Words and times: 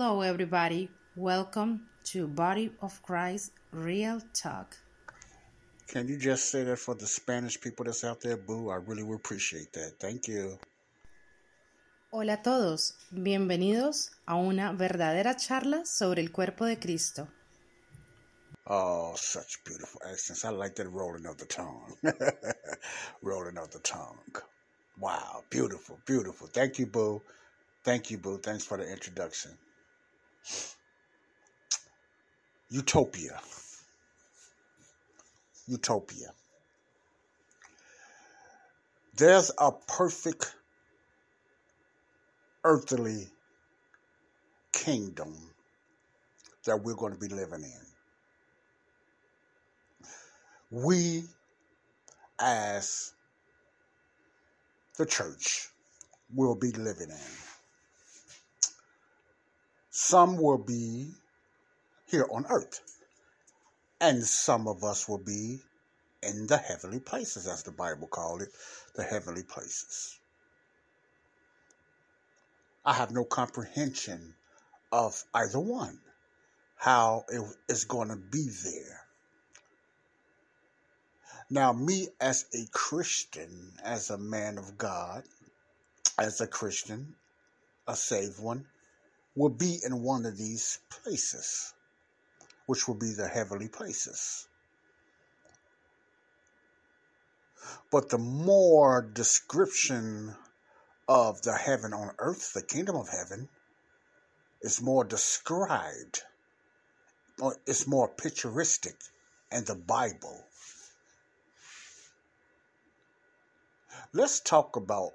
Hello, 0.00 0.22
everybody. 0.22 0.88
Welcome 1.14 1.82
to 2.04 2.26
Body 2.26 2.72
of 2.80 3.02
Christ 3.02 3.52
Real 3.70 4.22
Talk. 4.32 4.74
Can 5.88 6.08
you 6.08 6.16
just 6.16 6.50
say 6.50 6.64
that 6.64 6.78
for 6.78 6.94
the 6.94 7.06
Spanish 7.06 7.60
people 7.60 7.84
that's 7.84 8.02
out 8.02 8.22
there, 8.22 8.38
boo? 8.38 8.70
I 8.70 8.76
really 8.76 9.02
would 9.02 9.16
appreciate 9.16 9.74
that. 9.74 10.00
Thank 10.00 10.26
you. 10.26 10.58
Hola 12.10 12.32
a 12.32 12.42
todos, 12.42 12.94
bienvenidos 13.12 14.08
a 14.26 14.36
una 14.36 14.72
verdadera 14.72 15.36
charla 15.36 15.84
sobre 15.84 16.22
el 16.22 16.32
cuerpo 16.32 16.64
de 16.64 16.76
Cristo. 16.76 17.28
Oh, 18.68 19.12
such 19.16 19.62
beautiful 19.66 20.00
accents. 20.10 20.46
I 20.46 20.48
like 20.48 20.76
that 20.76 20.88
rolling 20.88 21.26
of 21.26 21.36
the 21.36 21.44
tongue. 21.44 21.94
rolling 23.22 23.58
of 23.58 23.70
the 23.70 23.80
tongue. 23.80 24.34
Wow, 24.98 25.44
beautiful, 25.50 25.98
beautiful. 26.06 26.46
Thank 26.46 26.78
you, 26.78 26.86
boo. 26.86 27.20
Thank 27.84 28.10
you, 28.10 28.16
boo. 28.16 28.38
Thanks 28.38 28.64
for 28.64 28.78
the 28.78 28.90
introduction. 28.90 29.50
Utopia. 32.70 33.40
Utopia. 35.66 36.32
There's 39.16 39.50
a 39.58 39.72
perfect 39.72 40.54
earthly 42.64 43.28
kingdom 44.72 45.36
that 46.64 46.82
we're 46.82 46.94
going 46.94 47.12
to 47.12 47.18
be 47.18 47.28
living 47.28 47.64
in. 47.64 47.86
We, 50.70 51.24
as 52.40 53.12
the 54.96 55.06
church, 55.06 55.68
will 56.34 56.54
be 56.54 56.70
living 56.72 57.10
in. 57.10 57.49
Some 60.02 60.38
will 60.38 60.58
be 60.58 61.12
here 62.06 62.26
on 62.32 62.46
earth, 62.48 62.80
and 64.00 64.24
some 64.24 64.66
of 64.66 64.82
us 64.82 65.06
will 65.06 65.18
be 65.18 65.60
in 66.22 66.46
the 66.46 66.56
heavenly 66.56 67.00
places, 67.00 67.46
as 67.46 67.62
the 67.62 67.70
Bible 67.70 68.08
called 68.08 68.40
it, 68.40 68.48
the 68.96 69.04
heavenly 69.04 69.42
places. 69.42 70.18
I 72.84 72.94
have 72.94 73.10
no 73.10 73.24
comprehension 73.24 74.34
of 74.90 75.22
either 75.34 75.60
one, 75.60 76.00
how 76.76 77.26
it 77.28 77.42
is 77.68 77.84
going 77.84 78.08
to 78.08 78.16
be 78.16 78.48
there. 78.64 79.02
Now, 81.50 81.74
me 81.74 82.08
as 82.20 82.46
a 82.54 82.66
Christian, 82.72 83.74
as 83.84 84.08
a 84.08 84.18
man 84.18 84.56
of 84.56 84.78
God, 84.78 85.24
as 86.18 86.40
a 86.40 86.46
Christian, 86.46 87.14
a 87.86 87.94
saved 87.94 88.40
one, 88.40 88.66
will 89.34 89.50
be 89.50 89.78
in 89.84 90.02
one 90.02 90.26
of 90.26 90.36
these 90.36 90.78
places, 90.88 91.72
which 92.66 92.88
will 92.88 92.94
be 92.94 93.12
the 93.12 93.28
heavenly 93.28 93.68
places. 93.68 94.48
But 97.90 98.08
the 98.08 98.18
more 98.18 99.02
description 99.02 100.34
of 101.08 101.42
the 101.42 101.54
heaven 101.54 101.92
on 101.92 102.12
earth, 102.18 102.52
the 102.52 102.62
kingdom 102.62 102.96
of 102.96 103.08
heaven, 103.08 103.48
is 104.62 104.80
more 104.80 105.04
described, 105.04 106.22
it's 107.66 107.86
more 107.86 108.08
picturestic 108.08 108.96
in 109.50 109.64
the 109.64 109.74
Bible. 109.74 110.44
Let's 114.12 114.40
talk 114.40 114.76
about 114.76 115.12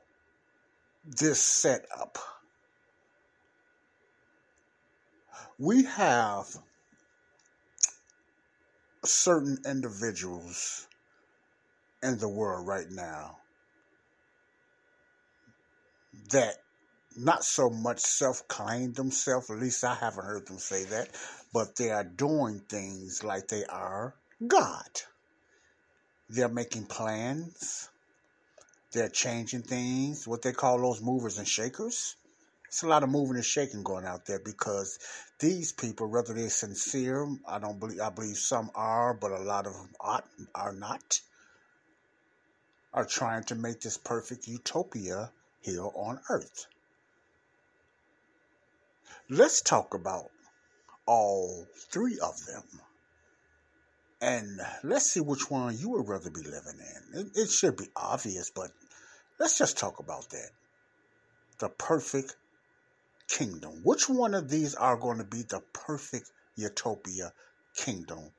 this 1.06 1.42
setup. 1.42 2.18
We 5.58 5.84
have 5.84 6.48
certain 9.04 9.60
individuals 9.66 10.88
in 12.04 12.18
the 12.18 12.30
world 12.30 12.68
right 12.68 12.90
now 12.90 13.38
that 16.32 16.56
not 17.18 17.44
so 17.44 17.70
much 17.70 18.00
self 18.00 18.48
claim 18.48 18.94
themselves, 18.94 19.50
at 19.50 19.60
least 19.60 19.84
I 19.84 19.96
haven't 19.96 20.26
heard 20.26 20.48
them 20.48 20.58
say 20.58 20.84
that, 20.86 21.10
but 21.54 21.76
they 21.76 21.92
are 21.92 22.04
doing 22.04 22.62
things 22.68 23.24
like 23.24 23.48
they 23.48 23.66
are 23.66 24.16
God. 24.46 24.90
They're 26.30 26.50
making 26.50 26.86
plans, 26.86 27.90
they're 28.92 29.10
changing 29.10 29.62
things, 29.62 30.28
what 30.28 30.42
they 30.42 30.52
call 30.52 30.80
those 30.80 31.02
movers 31.02 31.38
and 31.38 31.48
shakers. 31.48 32.16
It's 32.76 32.84
a 32.84 32.88
lot 32.88 33.04
of 33.04 33.10
moving 33.10 33.38
and 33.38 33.46
shaking 33.46 33.84
going 33.84 34.04
out 34.04 34.26
there 34.26 34.40
because 34.44 35.00
these 35.40 35.72
people, 35.72 36.10
whether 36.10 36.34
they're 36.34 36.50
sincere, 36.50 37.26
I 37.48 37.58
don't 37.58 37.80
believe 37.80 38.02
I 38.02 38.10
believe 38.10 38.36
some 38.36 38.70
are, 38.76 39.14
but 39.14 39.32
a 39.32 39.40
lot 39.40 39.66
of 39.66 39.72
them 39.72 39.92
ought, 39.98 40.28
are 40.54 40.74
not, 40.74 41.22
are 42.94 43.06
trying 43.06 43.46
to 43.46 43.56
make 43.56 43.80
this 43.80 43.98
perfect 43.98 44.50
utopia 44.50 45.32
here 45.62 45.86
on 45.86 46.20
earth. 46.30 46.66
Let's 49.30 49.62
talk 49.62 49.94
about 49.94 50.30
all 51.06 51.66
three 51.94 52.20
of 52.20 52.46
them. 52.46 52.64
And 54.20 54.60
let's 54.84 55.12
see 55.12 55.22
which 55.22 55.50
one 55.50 55.78
you 55.78 55.92
would 55.92 56.10
rather 56.10 56.30
be 56.30 56.42
living 56.42 56.82
in. 57.14 57.20
It, 57.22 57.28
it 57.36 57.50
should 57.52 57.78
be 57.78 57.88
obvious, 57.96 58.52
but 58.54 58.72
let's 59.40 59.58
just 59.58 59.78
talk 59.78 60.00
about 60.00 60.30
that. 60.32 60.50
The 61.60 61.70
perfect 61.70 62.36
kingdom. 63.28 63.82
Which 63.84 64.10
one 64.10 64.34
of 64.34 64.50
these 64.50 64.76
are 64.76 64.98
going 64.98 65.18
to 65.18 65.24
be 65.24 65.42
the 65.44 65.62
perfect 65.74 66.32
utopia 66.56 67.34
kingdom? 67.76 68.32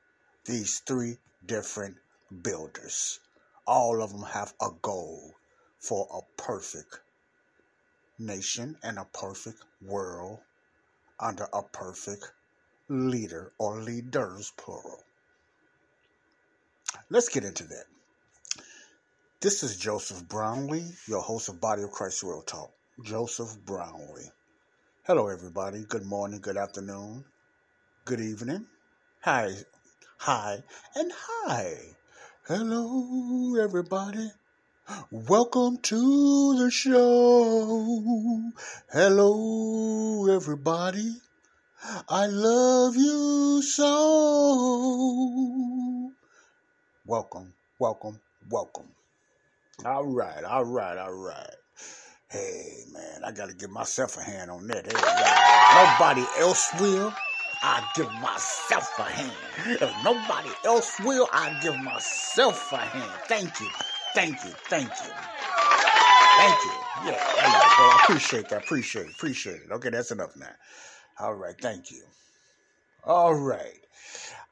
These 0.45 0.79
three 0.79 1.17
different 1.45 1.97
builders. 2.41 3.19
All 3.65 4.01
of 4.01 4.11
them 4.11 4.23
have 4.23 4.53
a 4.61 4.69
goal 4.81 5.33
for 5.79 6.07
a 6.11 6.41
perfect 6.41 6.99
nation 8.19 8.77
and 8.83 8.97
a 8.97 9.05
perfect 9.13 9.61
world 9.81 10.39
under 11.19 11.47
a 11.53 11.63
perfect 11.63 12.31
leader 12.89 13.51
or 13.57 13.81
leaders, 13.81 14.51
plural. 14.57 15.03
Let's 17.09 17.29
get 17.29 17.43
into 17.43 17.63
that. 17.65 17.85
This 19.39 19.61
is 19.61 19.77
Joseph 19.77 20.27
Brownlee, 20.27 20.95
your 21.07 21.21
host 21.21 21.49
of 21.49 21.61
Body 21.61 21.83
of 21.83 21.91
Christ 21.91 22.23
Real 22.23 22.41
Talk. 22.41 22.71
Joseph 23.03 23.55
Brownlee. 23.65 24.31
Hello, 25.07 25.29
everybody. 25.29 25.85
Good 25.87 26.05
morning, 26.05 26.41
good 26.41 26.57
afternoon, 26.57 27.23
good 28.03 28.19
evening. 28.19 28.65
Hi, 29.21 29.53
hi, 30.17 30.57
and 30.95 31.13
hi. 31.15 31.75
Hello, 32.45 33.55
everybody. 33.55 34.29
Welcome 35.09 35.77
to 35.83 36.57
the 36.57 36.69
show. 36.69 38.51
Hello, 38.91 40.27
everybody. 40.35 41.21
I 42.09 42.25
love 42.25 42.97
you 42.97 43.61
so. 43.61 43.93
Welcome, 47.05 47.53
welcome, 47.79 48.19
welcome. 48.49 48.89
All 49.85 50.03
right, 50.03 50.43
all 50.43 50.65
right, 50.65 50.97
all 50.97 51.13
right. 51.13 51.55
Hey, 52.29 52.83
man, 52.91 53.23
I 53.25 53.31
got 53.31 53.47
to 53.49 53.55
give 53.55 53.69
myself 53.69 54.17
a 54.17 54.21
hand 54.21 54.51
on 54.51 54.67
that. 54.67 54.85
Hey, 54.85 54.93
nobody 55.75 56.25
else 56.39 56.69
will. 56.77 57.13
I 57.63 57.87
give 57.95 58.11
myself 58.21 58.99
a 58.99 59.03
hand. 59.03 59.31
If 59.81 59.93
nobody 60.03 60.49
else 60.65 60.99
will, 60.99 61.29
I 61.31 61.57
give 61.63 61.77
myself 61.79 62.71
a 62.73 62.77
hand. 62.77 63.11
Thank 63.27 63.59
you, 63.61 63.69
thank 64.13 64.43
you, 64.43 64.51
thank 64.67 64.89
you. 64.89 65.11
Thank 66.37 66.65
you. 66.65 66.71
Yeah, 67.05 67.11
there. 67.11 67.19
I 67.39 67.99
appreciate 68.03 68.49
that. 68.49 68.63
Appreciate 68.63 69.05
it. 69.07 69.11
Appreciate 69.13 69.61
it. 69.61 69.71
Okay, 69.71 69.89
that's 69.89 70.11
enough 70.11 70.35
now. 70.35 70.51
All 71.19 71.33
right, 71.33 71.55
thank 71.61 71.91
you. 71.91 72.03
All 73.05 73.35
right. 73.35 73.79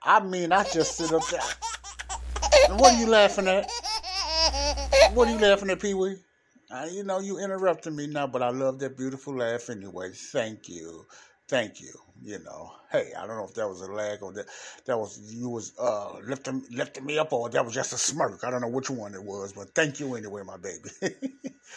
I 0.01 0.21
mean, 0.21 0.51
I 0.53 0.63
just 0.63 0.95
sit 0.95 1.11
up 1.11 1.27
there. 1.27 1.41
What 2.77 2.93
are 2.93 2.99
you 2.99 3.07
laughing 3.07 3.47
at? 3.47 3.69
What 5.13 5.27
are 5.27 5.31
you 5.31 5.39
laughing 5.39 5.69
at, 5.69 5.79
Pee 5.81 5.93
Wee? 5.93 6.15
Uh, 6.75 6.87
you 6.91 7.03
know, 7.03 7.19
you 7.19 7.39
interrupted 7.39 7.93
me 7.93 8.05
now, 8.05 8.27
but 8.27 8.41
I 8.41 8.49
love 8.49 8.79
that 8.79 8.97
beautiful 8.97 9.37
laugh 9.37 9.69
anyway. 9.69 10.11
Thank 10.13 10.67
you. 10.67 11.05
Thank 11.47 11.79
you. 11.79 11.93
You 12.21 12.39
know, 12.39 12.73
hey, 12.91 13.13
I 13.17 13.25
don't 13.25 13.37
know 13.37 13.45
if 13.45 13.53
that 13.53 13.69
was 13.69 13.81
a 13.81 13.91
lag 13.91 14.21
or 14.23 14.33
that 14.33 14.47
that 14.85 14.97
was 14.99 15.19
you 15.33 15.47
was 15.47 15.73
uh 15.79 16.17
lifting 16.25 16.65
lifting 16.71 17.05
me 17.05 17.17
up 17.17 17.31
or 17.31 17.49
that 17.49 17.63
was 17.63 17.73
just 17.73 17.93
a 17.93 17.97
smirk. 17.97 18.43
I 18.43 18.51
don't 18.51 18.61
know 18.61 18.67
which 18.67 18.89
one 18.89 19.13
it 19.13 19.23
was, 19.23 19.53
but 19.53 19.73
thank 19.73 20.01
you 20.01 20.15
anyway, 20.15 20.41
my 20.43 20.57
baby. 20.57 21.15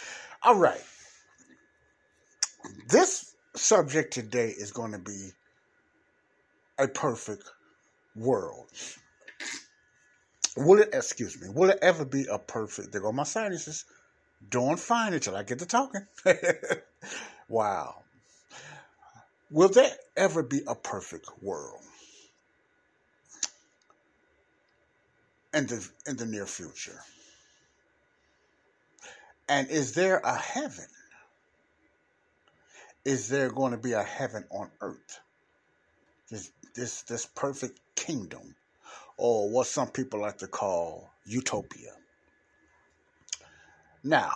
All 0.43 0.55
right. 0.55 0.81
This 2.89 3.35
subject 3.55 4.13
today 4.13 4.49
is 4.49 4.71
going 4.71 4.91
to 4.91 4.99
be 4.99 5.29
a 6.77 6.87
perfect 6.87 7.43
world. 8.15 8.67
Will 10.57 10.79
it, 10.81 10.89
excuse 10.93 11.41
me, 11.41 11.47
will 11.53 11.69
it 11.69 11.79
ever 11.81 12.03
be 12.03 12.25
a 12.29 12.39
perfect, 12.39 12.91
there 12.91 13.01
go 13.01 13.11
my 13.11 13.23
sinuses, 13.23 13.85
doing 14.47 14.77
fine 14.77 15.13
until 15.13 15.35
I 15.35 15.43
get 15.43 15.59
to 15.59 15.65
talking. 15.65 16.05
wow. 17.49 17.95
Will 19.51 19.69
there 19.69 19.91
ever 20.15 20.43
be 20.43 20.61
a 20.67 20.75
perfect 20.75 21.27
world 21.41 21.81
in 25.53 25.65
the, 25.67 25.87
in 26.07 26.17
the 26.17 26.25
near 26.25 26.45
future? 26.45 26.99
And 29.47 29.67
is 29.69 29.93
there 29.93 30.17
a 30.17 30.35
heaven? 30.35 30.85
Is 33.03 33.27
there 33.29 33.49
going 33.49 33.71
to 33.71 33.77
be 33.77 33.93
a 33.93 34.03
heaven 34.03 34.45
on 34.51 34.69
earth? 34.81 35.19
This, 36.29 36.51
this, 36.75 37.01
this 37.03 37.25
perfect 37.25 37.79
kingdom, 37.95 38.55
or 39.17 39.49
what 39.49 39.65
some 39.65 39.87
people 39.87 40.21
like 40.21 40.37
to 40.37 40.47
call 40.47 41.09
utopia. 41.25 41.93
Now, 44.03 44.31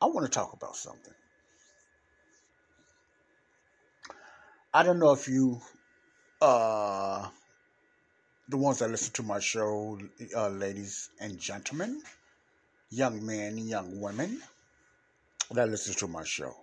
I 0.00 0.06
want 0.06 0.26
to 0.26 0.30
talk 0.30 0.52
about 0.52 0.74
something. 0.74 1.14
I 4.74 4.82
don't 4.82 4.98
know 4.98 5.12
if 5.12 5.28
you, 5.28 5.60
uh, 6.40 7.28
the 8.48 8.56
ones 8.56 8.80
that 8.80 8.90
listen 8.90 9.12
to 9.14 9.22
my 9.22 9.38
show, 9.38 9.98
uh, 10.36 10.48
ladies 10.48 11.10
and 11.20 11.38
gentlemen, 11.38 12.02
young 12.90 13.24
men, 13.24 13.58
young 13.58 14.00
women 14.00 14.40
that 15.52 15.68
listen 15.68 15.94
to 15.94 16.08
my 16.08 16.24
show. 16.24 16.54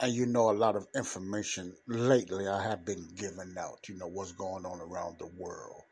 And 0.00 0.12
you 0.12 0.26
know, 0.26 0.50
a 0.50 0.52
lot 0.52 0.76
of 0.76 0.86
information 0.94 1.74
lately 1.86 2.48
I 2.48 2.62
have 2.62 2.84
been 2.84 3.06
giving 3.16 3.54
out, 3.58 3.88
you 3.88 3.96
know, 3.96 4.06
what's 4.06 4.32
going 4.32 4.64
on 4.64 4.80
around 4.80 5.18
the 5.18 5.26
world. 5.26 5.82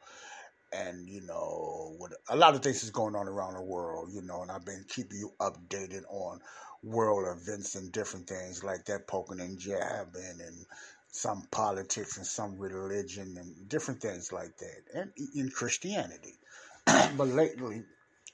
And, 0.73 1.09
you 1.09 1.23
know, 1.23 1.95
what, 1.99 2.13
a 2.29 2.37
lot 2.37 2.55
of 2.55 2.63
things 2.63 2.83
is 2.83 2.91
going 2.91 3.15
on 3.15 3.29
around 3.29 3.55
the 3.55 3.63
world, 3.63 4.11
you 4.13 4.23
know, 4.23 4.43
and 4.43 4.51
I've 4.51 4.65
been 4.65 4.85
keeping 4.89 5.19
you 5.19 5.33
updated 5.41 6.03
on 6.09 6.41
world 6.83 7.27
events 7.41 7.75
and 7.75 7.91
different 7.93 8.29
things 8.29 8.63
like 8.63 8.85
that, 8.87 9.07
poking 9.07 9.41
and 9.41 9.59
jabbing 9.59 10.41
and 10.45 10.67
some 11.09 11.47
politics 11.51 12.17
and 12.19 12.27
some 12.27 12.59
religion 12.59 13.37
and 13.39 13.69
different 13.69 14.01
things 14.01 14.33
like 14.33 14.57
that, 14.59 14.83
and 14.95 15.11
in 15.35 15.49
Christianity. 15.51 16.35
but 16.87 17.29
lately, 17.29 17.83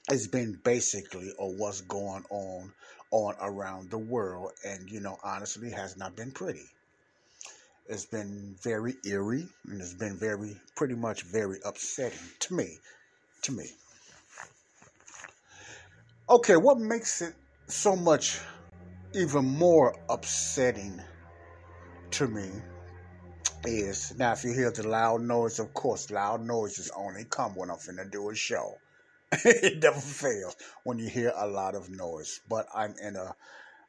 it's 0.09 0.27
been 0.27 0.59
basically 0.63 1.31
or 1.39 1.53
what's 1.53 1.81
going 1.81 2.23
on 2.29 2.73
on 3.11 3.35
around 3.41 3.89
the 3.89 3.97
world, 3.97 4.51
and 4.65 4.89
you 4.89 4.99
know, 4.99 5.17
honestly, 5.23 5.71
has 5.71 5.95
not 5.95 6.15
been 6.15 6.31
pretty. 6.31 6.65
It's 7.93 8.07
been 8.07 8.55
very 8.63 8.95
eerie, 9.05 9.47
and 9.67 9.79
it's 9.79 9.93
been 9.93 10.17
very, 10.17 10.59
pretty 10.75 10.95
much, 10.95 11.21
very 11.21 11.59
upsetting 11.63 12.27
to 12.39 12.55
me. 12.55 12.79
To 13.43 13.51
me. 13.51 13.69
Okay, 16.27 16.55
what 16.55 16.79
makes 16.79 17.21
it 17.21 17.35
so 17.67 17.95
much 17.95 18.39
even 19.13 19.45
more 19.45 19.95
upsetting 20.09 20.99
to 22.09 22.27
me 22.27 22.49
is 23.63 24.17
now 24.17 24.31
if 24.31 24.43
you 24.43 24.53
hear 24.53 24.71
the 24.71 24.87
loud 24.87 25.21
noise, 25.21 25.59
of 25.59 25.71
course, 25.75 26.09
loud 26.09 26.41
noises 26.41 26.89
only 26.97 27.25
come 27.25 27.53
when 27.53 27.69
I'm 27.69 27.77
finna 27.77 28.11
do 28.11 28.31
a 28.31 28.35
show. 28.35 28.73
it 29.31 29.83
never 29.83 29.99
fails 29.99 30.55
when 30.83 30.97
you 30.97 31.09
hear 31.09 31.31
a 31.35 31.45
lot 31.45 31.75
of 31.75 31.91
noise. 31.91 32.41
But 32.49 32.65
I'm 32.73 32.95
in 32.99 33.15
a 33.15 33.35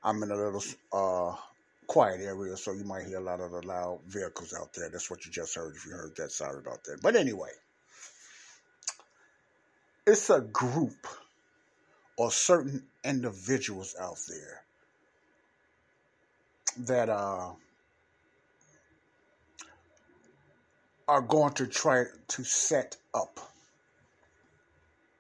I'm 0.03 0.23
in 0.23 0.31
a 0.31 0.37
little 0.37 0.63
uh 0.93 1.37
quiet 1.87 2.21
area, 2.21 2.57
so 2.57 2.73
you 2.73 2.85
might 2.85 3.07
hear 3.07 3.19
a 3.19 3.25
lot 3.25 3.41
of 3.41 3.53
the 3.53 3.67
loud 3.67 4.01
vehicles 4.07 4.55
out 4.59 4.73
there. 4.75 4.89
That's 4.91 5.11
what 5.11 5.25
you 5.25 5.33
just 5.33 5.55
heard. 5.55 5.75
If 5.77 5.87
you 5.87 5.93
heard 5.93 6.17
that, 6.17 6.33
sorry 6.33 6.59
about 6.59 6.85
that. 6.85 7.01
But 7.03 7.17
anyway, 7.17 7.51
it's 10.07 10.31
a 10.31 10.41
group 10.41 11.07
or 12.17 12.31
certain 12.31 12.85
individuals 13.05 13.97
out 14.01 14.19
there 14.29 14.63
that 16.87 17.09
uh, 17.09 17.51
are 21.09 21.23
going 21.23 21.53
to 21.55 21.67
try 21.67 22.05
to 22.29 22.45
set 22.45 22.97
up, 23.15 23.41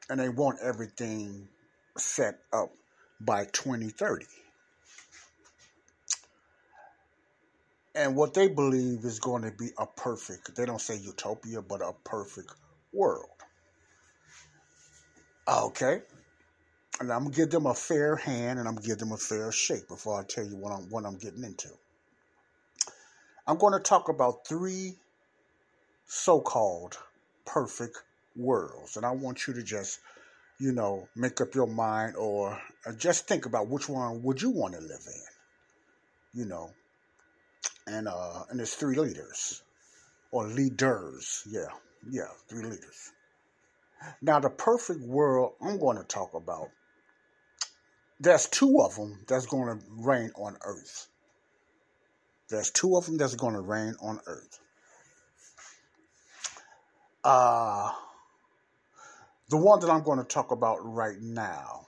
and 0.09 0.21
they 0.21 0.29
want 0.29 0.59
everything 0.63 1.49
set 1.97 2.41
up 2.53 2.71
by 3.21 3.45
2030. 3.47 4.27
And 7.95 8.17
what 8.17 8.35
they 8.35 8.49
believe 8.49 9.05
is 9.05 9.21
going 9.21 9.43
to 9.43 9.53
be 9.53 9.69
a 9.79 9.87
perfect, 9.87 10.57
they 10.57 10.67
don't 10.67 10.81
say 10.81 10.97
utopia, 10.97 11.63
but 11.63 11.81
a 11.81 11.93
perfect 12.05 12.53
world. 12.93 13.29
Okay. 15.47 16.03
And 17.01 17.13
I'm 17.13 17.25
gonna 17.25 17.35
give 17.35 17.51
them 17.51 17.67
a 17.67 17.75
fair 17.75 18.17
hand 18.17 18.59
and 18.59 18.69
I'm 18.69 18.77
gonna 18.77 18.87
give 18.87 18.99
them 18.99 19.13
a 19.13 19.17
fair 19.17 19.51
shake 19.53 19.89
before 19.89 20.21
I 20.21 20.25
tell 20.25 20.45
you 20.45 20.57
what 20.57 20.73
I'm 20.73 20.89
what 20.91 21.05
I'm 21.05 21.19
getting 21.19 21.43
into. 21.43 21.69
I'm 23.47 23.59
going 23.59 23.75
to 23.75 23.81
talk 23.81 24.09
about 24.09 24.47
three 24.47 24.95
so-called 26.07 26.97
perfect 27.45 27.99
worlds, 28.37 28.97
and 28.97 29.05
I 29.05 29.11
want 29.11 29.47
you 29.47 29.53
to 29.55 29.63
just, 29.63 30.01
you 30.59 30.73
know, 30.73 31.09
make 31.15 31.43
up 31.43 31.55
your 31.55 31.67
mind 31.67 32.17
or 32.17 32.59
just 32.97 33.29
think 33.29 33.45
about 33.45 33.69
which 33.69 33.87
one 33.87 34.23
would 34.23 34.41
you 34.41 34.49
want 34.51 34.75
to 34.75 34.81
live 34.81 35.07
in. 35.07 36.41
You 36.41 36.47
know, 36.47 36.71
and 37.87 38.09
uh, 38.09 38.45
and 38.51 38.59
there's 38.59 38.75
three 38.75 38.97
leaders 38.97 39.63
or 40.31 40.47
leaders. 40.47 41.43
Yeah, 41.47 41.69
yeah, 42.11 42.29
three 42.49 42.65
leaders. 42.65 43.13
Now, 44.21 44.41
the 44.41 44.51
perfect 44.51 45.01
world 45.01 45.55
I'm 45.63 45.79
going 45.79 45.97
to 45.97 46.05
talk 46.05 46.35
about 46.35 46.69
there's 48.21 48.47
two 48.47 48.81
of 48.81 48.95
them 48.97 49.25
that's 49.27 49.47
going 49.47 49.79
to 49.79 49.85
reign 49.91 50.31
on 50.37 50.57
earth. 50.65 51.09
There's 52.49 52.71
two 52.71 52.97
of 52.97 53.07
them 53.07 53.17
that's 53.17 53.35
going 53.35 53.55
to 53.55 53.61
reign 53.61 53.95
on 54.01 54.21
earth. 54.27 54.61
Uh, 57.25 57.91
the 59.49 59.57
one 59.57 59.81
that 59.81 59.91
I'm 59.91 60.03
going 60.03 60.19
to 60.19 60.25
talk 60.25 60.53
about 60.53 60.79
right 60.83 61.21
now, 61.21 61.84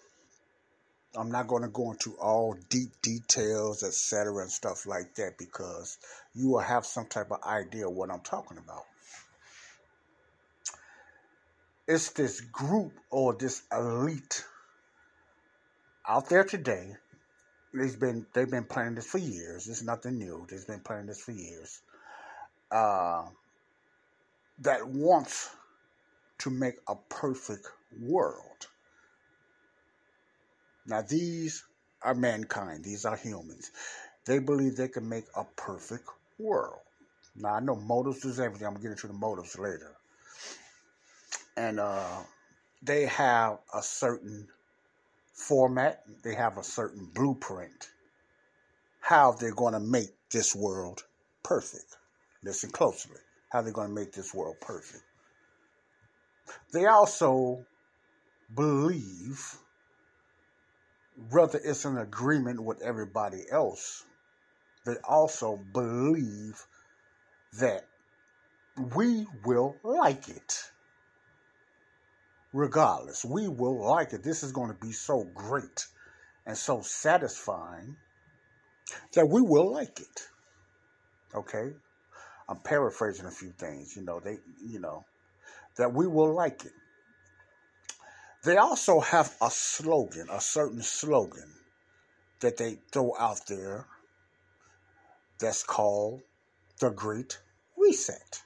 I'm 1.17 1.31
not 1.31 1.49
going 1.49 1.63
to 1.63 1.69
go 1.69 1.93
into 1.93 2.15
all 2.17 2.57
deep 2.69 2.91
details, 3.03 3.83
etc., 3.83 4.43
and 4.43 4.51
stuff 4.51 4.87
like 4.87 5.15
that 5.15 5.39
because 5.39 5.99
you 6.35 6.51
will 6.51 6.61
have 6.61 6.85
some 6.85 7.07
type 7.07 7.31
of 7.31 7.43
idea 7.43 7.89
what 7.89 8.11
I'm 8.11 8.21
talking 8.21 8.59
about. 8.59 8.85
It's 11.89 12.11
this 12.11 12.41
group 12.41 12.93
or 13.11 13.35
this 13.35 13.63
elite 13.73 14.45
out 16.09 16.29
there 16.29 16.45
today. 16.45 16.93
They've 17.73 17.99
been 17.99 18.27
they've 18.33 18.51
been 18.51 18.65
planning 18.65 18.95
this 18.95 19.07
for 19.07 19.19
years. 19.19 19.69
It's 19.69 19.83
nothing 19.83 20.19
new. 20.19 20.47
They've 20.51 20.67
been 20.67 20.81
planning 20.81 21.07
this 21.07 21.21
for 21.21 21.33
years. 21.33 21.81
Uh, 22.71 23.27
that 24.61 24.87
wants 24.87 25.51
to 26.39 26.51
make 26.51 26.77
a 26.89 26.95
perfect 27.09 27.67
world. 28.01 28.67
Now 30.87 31.03
these 31.03 31.65
are 32.03 32.15
mankind. 32.15 32.85
These 32.85 33.05
are 33.05 33.17
humans. 33.17 33.71
They 34.25 34.39
believe 34.39 34.77
they 34.77 34.89
can 34.89 35.09
make 35.09 35.27
a 35.37 35.45
perfect 35.57 36.09
world. 36.39 36.81
Now 37.35 37.55
I 37.55 37.61
know 37.61 37.77
motives 37.77 38.25
is 38.25 38.41
everything. 38.41 38.67
I'm 38.67 38.75
gonna 38.75 38.83
get 38.83 38.93
into 38.93 39.07
the 39.09 39.13
motives 39.13 39.59
later. 39.59 39.93
And 41.57 41.81
uh, 41.81 42.23
they 42.83 43.07
have 43.07 43.59
a 43.75 43.83
certain 43.83 44.47
format, 45.33 46.03
they 46.23 46.35
have 46.35 46.59
a 46.59 46.63
certain 46.63 47.09
blueprint 47.15 47.91
how 49.07 49.31
they're 49.31 49.55
going 49.55 49.73
to 49.73 49.81
make 49.81 50.11
this 50.33 50.53
world 50.53 51.05
perfect. 51.45 51.97
Listen 52.43 52.71
closely. 52.71 53.19
How 53.53 53.63
they're 53.63 53.73
going 53.73 53.89
to 53.89 53.95
make 53.95 54.13
this 54.13 54.35
world 54.35 54.57
perfect. 54.61 55.05
They 56.73 56.87
also 56.87 57.65
believe, 58.53 59.59
whether 61.31 61.61
it's 61.65 61.85
an 61.85 61.99
agreement 61.99 62.63
with 62.63 62.83
everybody 62.83 63.45
else, 63.51 64.05
they 64.85 64.97
also 65.09 65.57
believe 65.73 66.65
that 67.61 67.87
we 68.95 69.27
will 69.45 69.77
like 69.83 70.29
it. 70.29 70.71
regardless. 72.53 73.25
We 73.25 73.49
will 73.49 73.85
like 73.85 74.13
it. 74.13 74.23
This 74.23 74.43
is 74.43 74.53
going 74.53 74.69
to 74.69 74.87
be 74.87 74.93
so 74.93 75.25
great 75.35 75.87
and 76.47 76.57
so 76.57 76.81
satisfying 76.81 77.97
that 79.15 79.29
we 79.29 79.43
will 79.43 79.73
like 79.73 80.01
it. 80.01 80.29
Okay? 81.35 81.73
I'm 82.49 82.59
paraphrasing 82.61 83.27
a 83.27 83.31
few 83.31 83.51
things, 83.51 83.97
you 83.97 84.03
know, 84.03 84.21
they 84.21 84.39
you 84.65 84.81
know, 84.81 85.05
that 85.77 85.93
we 85.93 86.07
will 86.07 86.33
like 86.35 86.65
it. 86.65 86.73
They 88.47 88.59
also 88.59 89.01
have 89.01 89.35
a 89.43 89.51
slogan, 89.51 90.29
a 90.31 90.41
certain 90.41 90.81
slogan 90.81 91.53
that 92.39 92.57
they 92.57 92.79
throw 92.93 93.13
out 93.19 93.41
there 93.49 93.89
that's 95.41 95.65
called 95.65 96.23
the 96.79 96.91
Great 96.91 97.41
Reset. 97.77 98.43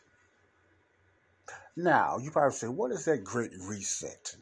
Now, 1.76 2.16
you 2.16 2.30
probably 2.30 2.57
say, 2.57 2.69
what 2.69 2.92
is 2.92 3.04
that 3.04 3.25
Great 3.25 3.50
Reset? 3.61 4.37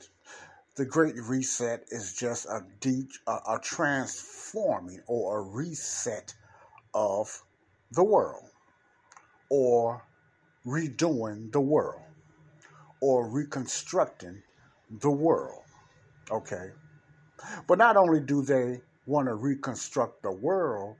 The 0.76 0.84
Great 0.84 1.16
Reset 1.16 1.86
is 1.88 2.14
just 2.14 2.46
a 2.46 2.64
deep, 2.78 3.10
a, 3.26 3.32
a 3.32 3.58
transforming 3.60 5.00
or 5.08 5.38
a 5.38 5.42
reset 5.42 6.34
of 6.94 7.42
the 7.90 8.04
world, 8.04 8.48
or 9.50 10.04
redoing 10.64 11.50
the 11.50 11.60
world, 11.60 12.02
or 13.00 13.28
reconstructing 13.28 14.44
the 14.90 15.10
world. 15.10 15.62
Okay. 16.30 16.70
But 17.66 17.78
not 17.78 17.96
only 17.96 18.20
do 18.20 18.42
they 18.42 18.80
want 19.06 19.28
to 19.28 19.34
reconstruct 19.34 20.22
the 20.22 20.32
world, 20.32 20.96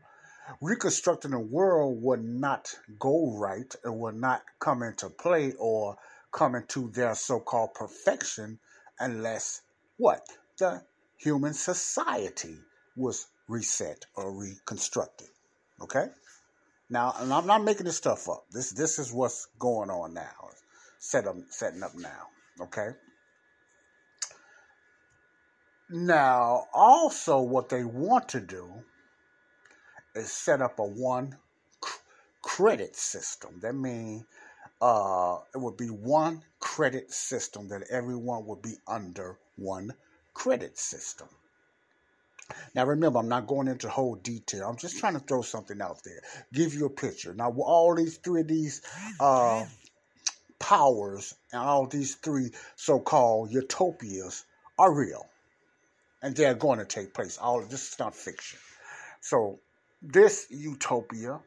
reconstructing 0.60 1.32
the 1.32 1.38
world 1.38 2.02
would 2.02 2.24
not 2.24 2.74
go 2.98 3.36
right 3.36 3.74
and 3.84 3.98
would 4.00 4.16
not 4.16 4.42
come 4.60 4.82
into 4.82 5.10
play 5.10 5.52
or 5.58 5.96
come 6.32 6.54
into 6.54 6.90
their 6.90 7.14
so 7.14 7.40
called 7.40 7.74
perfection 7.74 8.58
unless 8.98 9.62
what? 9.96 10.26
The 10.58 10.82
human 11.16 11.54
society 11.54 12.56
was 12.96 13.26
reset 13.48 14.06
or 14.14 14.32
reconstructed. 14.32 15.28
Okay? 15.82 16.06
Now, 16.90 17.14
and 17.18 17.32
I'm 17.32 17.46
not 17.46 17.64
making 17.64 17.84
this 17.84 17.96
stuff 17.96 18.28
up. 18.28 18.44
This 18.50 18.72
this 18.72 18.98
is 18.98 19.12
what's 19.12 19.46
going 19.58 19.90
on 19.90 20.14
now. 20.14 20.48
Set 20.98 21.26
up 21.26 21.36
setting 21.50 21.82
up 21.82 21.94
now. 21.94 22.28
Okay? 22.62 22.90
Now, 25.90 26.66
also, 26.74 27.40
what 27.40 27.70
they 27.70 27.82
want 27.82 28.28
to 28.30 28.40
do 28.40 28.68
is 30.14 30.30
set 30.30 30.60
up 30.60 30.78
a 30.78 30.84
one 30.84 31.38
credit 32.42 32.94
system. 32.94 33.60
That 33.62 33.74
means 33.74 34.24
uh, 34.82 35.38
it 35.54 35.58
would 35.58 35.78
be 35.78 35.86
one 35.86 36.42
credit 36.60 37.10
system 37.10 37.68
that 37.68 37.84
everyone 37.90 38.44
would 38.46 38.60
be 38.60 38.74
under 38.86 39.38
one 39.56 39.94
credit 40.34 40.76
system. 40.76 41.28
Now, 42.74 42.84
remember, 42.84 43.18
I'm 43.18 43.28
not 43.28 43.46
going 43.46 43.68
into 43.68 43.88
whole 43.88 44.16
detail. 44.16 44.68
I'm 44.68 44.76
just 44.76 44.98
trying 44.98 45.14
to 45.14 45.20
throw 45.20 45.40
something 45.40 45.80
out 45.80 46.04
there, 46.04 46.20
give 46.52 46.74
you 46.74 46.84
a 46.84 46.90
picture. 46.90 47.32
Now, 47.32 47.50
all 47.60 47.94
these 47.94 48.18
three 48.18 48.42
of 48.42 48.48
these 48.48 48.82
uh, 49.20 49.64
powers 50.58 51.34
and 51.50 51.62
all 51.62 51.86
these 51.86 52.16
three 52.16 52.50
so-called 52.76 53.52
utopias 53.52 54.44
are 54.78 54.92
real 54.92 55.26
and 56.22 56.34
they're 56.34 56.54
going 56.54 56.78
to 56.78 56.84
take 56.84 57.14
place. 57.14 57.38
All 57.38 57.60
this 57.62 57.92
is 57.92 57.98
not 57.98 58.14
fiction. 58.14 58.58
So 59.20 59.58
this 60.02 60.46
utopia 60.50 61.40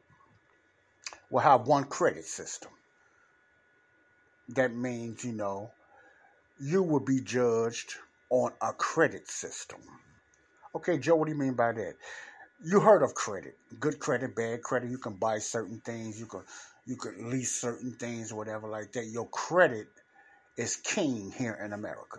will 1.30 1.40
have 1.40 1.66
one 1.66 1.84
credit 1.84 2.24
system. 2.24 2.70
That 4.50 4.74
means, 4.74 5.24
you 5.24 5.32
know, 5.32 5.70
you 6.60 6.82
will 6.82 7.00
be 7.00 7.20
judged 7.20 7.94
on 8.30 8.52
a 8.60 8.72
credit 8.72 9.28
system. 9.28 9.80
Okay, 10.74 10.98
Joe, 10.98 11.16
what 11.16 11.26
do 11.26 11.32
you 11.32 11.38
mean 11.38 11.54
by 11.54 11.72
that? 11.72 11.94
You 12.64 12.80
heard 12.80 13.02
of 13.02 13.14
credit. 13.14 13.56
Good 13.80 13.98
credit, 13.98 14.36
bad 14.36 14.62
credit. 14.62 14.90
You 14.90 14.98
can 14.98 15.14
buy 15.14 15.38
certain 15.38 15.80
things, 15.80 16.18
you 16.18 16.26
can 16.26 16.42
you 16.86 16.96
can 16.96 17.30
lease 17.30 17.54
certain 17.60 17.92
things, 17.92 18.32
whatever 18.32 18.68
like 18.68 18.92
that. 18.92 19.06
Your 19.06 19.28
credit 19.28 19.86
is 20.56 20.76
king 20.76 21.32
here 21.36 21.58
in 21.64 21.72
America 21.72 22.18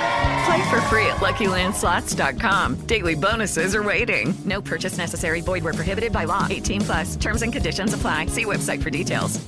Play 0.45 0.69
for 0.69 0.81
free 0.81 1.05
at 1.05 1.17
LuckyLandSlots.com. 1.17 2.87
Daily 2.87 3.15
bonuses 3.15 3.75
are 3.75 3.83
waiting. 3.83 4.33
No 4.45 4.61
purchase 4.61 4.97
necessary. 4.97 5.41
Void 5.41 5.63
where 5.63 5.73
prohibited 5.73 6.11
by 6.11 6.23
law. 6.23 6.47
18 6.49 6.81
plus. 6.81 7.15
Terms 7.15 7.41
and 7.41 7.53
conditions 7.53 7.93
apply. 7.93 8.27
See 8.27 8.45
website 8.45 8.81
for 8.81 8.89
details. 8.89 9.39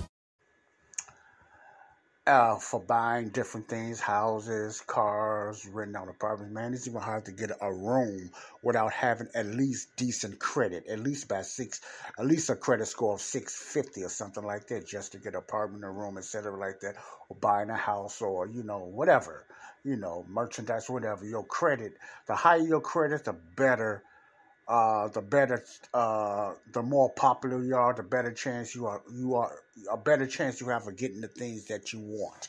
Uh, 2.26 2.56
for 2.56 2.80
buying 2.80 3.28
different 3.28 3.68
things, 3.68 4.00
houses, 4.00 4.80
cars, 4.88 5.68
renting 5.68 5.98
out 5.98 6.08
apartments. 6.08 6.54
Man, 6.54 6.74
it's 6.74 6.88
even 6.88 7.02
hard 7.02 7.26
to 7.26 7.34
get 7.34 7.52
a 7.60 7.74
room 7.74 8.32
without 8.62 8.94
having 8.94 9.28
at 9.36 9.46
least 9.46 9.90
decent 9.98 10.40
credit, 10.40 10.88
at 10.88 11.02
least 11.02 11.28
by 11.28 11.42
six, 11.42 11.82
at 12.18 12.26
least 12.26 12.50
a 12.50 12.56
credit 12.56 12.86
score 12.86 13.16
of 13.16 13.20
650 13.20 14.06
or 14.06 14.10
something 14.10 14.44
like 14.44 14.68
that, 14.68 14.88
just 14.88 15.12
to 15.12 15.18
get 15.18 15.34
an 15.34 15.40
apartment, 15.40 15.84
a 15.84 15.90
room, 15.90 16.18
etc. 16.18 16.58
like 16.58 16.80
that, 16.80 16.96
or 17.28 17.36
buying 17.36 17.70
a 17.70 17.76
house 17.76 18.22
or, 18.22 18.48
you 18.48 18.64
know, 18.64 18.80
whatever, 18.80 19.44
you 19.84 19.96
know, 19.98 20.26
merchandise, 20.30 20.90
whatever. 20.90 21.26
Your 21.26 21.44
credit, 21.44 21.98
the 22.28 22.36
higher 22.36 22.60
your 22.60 22.82
credit, 22.82 23.26
the 23.26 23.34
better 23.34 24.04
uh, 24.68 25.10
the 25.10 25.22
better, 25.22 25.64
uh, 25.94 26.54
the 26.72 26.82
more 26.82 27.10
popular 27.10 27.62
you 27.62 27.76
are, 27.76 27.94
the 27.94 28.04
better 28.04 28.32
chance 28.32 28.74
you 28.74 28.86
are, 28.86 29.02
you 29.14 29.36
are, 29.36 29.52
a 29.92 29.98
better 29.98 30.26
chance 30.26 30.62
you 30.62 30.70
have 30.70 30.88
of 30.88 30.96
getting 30.96 31.22
the 31.22 31.28
things 31.28 31.66
that 31.66 31.92
you 31.92 32.00
want 32.00 32.48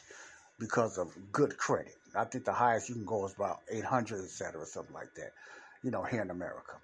because 0.59 0.97
of 0.97 1.12
good 1.33 1.57
credit. 1.57 1.97
I 2.14 2.25
think 2.25 2.45
the 2.45 2.53
highest 2.53 2.88
you 2.88 2.95
can 2.95 3.05
go 3.05 3.26
is 3.26 3.35
about 3.35 3.61
800, 3.71 4.23
et 4.23 4.31
cetera, 4.31 4.64
something 4.64 4.95
like 4.95 5.12
that, 5.17 5.33
you 5.83 5.91
know, 5.91 6.05
here 6.05 6.23
in 6.23 6.31
America. 6.31 6.75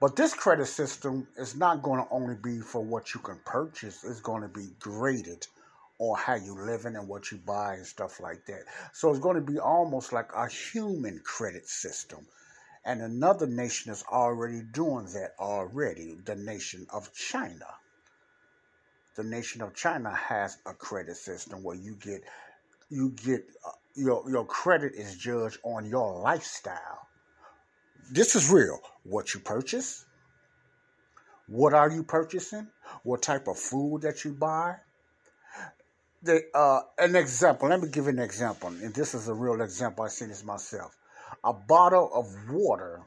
But 0.00 0.14
this 0.14 0.34
credit 0.34 0.66
system 0.66 1.26
is 1.36 1.56
not 1.56 1.82
going 1.82 2.04
to 2.04 2.08
only 2.10 2.36
be 2.36 2.60
for 2.60 2.82
what 2.82 3.14
you 3.14 3.20
can 3.20 3.40
purchase, 3.44 4.04
it's 4.04 4.20
going 4.20 4.42
to 4.42 4.48
be 4.48 4.68
graded 4.78 5.46
on 5.98 6.18
how 6.18 6.34
you 6.34 6.54
living 6.54 6.96
and 6.96 7.08
what 7.08 7.30
you 7.30 7.38
buy 7.38 7.74
and 7.74 7.86
stuff 7.86 8.20
like 8.20 8.44
that. 8.46 8.64
So 8.92 9.10
it's 9.10 9.18
going 9.18 9.36
to 9.36 9.52
be 9.52 9.58
almost 9.58 10.12
like 10.12 10.30
a 10.34 10.48
human 10.48 11.20
credit 11.24 11.68
system. 11.68 12.26
And 12.84 13.02
another 13.02 13.46
nation 13.46 13.90
is 13.90 14.04
already 14.10 14.62
doing 14.72 15.06
that 15.14 15.32
already, 15.40 16.16
the 16.24 16.36
nation 16.36 16.86
of 16.92 17.12
China. 17.12 17.66
The 19.16 19.24
nation 19.24 19.62
of 19.62 19.74
China 19.74 20.14
has 20.14 20.58
a 20.66 20.74
credit 20.74 21.16
system 21.16 21.62
where 21.62 21.76
you 21.76 21.96
get 21.96 22.22
you 22.90 23.10
get 23.24 23.44
uh, 23.66 23.70
your 23.96 24.30
your 24.30 24.44
credit 24.44 24.92
is 24.94 25.16
judged 25.16 25.58
on 25.64 25.86
your 25.86 26.20
lifestyle. 26.20 27.08
This 28.12 28.36
is 28.36 28.50
real. 28.50 28.78
What 29.02 29.34
you 29.34 29.40
purchase, 29.40 30.04
what 31.48 31.74
are 31.74 31.90
you 31.90 32.02
purchasing, 32.02 32.68
what 33.02 33.22
type 33.22 33.48
of 33.48 33.58
food 33.58 34.02
that 34.02 34.24
you 34.24 34.32
buy. 34.32 34.76
The, 36.22 36.44
uh, 36.54 36.82
an 36.98 37.16
example. 37.16 37.68
Let 37.68 37.80
me 37.80 37.88
give 37.88 38.04
you 38.04 38.10
an 38.10 38.18
example, 38.18 38.68
and 38.68 38.94
this 38.94 39.14
is 39.14 39.28
a 39.28 39.34
real 39.34 39.62
example. 39.62 40.04
I 40.04 40.08
seen 40.08 40.28
this 40.28 40.44
myself 40.44 40.96
a 41.44 41.52
bottle 41.52 42.10
of 42.14 42.50
water 42.50 43.02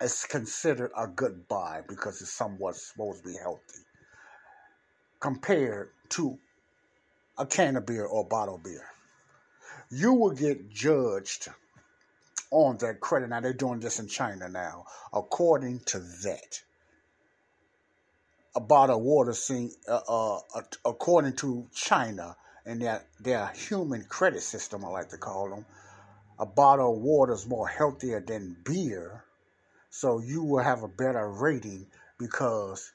is 0.00 0.24
considered 0.24 0.90
a 0.96 1.06
good 1.06 1.48
buy 1.48 1.82
because 1.88 2.20
it's 2.20 2.32
somewhat 2.32 2.76
supposed 2.76 3.22
to 3.24 3.30
be 3.30 3.36
healthy 3.36 3.80
compared 5.20 5.90
to 6.10 6.38
a 7.38 7.46
can 7.46 7.76
of 7.76 7.86
beer 7.86 8.04
or 8.06 8.24
bottle 8.24 8.58
beer. 8.58 8.86
You 9.90 10.12
will 10.14 10.30
get 10.32 10.70
judged 10.70 11.48
on 12.50 12.78
that 12.78 13.00
credit. 13.00 13.30
Now 13.30 13.40
they're 13.40 13.52
doing 13.52 13.80
this 13.80 13.98
in 13.98 14.08
China 14.08 14.48
now, 14.48 14.84
according 15.12 15.80
to 15.86 15.98
that. 16.24 16.62
A 18.56 18.60
bottle 18.60 18.98
of 18.98 19.02
water, 19.04 19.34
seen, 19.34 19.72
uh, 19.88 20.00
uh, 20.08 20.40
according 20.84 21.36
to 21.38 21.68
China 21.74 22.36
and 22.66 22.82
their 22.82 23.04
their 23.20 23.48
human 23.48 24.04
credit 24.04 24.42
system, 24.42 24.84
I 24.84 24.88
like 24.90 25.10
to 25.10 25.18
call 25.18 25.50
them, 25.50 25.66
a 26.38 26.46
bottle 26.46 26.94
of 26.94 27.02
water 27.02 27.34
is 27.34 27.46
more 27.46 27.68
healthier 27.68 28.20
than 28.20 28.56
beer, 28.64 29.24
so 29.90 30.20
you 30.20 30.44
will 30.44 30.64
have 30.64 30.84
a 30.84 30.88
better 30.88 31.30
rating 31.30 31.88
because 32.18 32.92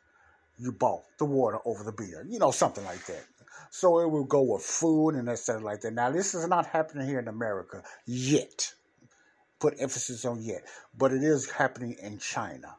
you 0.60 0.72
bought 0.74 1.04
the 1.20 1.26
water 1.26 1.60
over 1.66 1.84
the 1.84 1.94
beer. 1.94 2.26
You 2.30 2.40
know, 2.40 2.52
something 2.52 2.86
like 2.86 3.06
that. 3.08 3.26
So 3.72 4.00
it 4.02 4.10
will 4.12 4.26
go 4.26 4.42
with 4.44 4.64
food 4.64 5.16
and 5.16 5.28
that 5.28 5.34
etc. 5.34 5.64
like 5.64 5.82
that. 5.82 5.94
Now, 5.94 6.12
this 6.12 6.36
is 6.36 6.48
not 6.48 6.68
happening 6.68 7.08
here 7.08 7.20
in 7.20 7.30
America 7.30 7.84
yet. 8.08 8.74
put 9.60 9.76
emphasis 9.82 10.26
on 10.26 10.42
yet, 10.44 10.64
but 10.98 11.14
it 11.14 11.24
is 11.24 11.52
happening 11.52 11.98
in 12.02 12.20
China. 12.20 12.76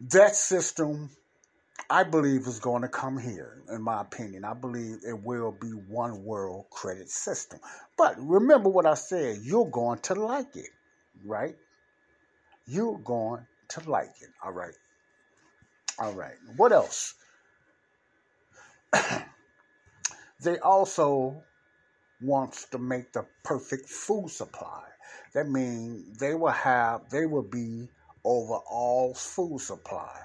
That 0.00 0.36
system, 0.36 1.10
I 1.88 2.02
believe, 2.02 2.46
is 2.46 2.60
going 2.60 2.82
to 2.82 2.88
come 2.88 3.18
here, 3.18 3.62
in 3.70 3.80
my 3.80 4.02
opinion. 4.02 4.44
I 4.44 4.52
believe 4.52 4.98
it 5.06 5.18
will 5.22 5.52
be 5.52 5.70
one 5.70 6.22
world 6.22 6.66
credit 6.70 7.08
system. 7.08 7.60
But 7.96 8.14
remember 8.18 8.68
what 8.68 8.84
I 8.84 8.94
said, 8.94 9.38
you're 9.42 9.70
going 9.70 10.00
to 10.00 10.14
like 10.14 10.54
it, 10.54 10.68
right? 11.24 11.56
You're 12.66 12.98
going 12.98 13.46
to 13.68 13.90
like 13.90 14.12
it, 14.20 14.28
all 14.44 14.52
right? 14.52 14.74
All 15.98 16.12
right. 16.12 16.36
What 16.56 16.72
else? 16.72 17.14
they 20.42 20.58
also 20.58 21.42
wants 22.20 22.66
to 22.66 22.78
make 22.78 23.14
the 23.14 23.24
perfect 23.44 23.88
food 23.88 24.28
supply. 24.28 24.82
That 25.32 25.48
means 25.48 26.18
they 26.18 26.34
will 26.34 26.48
have, 26.48 27.08
they 27.08 27.24
will 27.24 27.42
be 27.42 27.88
over 28.26 28.54
all 28.68 29.14
food 29.14 29.60
supply. 29.60 30.20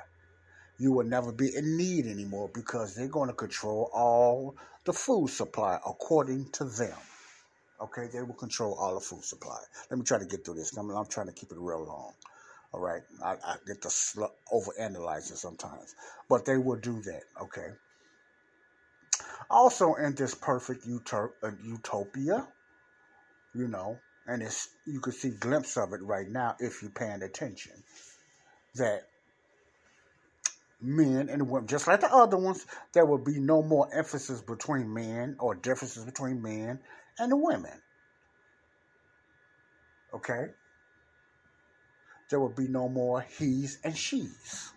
You 0.79 0.91
will 0.91 1.05
never 1.05 1.31
be 1.31 1.55
in 1.55 1.77
need 1.77 2.07
anymore 2.07 2.49
because 2.53 2.95
they're 2.95 3.07
going 3.07 3.29
to 3.29 3.35
control 3.35 3.91
all 3.93 4.55
the 4.83 4.93
food 4.93 5.29
supply 5.29 5.79
according 5.85 6.49
to 6.53 6.65
them. 6.65 6.97
Okay, 7.79 8.07
they 8.11 8.21
will 8.23 8.33
control 8.33 8.75
all 8.79 8.95
the 8.95 8.99
food 8.99 9.23
supply. 9.23 9.59
Let 9.89 9.99
me 9.99 10.03
try 10.03 10.17
to 10.17 10.25
get 10.25 10.43
through 10.43 10.55
this. 10.55 10.75
I'm, 10.75 10.89
I'm 10.89 11.05
trying 11.05 11.27
to 11.27 11.33
keep 11.33 11.51
it 11.51 11.57
real 11.59 11.85
long. 11.85 12.13
All 12.73 12.79
right, 12.79 13.01
I, 13.23 13.33
I 13.33 13.55
get 13.67 13.81
to 13.83 13.89
sl- 13.89 14.33
overanalyze 14.51 15.31
it 15.31 15.37
sometimes, 15.37 15.93
but 16.27 16.45
they 16.45 16.57
will 16.57 16.79
do 16.79 17.01
that. 17.01 17.21
Okay. 17.41 17.67
Also, 19.49 19.95
in 19.95 20.15
this 20.15 20.33
perfect 20.33 20.85
uh, 20.87 21.51
utopia, 21.63 22.47
you 23.53 23.67
know, 23.67 23.99
and 24.31 24.41
it's 24.41 24.69
you 24.87 25.01
can 25.01 25.11
see 25.11 25.29
glimpse 25.29 25.75
of 25.75 25.91
it 25.91 26.01
right 26.01 26.29
now 26.29 26.55
if 26.59 26.81
you're 26.81 26.91
paying 26.91 27.21
attention. 27.21 27.73
That 28.75 29.01
men 30.79 31.27
and 31.29 31.49
women, 31.49 31.67
just 31.67 31.85
like 31.85 31.99
the 31.99 32.13
other 32.13 32.37
ones, 32.37 32.65
there 32.93 33.05
will 33.05 33.17
be 33.17 33.39
no 33.39 33.61
more 33.61 33.93
emphasis 33.93 34.41
between 34.41 34.93
men 34.93 35.35
or 35.39 35.53
differences 35.53 36.05
between 36.05 36.41
men 36.41 36.79
and 37.19 37.31
the 37.31 37.35
women. 37.35 37.77
Okay? 40.13 40.47
There 42.29 42.39
will 42.39 42.55
be 42.55 42.69
no 42.69 42.87
more 42.87 43.25
he's 43.37 43.79
and 43.83 43.97
she's. 43.97 44.71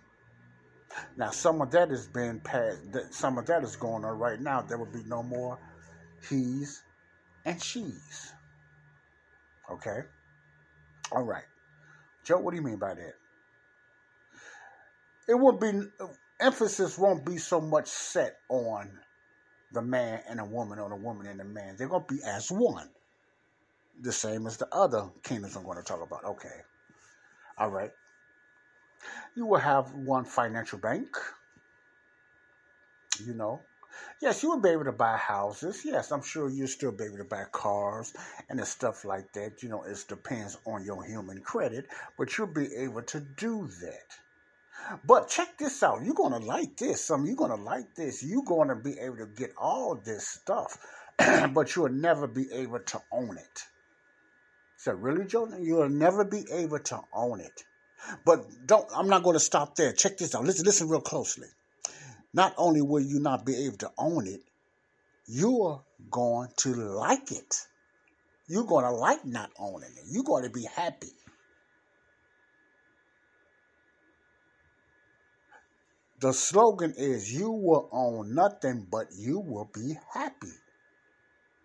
Now, 1.16 1.30
some 1.30 1.62
of 1.62 1.70
that 1.70 1.92
is 1.92 2.08
being 2.08 2.40
passed, 2.40 2.80
some 3.10 3.38
of 3.38 3.46
that 3.46 3.62
is 3.62 3.76
going 3.76 4.04
on 4.04 4.18
right 4.18 4.40
now. 4.40 4.62
There 4.62 4.78
will 4.78 4.92
be 4.92 5.04
no 5.06 5.22
more 5.22 5.58
he's 6.28 6.82
and 7.44 7.62
she's. 7.62 8.32
Okay? 9.70 10.00
All 11.12 11.22
right. 11.22 11.44
Joe, 12.24 12.38
what 12.38 12.52
do 12.52 12.56
you 12.56 12.62
mean 12.62 12.78
by 12.78 12.94
that? 12.94 13.14
It 15.28 15.34
will 15.34 15.58
be, 15.58 15.72
emphasis 16.40 16.98
won't 16.98 17.24
be 17.24 17.38
so 17.38 17.60
much 17.60 17.86
set 17.86 18.36
on 18.48 18.90
the 19.72 19.82
man 19.82 20.20
and 20.28 20.40
a 20.40 20.44
woman 20.44 20.78
or 20.78 20.88
the 20.88 20.96
woman 20.96 21.26
and 21.26 21.40
the 21.40 21.44
man. 21.44 21.76
They're 21.76 21.88
to 21.88 22.14
be 22.14 22.22
as 22.24 22.50
one. 22.50 22.88
The 24.00 24.12
same 24.12 24.46
as 24.46 24.56
the 24.56 24.68
other 24.72 25.08
kingdoms 25.22 25.56
I'm 25.56 25.64
to 25.76 25.82
talk 25.82 26.02
about. 26.02 26.24
Okay. 26.24 26.62
All 27.58 27.70
right. 27.70 27.90
You 29.36 29.46
will 29.46 29.58
have 29.58 29.92
one 29.92 30.24
financial 30.24 30.78
bank. 30.78 31.08
You 33.24 33.34
know. 33.34 33.60
Yes, 34.20 34.42
you 34.42 34.50
will 34.50 34.60
be 34.60 34.70
able 34.70 34.84
to 34.84 34.92
buy 34.92 35.16
houses. 35.16 35.82
Yes, 35.84 36.12
I'm 36.12 36.22
sure 36.22 36.48
you'll 36.48 36.68
still 36.68 36.92
be 36.92 37.04
able 37.04 37.18
to 37.18 37.24
buy 37.24 37.44
cars 37.52 38.14
and 38.48 38.64
stuff 38.66 39.04
like 39.04 39.32
that. 39.32 39.62
You 39.62 39.68
know, 39.68 39.82
it 39.82 40.04
depends 40.08 40.56
on 40.64 40.84
your 40.84 41.04
human 41.04 41.40
credit, 41.40 41.86
but 42.18 42.36
you'll 42.36 42.46
be 42.46 42.74
able 42.74 43.02
to 43.02 43.20
do 43.20 43.68
that. 43.82 44.98
But 45.04 45.28
check 45.28 45.56
this 45.58 45.82
out. 45.82 46.04
You're 46.04 46.14
gonna 46.14 46.38
like 46.38 46.76
this. 46.76 47.04
Some 47.04 47.26
you're 47.26 47.36
gonna 47.36 47.54
like 47.54 47.94
this. 47.94 48.22
You're 48.22 48.44
gonna 48.44 48.76
be 48.76 48.98
able 48.98 49.18
to 49.18 49.26
get 49.26 49.52
all 49.56 49.94
this 49.94 50.26
stuff, 50.26 50.78
but 51.52 51.74
you'll 51.74 51.88
never 51.88 52.26
be 52.26 52.50
able 52.52 52.80
to 52.80 53.02
own 53.12 53.38
it. 53.38 53.64
So 54.76 54.92
really, 54.92 55.24
Jordan, 55.24 55.64
you'll 55.64 55.88
never 55.88 56.24
be 56.24 56.44
able 56.52 56.78
to 56.80 57.00
own 57.14 57.40
it. 57.40 57.64
But 58.24 58.44
don't. 58.66 58.86
I'm 58.94 59.08
not 59.08 59.22
going 59.22 59.34
to 59.34 59.40
stop 59.40 59.76
there. 59.76 59.92
Check 59.92 60.18
this 60.18 60.34
out. 60.34 60.44
Listen, 60.44 60.66
listen 60.66 60.88
real 60.88 61.00
closely. 61.00 61.48
Not 62.34 62.52
only 62.58 62.82
will 62.82 63.00
you 63.00 63.20
not 63.20 63.46
be 63.46 63.64
able 63.64 63.78
to 63.78 63.92
own 63.96 64.26
it, 64.26 64.42
you're 65.26 65.82
going 66.10 66.48
to 66.58 66.74
like 66.74 67.30
it. 67.30 67.66
You're 68.48 68.64
going 68.64 68.84
to 68.84 68.90
like 68.90 69.24
not 69.24 69.50
owning 69.58 69.88
it. 69.96 70.04
You're 70.10 70.24
going 70.24 70.42
to 70.42 70.50
be 70.50 70.66
happy. 70.76 71.12
The 76.20 76.32
slogan 76.32 76.94
is 76.96 77.32
you 77.32 77.50
will 77.50 77.88
own 77.92 78.34
nothing, 78.34 78.86
but 78.90 79.06
you 79.16 79.38
will 79.38 79.70
be 79.72 79.96
happy. 80.12 80.52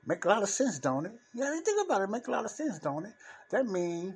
Make 0.06 0.24
a 0.26 0.28
lot 0.30 0.44
of 0.44 0.50
sense, 0.50 0.80
don't 0.80 1.06
it? 1.06 1.14
Yeah, 1.34 1.54
you 1.54 1.62
think 1.62 1.86
about 1.86 2.02
it, 2.02 2.10
make 2.10 2.28
a 2.28 2.32
lot 2.32 2.46
of 2.46 2.52
sense, 2.52 2.80
don't 2.80 3.06
it? 3.06 3.14
That 3.52 3.66
means 3.66 4.14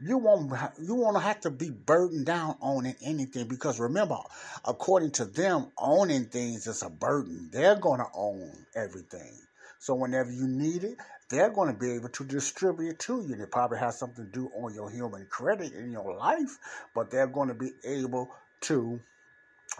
you 0.00 0.18
won't 0.18 0.52
you 0.80 0.94
won't 0.94 1.22
have 1.22 1.40
to 1.40 1.50
be 1.50 1.70
burdened 1.70 2.26
down 2.26 2.56
owning 2.60 2.94
anything 3.02 3.48
because 3.48 3.80
remember, 3.80 4.18
according 4.64 5.10
to 5.12 5.24
them, 5.24 5.72
owning 5.76 6.26
things 6.26 6.66
is 6.66 6.82
a 6.82 6.90
burden. 6.90 7.50
They're 7.52 7.76
gonna 7.76 8.06
own 8.14 8.52
everything. 8.74 9.38
So 9.80 9.94
whenever 9.94 10.30
you 10.30 10.46
need 10.48 10.84
it, 10.84 10.98
they're 11.28 11.50
going 11.50 11.72
to 11.72 11.78
be 11.78 11.92
able 11.92 12.08
to 12.08 12.24
distribute 12.24 12.90
it 12.90 12.98
to 13.00 13.22
you. 13.22 13.36
They 13.36 13.46
probably 13.46 13.78
have 13.78 13.94
something 13.94 14.24
to 14.24 14.30
do 14.30 14.50
on 14.56 14.74
your 14.74 14.90
human 14.90 15.26
credit 15.26 15.72
in 15.72 15.92
your 15.92 16.16
life, 16.16 16.58
but 16.94 17.10
they're 17.10 17.28
going 17.28 17.48
to 17.48 17.54
be 17.54 17.70
able 17.84 18.28
to 18.62 19.00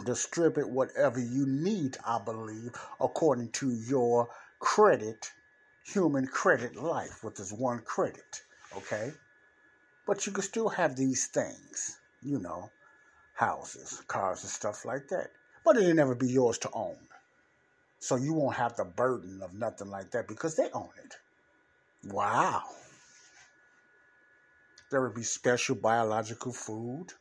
distribute 0.05 0.69
whatever 0.69 1.19
you 1.19 1.47
need, 1.47 1.97
I 2.07 2.21
believe, 2.25 2.73
according 3.01 3.51
to 3.53 3.71
your 3.71 4.29
credit, 4.61 5.33
human 5.85 6.27
credit 6.27 6.77
life, 6.77 7.25
which 7.25 7.41
is 7.41 7.53
one 7.53 7.81
credit. 7.81 8.43
Okay? 8.77 9.13
But 10.09 10.27
you 10.27 10.33
can 10.33 10.43
still 10.43 10.71
have 10.71 10.97
these 10.97 11.27
things, 11.27 11.99
you 12.23 12.39
know, 12.39 12.71
houses, 13.35 14.03
cars, 14.09 14.43
and 14.43 14.51
stuff 14.51 14.87
like 14.87 15.07
that. 15.09 15.33
But 15.67 15.77
it'll 15.77 15.93
never 15.93 16.15
be 16.15 16.29
yours 16.29 16.57
to 16.61 16.71
own. 16.73 16.97
So 17.99 18.17
you 18.17 18.33
won't 18.33 18.57
have 18.57 18.75
the 18.75 18.87
burden 18.87 19.43
of 19.43 19.53
nothing 19.53 19.91
like 19.91 20.11
that 20.13 20.27
because 20.27 20.57
they 20.57 20.71
own 20.73 20.89
it. 21.05 21.17
Wow. 22.11 22.63
There 24.91 25.03
would 25.03 25.15
be 25.15 25.25
special 25.25 25.77
biological 25.77 26.55
food 26.55 27.13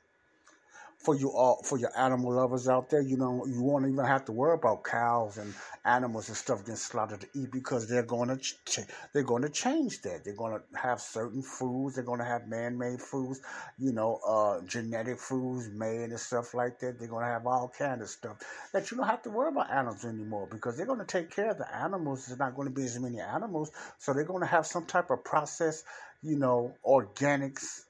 for 1.00 1.16
you 1.16 1.32
all 1.32 1.62
for 1.64 1.78
your 1.78 1.92
animal 1.98 2.34
lovers 2.34 2.68
out 2.68 2.90
there. 2.90 3.02
You 3.02 3.18
know, 3.18 3.46
you 3.46 3.62
won't 3.62 3.88
even 3.88 4.04
have 4.04 4.26
to 4.26 4.32
worry 4.32 4.56
about 4.56 4.84
cows 4.84 5.38
and 5.38 5.54
animals 5.86 6.28
and 6.28 6.36
stuff 6.36 6.62
getting 6.62 6.76
slaughtered 6.76 7.22
to 7.22 7.28
eat 7.36 7.52
because 7.52 7.88
they're 7.88 8.04
going 8.04 8.30
to 8.30 8.38
ch- 8.38 8.80
they're 9.14 9.24
going 9.24 9.44
to 9.44 9.50
change 9.50 10.02
that. 10.02 10.24
They're 10.24 10.36
going 10.36 10.60
to 10.60 10.78
have 10.78 11.00
certain 11.00 11.44
foods. 11.44 11.96
They're 11.96 12.04
going 12.04 12.20
to 12.20 12.26
have 12.26 12.48
man-made 12.48 13.02
foods. 13.02 13.42
You 13.78 13.94
know, 13.94 14.20
uh, 14.28 14.62
genetic 14.66 15.20
foods 15.20 15.70
made 15.70 16.10
and 16.10 16.20
stuff 16.20 16.54
like 16.54 16.80
that. 16.80 17.00
They're 17.00 17.08
going 17.08 17.26
to 17.26 17.32
have 17.32 17.46
all 17.46 17.72
kind 17.78 18.02
of 18.02 18.10
stuff 18.10 18.38
that 18.74 18.90
you 18.90 18.98
don't 18.98 19.08
have 19.08 19.22
to 19.24 19.30
worry 19.30 19.50
about 19.50 19.72
animals 19.72 20.04
anymore 20.04 20.48
because 20.50 20.78
they're 20.78 20.86
going 20.86 21.00
to 21.00 21.06
take 21.06 21.30
care 21.30 21.52
of 21.52 21.58
the 21.58 21.76
animals. 21.76 22.26
There's 22.26 22.40
not 22.40 22.56
going 22.56 22.68
to 22.68 22.74
be 22.74 22.84
as 22.84 23.00
many 23.00 23.20
animals, 23.20 23.72
so 24.00 24.14
they're 24.14 24.24
going 24.24 24.42
to 24.42 24.48
have 24.48 24.66
some 24.66 24.86
type 24.86 25.12
of 25.12 25.24
process. 25.24 25.84
You 26.24 26.38
know, 26.38 26.74
organics. 26.86 27.82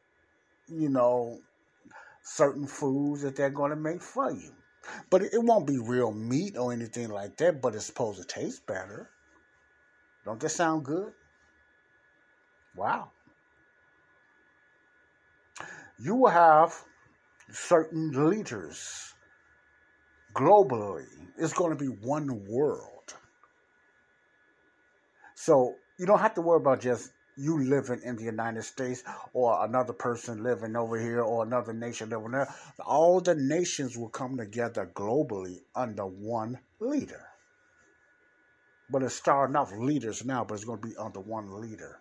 You 0.68 0.90
know, 0.90 1.40
certain 2.28 2.68
foods 2.68 3.22
that 3.22 3.36
they're 3.36 3.50
going 3.50 3.72
to 3.72 3.78
make 3.78 4.02
for 4.02 4.32
you. 4.32 4.52
But 5.10 5.22
it 5.22 5.32
won't 5.34 5.66
be 5.68 5.80
real 5.80 6.12
meat 6.12 6.58
or 6.58 6.72
anything 6.74 7.10
like 7.10 7.38
that, 7.38 7.62
but 7.62 7.74
it's 7.74 7.86
supposed 7.86 8.20
to 8.20 8.28
taste 8.28 8.66
better. 8.66 9.10
Don't 10.26 10.40
that 10.40 10.50
sound 10.50 10.84
good? 10.84 11.14
Wow. 12.76 13.12
You 16.00 16.16
will 16.16 16.30
have 16.30 16.76
certain 17.52 18.12
leaders 18.30 19.14
globally. 20.34 21.08
It's 21.38 21.54
going 21.54 21.76
to 21.76 21.78
be 21.78 21.88
one 21.88 22.46
world. 22.48 23.14
So 25.36 25.76
you 25.98 26.06
don't 26.06 26.20
have 26.20 26.36
to 26.36 26.42
worry 26.42 26.58
about 26.58 26.82
just 26.82 27.12
you 27.38 27.64
living 27.64 28.02
in 28.04 28.16
the 28.16 28.24
United 28.24 28.64
States 28.64 29.04
or 29.34 29.64
another 29.64 29.94
person 29.94 30.44
living 30.44 30.76
over 30.76 31.00
here 31.00 31.22
or 31.22 31.44
another 31.44 31.72
nation 31.72 32.10
living 32.10 32.32
there. 32.32 32.54
All 32.86 33.22
the 33.22 33.36
nations 33.36 33.96
will 33.98 34.10
come 34.10 34.38
together 34.38 34.90
globally 34.94 35.62
under 35.76 36.06
one 36.06 36.60
leader. 36.80 37.28
But 38.90 39.04
it's 39.04 39.16
starting 39.16 39.56
off 39.56 39.72
leaders 39.72 40.26
now, 40.26 40.44
but 40.44 40.56
it's 40.56 40.64
going 40.66 40.82
to 40.82 40.88
be 40.88 40.98
under 40.98 41.20
one 41.20 41.62
leader. 41.62 42.00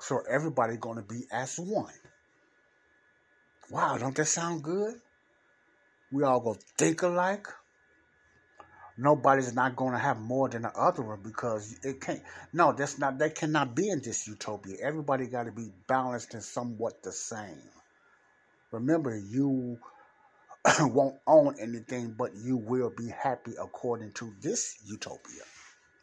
So 0.00 0.20
everybody 0.28 0.76
going 0.76 0.96
to 0.96 1.02
be 1.02 1.22
as 1.32 1.58
one. 1.58 1.92
Wow, 3.70 3.96
don't 3.96 4.14
that 4.16 4.26
sound 4.26 4.62
good? 4.62 5.00
We 6.12 6.22
all 6.24 6.40
go 6.40 6.56
think 6.76 7.02
alike. 7.02 7.46
Nobody's 8.96 9.54
not 9.54 9.76
going 9.76 9.92
to 9.92 9.98
have 9.98 10.20
more 10.20 10.48
than 10.48 10.62
the 10.62 10.72
other 10.72 11.02
one 11.02 11.20
because 11.22 11.78
it 11.82 12.00
can't. 12.00 12.22
No, 12.52 12.72
that's 12.72 12.98
not. 12.98 13.18
They 13.18 13.30
cannot 13.30 13.74
be 13.74 13.88
in 13.88 14.00
this 14.00 14.26
utopia. 14.26 14.76
Everybody 14.82 15.26
got 15.26 15.44
to 15.44 15.52
be 15.52 15.70
balanced 15.86 16.34
and 16.34 16.42
somewhat 16.42 17.02
the 17.02 17.12
same. 17.12 17.70
Remember, 18.70 19.16
you 19.16 19.78
won't 20.80 21.16
own 21.26 21.56
anything, 21.60 22.14
but 22.16 22.30
you 22.34 22.56
will 22.56 22.90
be 22.96 23.08
happy 23.08 23.52
according 23.60 24.12
to 24.12 24.32
this 24.40 24.78
utopia. 24.86 25.42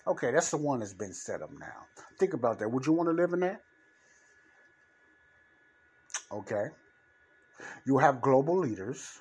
Okay, 0.08 0.32
that's 0.32 0.52
the 0.52 0.58
one 0.58 0.80
that's 0.80 0.94
been 0.94 1.14
set 1.14 1.42
up 1.42 1.52
now. 1.58 1.86
Think 2.20 2.34
about 2.34 2.60
that. 2.60 2.70
Would 2.70 2.86
you 2.86 2.94
want 2.94 3.10
to 3.10 3.14
live 3.14 3.34
in 3.34 3.42
that? 3.42 3.62
Okay. 6.32 6.66
You 7.86 7.98
have 8.00 8.22
global 8.22 8.60
leaders 8.60 9.20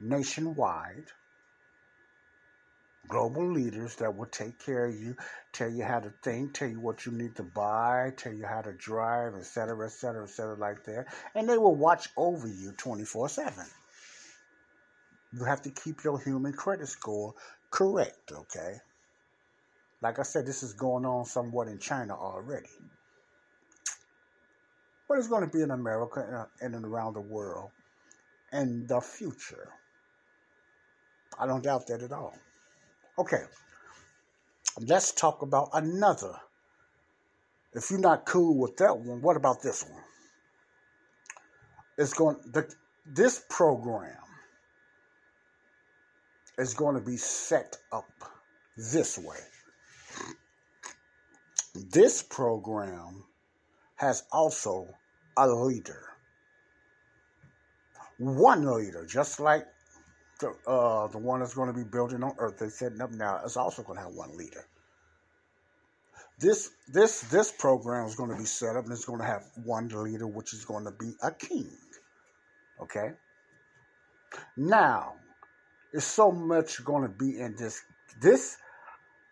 nationwide, 0.00 1.06
global 3.08 3.50
leaders 3.50 3.96
that 3.96 4.16
will 4.16 4.26
take 4.26 4.58
care 4.64 4.86
of 4.86 4.94
you, 4.94 5.16
tell 5.52 5.70
you 5.70 5.84
how 5.84 6.00
to 6.00 6.12
think, 6.22 6.54
tell 6.54 6.68
you 6.68 6.80
what 6.80 7.04
you 7.04 7.12
need 7.12 7.36
to 7.36 7.42
buy, 7.42 8.12
tell 8.16 8.32
you 8.32 8.46
how 8.46 8.62
to 8.62 8.72
drive, 8.72 9.34
etc., 9.34 9.86
etc., 9.86 10.24
etc., 10.24 10.56
like 10.56 10.84
that. 10.84 11.06
And 11.34 11.48
they 11.48 11.58
will 11.58 11.74
watch 11.74 12.08
over 12.16 12.48
you 12.48 12.72
24 12.72 13.28
7. 13.28 13.64
You 15.34 15.44
have 15.44 15.62
to 15.62 15.70
keep 15.70 16.04
your 16.04 16.20
human 16.20 16.52
credit 16.52 16.88
score 16.88 17.34
correct, 17.70 18.32
okay? 18.32 18.76
Like 20.02 20.18
I 20.18 20.22
said, 20.22 20.46
this 20.46 20.62
is 20.62 20.72
going 20.74 21.06
on 21.06 21.24
somewhat 21.24 21.68
in 21.68 21.78
China 21.78 22.14
already. 22.14 22.68
But 25.08 25.18
it's 25.18 25.28
going 25.28 25.48
to 25.48 25.56
be 25.56 25.62
in 25.62 25.70
America 25.70 26.46
uh, 26.60 26.64
and 26.64 26.74
around 26.84 27.14
the 27.14 27.20
world 27.20 27.70
in 28.52 28.86
the 28.86 29.00
future. 29.00 29.68
I 31.38 31.46
don't 31.46 31.62
doubt 31.62 31.86
that 31.86 32.02
at 32.02 32.12
all. 32.12 32.36
Okay, 33.18 33.42
let's 34.80 35.12
talk 35.12 35.42
about 35.42 35.68
another. 35.74 36.34
If 37.74 37.90
you're 37.90 38.00
not 38.00 38.24
cool 38.24 38.58
with 38.58 38.76
that 38.78 38.96
one, 38.96 39.20
what 39.20 39.36
about 39.36 39.62
this 39.62 39.84
one? 39.84 40.02
It's 41.98 42.14
going 42.14 42.36
the 42.52 42.72
this 43.04 43.44
program 43.50 44.16
is 46.58 46.74
going 46.74 46.94
to 46.94 47.02
be 47.02 47.16
set 47.16 47.76
up 47.92 48.08
this 48.76 49.18
way. 49.18 49.38
This 51.74 52.22
program 52.22 53.24
has 53.96 54.24
also 54.32 54.88
a 55.36 55.48
leader. 55.48 56.04
One 58.18 58.64
leader, 58.64 59.06
just 59.06 59.40
like 59.40 59.66
the, 60.42 60.70
uh, 60.70 61.06
the 61.08 61.18
one 61.18 61.40
that's 61.40 61.54
going 61.54 61.72
to 61.72 61.74
be 61.74 61.84
building 61.84 62.22
on 62.22 62.34
Earth, 62.38 62.58
they're 62.58 62.70
setting 62.70 63.00
up 63.00 63.10
now, 63.10 63.40
is 63.44 63.56
also 63.56 63.82
going 63.82 63.96
to 63.96 64.04
have 64.04 64.14
one 64.14 64.36
leader. 64.36 64.66
This 66.38 66.70
this 66.88 67.20
this 67.22 67.52
program 67.52 68.06
is 68.06 68.16
going 68.16 68.30
to 68.30 68.36
be 68.36 68.44
set 68.44 68.76
up, 68.76 68.84
and 68.84 68.92
it's 68.92 69.04
going 69.04 69.20
to 69.20 69.24
have 69.24 69.44
one 69.64 69.88
leader, 69.88 70.26
which 70.26 70.52
is 70.52 70.64
going 70.64 70.84
to 70.84 70.90
be 70.90 71.12
a 71.22 71.30
king. 71.30 71.70
Okay. 72.80 73.12
Now, 74.56 75.14
it's 75.92 76.04
so 76.04 76.32
much 76.32 76.84
going 76.84 77.02
to 77.02 77.08
be 77.08 77.38
in 77.38 77.54
this 77.56 77.82
this 78.20 78.56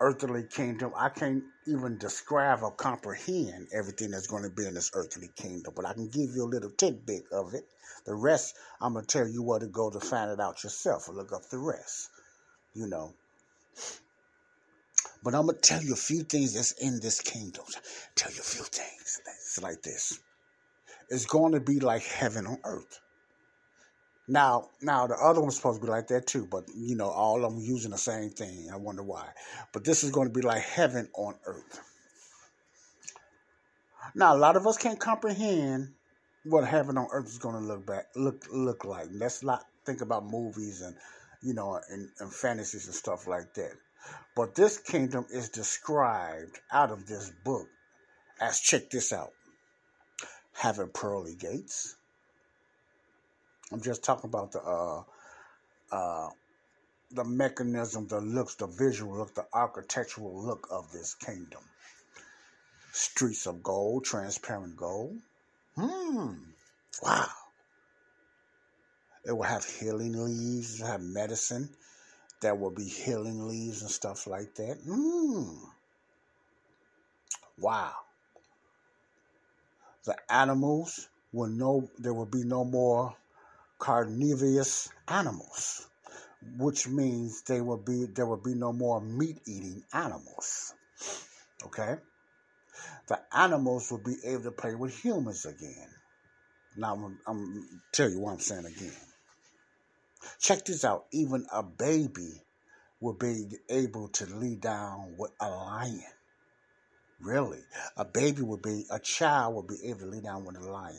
earthly 0.01 0.45
kingdom. 0.45 0.93
I 0.97 1.11
can't 1.11 1.45
even 1.67 1.99
describe 1.99 2.63
or 2.63 2.73
comprehend 2.73 3.69
everything 3.73 4.11
that's 4.11 4.27
going 4.27 4.43
to 4.43 4.51
be 4.51 4.67
in 4.67 4.75
this 4.75 4.91
earthly 4.95 5.29
kingdom, 5.37 5.75
but 5.77 5.87
I 5.87 5.93
can 5.93 6.09
give 6.09 6.31
you 6.35 6.45
a 6.45 6.49
little 6.49 6.71
tidbit 6.71 7.25
of 7.33 7.55
it. 7.55 7.65
The 8.07 8.15
rest, 8.15 8.57
I'm 8.81 8.95
going 8.95 9.05
to 9.05 9.19
tell 9.19 9.29
you 9.29 9.43
where 9.43 9.59
to 9.59 9.67
go 9.67 9.91
to 9.91 10.01
find 10.01 10.31
it 10.31 10.41
out 10.41 10.65
yourself 10.65 11.09
or 11.09 11.15
look 11.15 11.33
up 11.33 11.49
the 11.51 11.59
rest, 11.59 12.09
you 12.75 12.87
know. 12.87 13.15
But 15.23 15.35
I'm 15.35 15.47
going 15.47 15.57
to 15.57 15.61
tell 15.61 15.83
you 15.83 15.93
a 15.93 15.97
few 15.97 16.23
things 16.23 16.55
that's 16.55 16.73
in 16.73 16.99
this 17.01 17.21
kingdom. 17.21 17.65
Tell 18.15 18.33
you 18.33 18.41
a 18.41 18.43
few 18.43 18.65
things. 18.65 19.21
It's 19.27 19.61
like 19.63 19.83
this. 19.83 20.19
It's 21.11 21.27
going 21.27 21.53
to 21.53 21.61
be 21.61 21.79
like 21.81 22.03
heaven 22.03 22.47
on 22.47 22.59
earth. 22.65 23.01
Now, 24.31 24.69
now 24.81 25.09
the 25.09 25.17
other 25.17 25.41
one's 25.41 25.57
supposed 25.57 25.81
to 25.81 25.87
be 25.87 25.91
like 25.91 26.07
that 26.07 26.29
too, 26.29 26.47
but 26.49 26.63
you 26.73 26.95
know, 26.95 27.09
all 27.09 27.45
of 27.45 27.53
them 27.53 27.61
using 27.61 27.91
the 27.91 27.99
same 27.99 28.31
thing. 28.31 28.71
I 28.73 28.77
wonder 28.77 29.03
why. 29.03 29.27
But 29.73 29.83
this 29.83 30.05
is 30.05 30.13
going 30.13 30.29
to 30.29 30.33
be 30.33 30.41
like 30.41 30.63
heaven 30.63 31.09
on 31.17 31.35
earth. 31.47 31.81
Now, 34.15 34.37
a 34.37 34.39
lot 34.39 34.55
of 34.55 34.69
us 34.69 34.79
can't 34.79 35.01
comprehend 35.01 35.95
what 36.45 36.65
heaven 36.65 36.97
on 36.97 37.09
earth 37.11 37.27
is 37.27 37.39
going 37.39 37.57
to 37.57 37.61
look 37.61 37.85
back 37.85 38.07
look 38.15 38.47
look 38.53 38.85
like. 38.85 39.09
Let's 39.11 39.43
not 39.43 39.65
think 39.85 40.01
about 40.01 40.25
movies 40.25 40.81
and 40.81 40.95
you 41.43 41.53
know 41.53 41.81
and, 41.91 42.09
and 42.21 42.33
fantasies 42.33 42.87
and 42.87 42.95
stuff 42.95 43.27
like 43.27 43.53
that. 43.55 43.73
But 44.37 44.55
this 44.55 44.79
kingdom 44.79 45.27
is 45.33 45.49
described 45.49 46.61
out 46.71 46.93
of 46.93 47.05
this 47.09 47.33
book 47.45 47.67
as 48.41 48.61
check 48.61 48.91
this 48.91 49.13
out: 49.13 49.33
having 50.53 50.91
pearly 50.91 51.35
gates 51.35 51.97
I'm 53.73 53.83
just 53.83 54.03
talking 54.03 54.29
about 54.29 54.53
the 54.53 54.61
uh, 54.61 55.03
uh, 55.93 56.31
the 57.13 57.25
mechanism, 57.25 58.07
the 58.07 58.21
looks, 58.21 58.55
the 58.55 58.67
visual 58.67 59.19
look, 59.19 59.35
the 59.35 59.47
architectural 59.53 60.43
look 60.45 60.69
of 60.71 60.91
this 60.93 61.15
kingdom. 61.15 61.61
Streets 62.93 63.47
of 63.47 63.63
gold, 63.63 64.05
transparent 64.05 64.77
gold. 64.77 65.19
Hmm. 65.77 66.35
Wow. 67.03 67.27
It 69.25 69.33
will 69.33 69.43
have 69.43 69.65
healing 69.65 70.13
leaves, 70.13 70.81
have 70.81 71.03
medicine. 71.03 71.69
There 72.41 72.55
will 72.55 72.71
be 72.71 72.89
healing 72.89 73.47
leaves 73.47 73.83
and 73.83 73.91
stuff 73.91 74.27
like 74.27 74.55
that. 74.57 74.79
Hmm. 74.85 75.65
Wow. 77.59 77.93
The 80.05 80.17
animals 80.33 81.09
will 81.33 81.49
no 81.51 81.89
there 81.99 82.15
will 82.15 82.27
be 82.27 82.43
no 82.43 82.65
more 82.65 83.15
carnivorous 83.81 84.91
animals, 85.09 85.89
which 86.59 86.87
means 86.87 87.43
they 87.43 87.61
will 87.61 87.79
be 87.79 88.05
there 88.05 88.27
will 88.27 88.37
be 88.37 88.55
no 88.55 88.73
more 88.73 89.01
meat 89.01 89.39
eating 89.47 89.83
animals. 89.93 90.75
Okay? 91.67 91.97
The 93.09 93.19
animals 93.33 93.91
will 93.91 93.99
be 94.05 94.17
able 94.25 94.45
to 94.45 94.51
play 94.53 94.77
with 94.77 94.97
humans 94.97 95.45
again. 95.45 95.89
Now 96.77 96.95
I'm, 96.95 97.19
I'm 97.27 97.81
tell 97.91 98.09
you 98.09 98.21
what 98.21 98.33
I'm 98.33 98.39
saying 98.39 98.67
again. 98.67 98.93
Check 100.39 100.65
this 100.67 100.85
out. 100.85 101.07
Even 101.11 101.47
a 101.53 101.63
baby 101.63 102.43
will 103.01 103.15
be 103.15 103.47
able 103.69 104.09
to 104.09 104.27
lay 104.27 104.55
down 104.55 105.15
with 105.19 105.33
a 105.41 105.49
lion. 105.49 106.05
Really, 107.21 107.61
a 107.97 108.05
baby 108.05 108.43
will 108.43 108.59
be 108.59 108.85
a 108.91 108.99
child 108.99 109.55
will 109.55 109.63
be 109.63 109.79
able 109.87 110.01
to 110.01 110.07
lay 110.07 110.21
down 110.21 110.45
with 110.45 110.57
a 110.57 110.71
lion. 110.71 110.97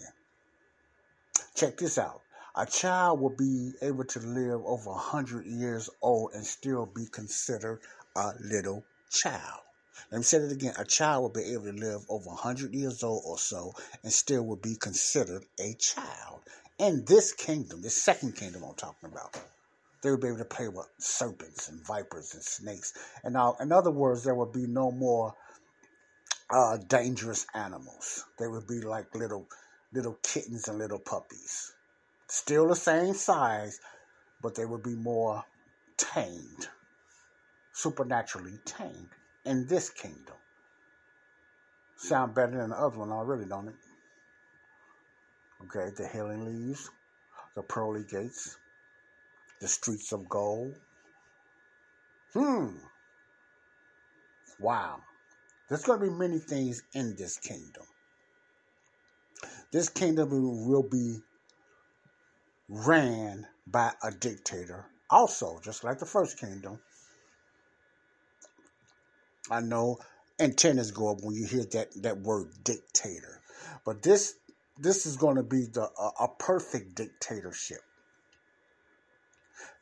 Check 1.55 1.77
this 1.77 1.97
out 1.97 2.21
a 2.55 2.65
child 2.65 3.21
will 3.21 3.35
be 3.35 3.71
able 3.81 4.03
to 4.03 4.19
live 4.19 4.61
over 4.65 4.91
100 4.91 5.45
years 5.45 5.89
old 6.01 6.33
and 6.33 6.45
still 6.45 6.85
be 6.85 7.05
considered 7.05 7.79
a 8.15 8.33
little 8.41 8.83
child. 9.09 9.61
Let 10.11 10.17
me 10.17 10.23
say 10.23 10.39
it 10.39 10.51
again. 10.51 10.73
A 10.77 10.83
child 10.83 11.21
will 11.21 11.41
be 11.41 11.53
able 11.53 11.65
to 11.65 11.71
live 11.71 12.01
over 12.09 12.27
100 12.27 12.73
years 12.73 13.03
old 13.03 13.23
or 13.25 13.37
so 13.37 13.73
and 14.03 14.11
still 14.11 14.43
will 14.43 14.57
be 14.57 14.75
considered 14.75 15.45
a 15.61 15.73
child. 15.75 16.41
In 16.77 17.05
this 17.05 17.31
kingdom, 17.31 17.81
this 17.81 17.95
second 17.95 18.35
kingdom 18.35 18.63
I'm 18.65 18.75
talking 18.75 19.09
about, 19.09 19.39
they 20.01 20.09
will 20.09 20.17
be 20.17 20.27
able 20.27 20.39
to 20.39 20.45
play 20.45 20.67
with 20.67 20.89
serpents 20.97 21.69
and 21.69 21.85
vipers 21.85 22.33
and 22.33 22.43
snakes. 22.43 22.93
And 23.23 23.33
now, 23.33 23.55
in 23.61 23.71
other 23.71 23.91
words, 23.91 24.25
there 24.25 24.35
will 24.35 24.51
be 24.51 24.67
no 24.67 24.91
more 24.91 25.33
uh, 26.49 26.77
dangerous 26.89 27.45
animals. 27.53 28.25
They 28.37 28.47
would 28.47 28.67
be 28.67 28.81
like 28.81 29.15
little 29.15 29.47
little 29.93 30.17
kittens 30.23 30.67
and 30.67 30.79
little 30.79 30.99
puppies 30.99 31.73
still 32.31 32.69
the 32.69 32.75
same 32.75 33.13
size, 33.13 33.81
but 34.41 34.55
they 34.55 34.65
would 34.65 34.81
be 34.81 34.95
more 34.95 35.43
tamed, 35.97 36.69
supernaturally 37.73 38.57
tamed 38.63 39.09
in 39.45 39.67
this 39.67 39.89
kingdom. 39.89 40.35
Sound 41.97 42.33
better 42.33 42.57
than 42.57 42.69
the 42.69 42.77
other 42.77 42.97
one 42.97 43.11
already, 43.11 43.43
don't 43.45 43.67
it? 43.67 43.75
Okay, 45.65 45.93
the 45.97 46.07
healing 46.07 46.45
leaves, 46.45 46.89
the 47.55 47.61
pearly 47.61 48.05
gates, 48.09 48.57
the 49.59 49.67
streets 49.67 50.13
of 50.13 50.29
gold. 50.29 50.73
Hmm. 52.33 52.77
Wow. 54.57 55.01
There's 55.67 55.83
going 55.83 55.99
to 55.99 56.05
be 56.05 56.13
many 56.13 56.39
things 56.39 56.81
in 56.93 57.15
this 57.17 57.37
kingdom. 57.37 57.83
This 59.71 59.89
kingdom 59.89 60.29
will 60.67 60.83
be 60.83 61.21
ran 62.71 63.45
by 63.67 63.91
a 64.01 64.11
dictator. 64.11 64.85
Also, 65.09 65.59
just 65.61 65.83
like 65.83 65.99
the 65.99 66.05
first 66.05 66.39
kingdom, 66.39 66.79
I 69.51 69.59
know 69.59 69.99
antennas 70.39 70.91
go 70.91 71.11
up 71.11 71.17
when 71.21 71.35
you 71.35 71.45
hear 71.45 71.65
that, 71.65 71.89
that 72.01 72.21
word 72.21 72.47
dictator. 72.63 73.41
But 73.85 74.01
this 74.01 74.35
this 74.79 75.05
is 75.05 75.17
going 75.17 75.35
to 75.35 75.43
be 75.43 75.65
the 75.65 75.83
a, 75.99 76.23
a 76.23 76.27
perfect 76.39 76.95
dictatorship. 76.95 77.81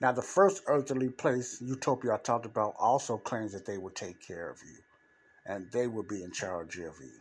Now, 0.01 0.11
the 0.11 0.21
first 0.21 0.63
earthly 0.67 1.09
place, 1.09 1.61
Utopia, 1.61 2.15
I 2.15 2.17
talked 2.17 2.45
about, 2.45 2.75
also 2.79 3.17
claims 3.17 3.53
that 3.53 3.65
they 3.65 3.77
will 3.77 3.91
take 3.91 4.25
care 4.25 4.49
of 4.49 4.57
you 4.65 4.79
and 5.45 5.71
they 5.71 5.87
will 5.87 6.03
be 6.03 6.23
in 6.23 6.31
charge 6.31 6.77
of 6.77 6.95
you. 7.01 7.11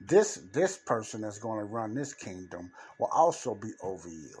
This 0.00 0.36
this 0.52 0.76
person 0.76 1.22
that's 1.22 1.38
going 1.38 1.58
to 1.58 1.64
run 1.64 1.94
this 1.94 2.14
kingdom 2.14 2.70
will 2.98 3.10
also 3.12 3.54
be 3.54 3.72
over 3.82 4.08
you. 4.08 4.40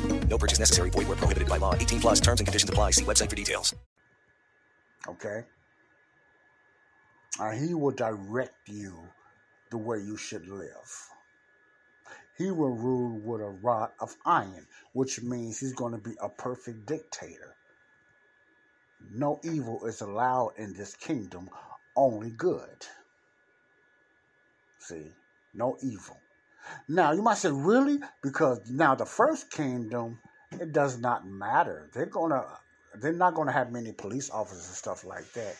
No 0.31 0.37
purchase 0.37 0.59
necessary. 0.59 0.89
Void 0.89 1.09
where 1.09 1.17
prohibited 1.17 1.49
by 1.49 1.57
law. 1.57 1.75
18 1.75 1.99
plus 1.99 2.21
terms 2.21 2.39
and 2.39 2.47
conditions 2.47 2.69
apply. 2.69 2.91
See 2.91 3.03
website 3.03 3.29
for 3.29 3.35
details. 3.35 3.75
Okay? 5.05 5.43
And 7.39 7.67
he 7.67 7.73
will 7.73 7.91
direct 7.91 8.55
you 8.65 8.93
the 9.71 9.77
way 9.77 9.97
you 9.97 10.15
should 10.15 10.47
live. 10.47 11.09
He 12.37 12.49
will 12.49 12.75
rule 12.75 13.19
with 13.19 13.41
a 13.41 13.49
rod 13.61 13.89
of 13.99 14.15
iron, 14.25 14.65
which 14.93 15.21
means 15.21 15.59
he's 15.59 15.73
going 15.73 15.91
to 15.91 15.99
be 15.99 16.15
a 16.21 16.29
perfect 16.29 16.85
dictator. 16.85 17.55
No 19.13 19.39
evil 19.43 19.85
is 19.85 19.99
allowed 19.99 20.53
in 20.57 20.73
this 20.73 20.95
kingdom, 20.95 21.49
only 21.97 22.29
good. 22.31 22.85
See, 24.79 25.11
no 25.53 25.77
evil. 25.83 26.20
Now, 26.87 27.11
you 27.11 27.21
might 27.21 27.37
say, 27.37 27.51
really? 27.51 27.99
Because 28.21 28.69
now 28.69 28.95
the 28.95 29.05
first 29.05 29.51
kingdom, 29.51 30.19
it 30.59 30.73
does 30.73 30.99
not 30.99 31.27
matter. 31.27 31.89
They're 31.93 32.05
gonna 32.05 32.43
they're 33.01 33.13
not 33.13 33.35
gonna 33.35 33.51
have 33.53 33.71
many 33.71 33.93
police 33.93 34.29
officers 34.29 34.67
and 34.67 34.75
stuff 34.75 35.05
like 35.05 35.31
that. 35.33 35.55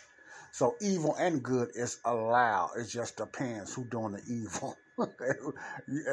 So 0.53 0.75
evil 0.81 1.15
and 1.15 1.41
good 1.41 1.69
is 1.75 1.99
allowed. 2.03 2.71
It 2.77 2.87
just 2.89 3.15
depends 3.15 3.73
who 3.73 3.85
doing 3.85 4.13
the 4.13 4.23
evil, 4.27 4.75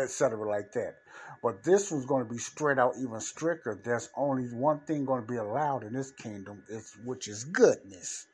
etc. 0.01 0.49
like 0.49 0.71
that. 0.73 0.95
But 1.43 1.65
this 1.65 1.91
one's 1.91 2.07
going 2.07 2.25
to 2.25 2.31
be 2.31 2.39
straight 2.39 2.79
out 2.79 2.95
even 3.01 3.21
stricter. 3.21 3.75
There's 3.83 4.09
only 4.17 4.45
one 4.45 4.81
thing 4.81 5.05
going 5.05 5.23
to 5.23 5.27
be 5.27 5.39
allowed 5.39 5.83
in 5.83 5.93
this 5.93 6.13
kingdom, 6.13 6.63
is 6.69 6.97
which 7.05 7.27
is 7.27 7.45
goodness. 7.45 8.27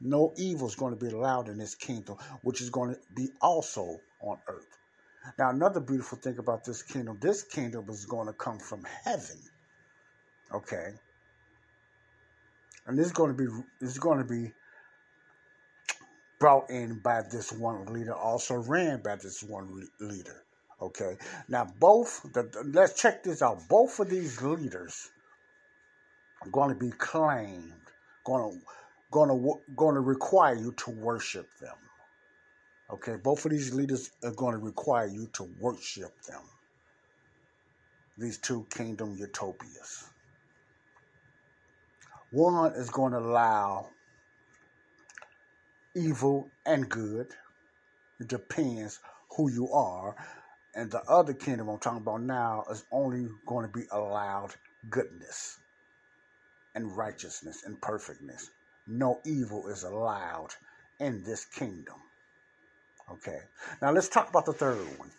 No 0.00 0.34
evil 0.36 0.68
is 0.68 0.74
going 0.74 0.96
to 0.96 1.02
be 1.02 1.10
allowed 1.10 1.48
in 1.48 1.56
this 1.56 1.74
kingdom, 1.74 2.18
which 2.42 2.60
is 2.60 2.68
going 2.68 2.94
to 2.94 3.00
be 3.14 3.30
also 3.40 3.98
on 4.20 4.38
earth. 4.48 4.77
Now, 5.38 5.50
another 5.50 5.80
beautiful 5.80 6.18
thing 6.18 6.38
about 6.38 6.64
this 6.64 6.82
kingdom, 6.82 7.18
this 7.20 7.42
kingdom 7.42 7.88
is 7.88 8.04
going 8.06 8.26
to 8.26 8.32
come 8.32 8.58
from 8.58 8.84
heaven. 9.04 9.38
Okay. 10.54 10.92
And 12.86 12.98
it's 12.98 13.12
going 13.12 13.36
to 13.36 13.36
be 13.36 13.46
it's 13.80 13.98
going 13.98 14.18
to 14.18 14.24
be 14.24 14.52
brought 16.40 16.70
in 16.70 17.00
by 17.00 17.22
this 17.30 17.52
one 17.52 17.86
leader, 17.86 18.14
also 18.14 18.56
ran 18.56 19.02
by 19.02 19.16
this 19.16 19.42
one 19.42 19.68
le- 20.00 20.06
leader. 20.06 20.42
Okay. 20.80 21.16
Now, 21.48 21.66
both 21.78 22.22
the- 22.32 22.70
let's 22.72 23.00
check 23.00 23.22
this 23.22 23.42
out. 23.42 23.68
Both 23.68 23.98
of 24.00 24.08
these 24.08 24.40
leaders 24.40 25.10
are 26.42 26.50
going 26.50 26.70
to 26.70 26.76
be 26.76 26.90
claimed, 26.92 27.72
going 28.24 28.52
to 28.52 28.66
going 29.10 29.28
to 29.28 29.60
going 29.76 29.94
to 29.94 30.00
require 30.00 30.54
you 30.54 30.72
to 30.72 30.90
worship 30.90 31.48
them. 31.60 31.76
Okay, 32.90 33.16
both 33.16 33.44
of 33.44 33.50
these 33.50 33.74
leaders 33.74 34.10
are 34.24 34.32
going 34.32 34.52
to 34.52 34.58
require 34.58 35.06
you 35.06 35.28
to 35.34 35.44
worship 35.60 36.12
them. 36.22 36.40
These 38.16 38.38
two 38.38 38.66
kingdom 38.70 39.14
utopias. 39.16 40.04
One 42.30 42.72
is 42.72 42.90
going 42.90 43.12
to 43.12 43.18
allow 43.18 43.90
evil 45.94 46.48
and 46.66 46.88
good. 46.88 47.28
It 48.20 48.28
depends 48.28 49.00
who 49.36 49.50
you 49.50 49.70
are. 49.72 50.16
And 50.74 50.90
the 50.90 51.02
other 51.02 51.34
kingdom 51.34 51.68
I'm 51.68 51.78
talking 51.78 52.02
about 52.02 52.22
now 52.22 52.64
is 52.70 52.84
only 52.90 53.28
going 53.46 53.66
to 53.66 53.72
be 53.72 53.86
allowed 53.90 54.54
goodness 54.90 55.58
and 56.74 56.96
righteousness 56.96 57.64
and 57.64 57.80
perfectness. 57.80 58.50
No 58.86 59.20
evil 59.26 59.68
is 59.68 59.82
allowed 59.82 60.50
in 61.00 61.22
this 61.24 61.44
kingdom. 61.44 61.96
Okay. 63.12 63.38
Now 63.80 63.92
let's 63.92 64.08
talk 64.08 64.28
about 64.28 64.46
the 64.46 64.52
third 64.52 64.78
one. 64.98 65.10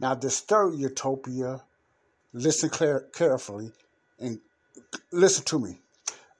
Now, 0.00 0.14
this 0.14 0.40
third 0.40 0.74
utopia, 0.74 1.62
listen 2.32 2.68
clear, 2.68 3.06
carefully 3.12 3.70
and 4.18 4.40
listen 5.12 5.44
to 5.46 5.58
me. 5.58 5.80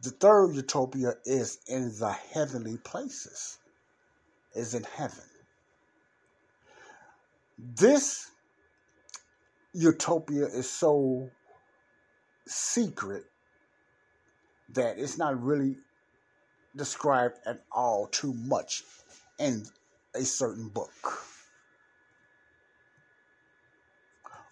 The 0.03 0.11
third 0.11 0.55
utopia 0.55 1.15
is 1.25 1.59
in 1.69 1.93
the 1.99 2.11
heavenly 2.11 2.77
places, 2.79 3.59
is 4.55 4.75
in 4.75 4.83
heaven. 4.83 5.25
This 7.59 8.31
utopia 9.73 10.47
is 10.47 10.69
so 10.69 11.31
secret 12.47 13.25
that 14.75 14.99
it's 14.99 15.17
not 15.17 15.43
really 15.43 15.77
described 16.77 17.37
at 17.47 17.63
all 17.71 18.09
too 18.09 18.35
much 18.35 18.83
in 19.39 19.65
a 20.15 20.25
certain 20.25 20.69
book. 20.69 21.25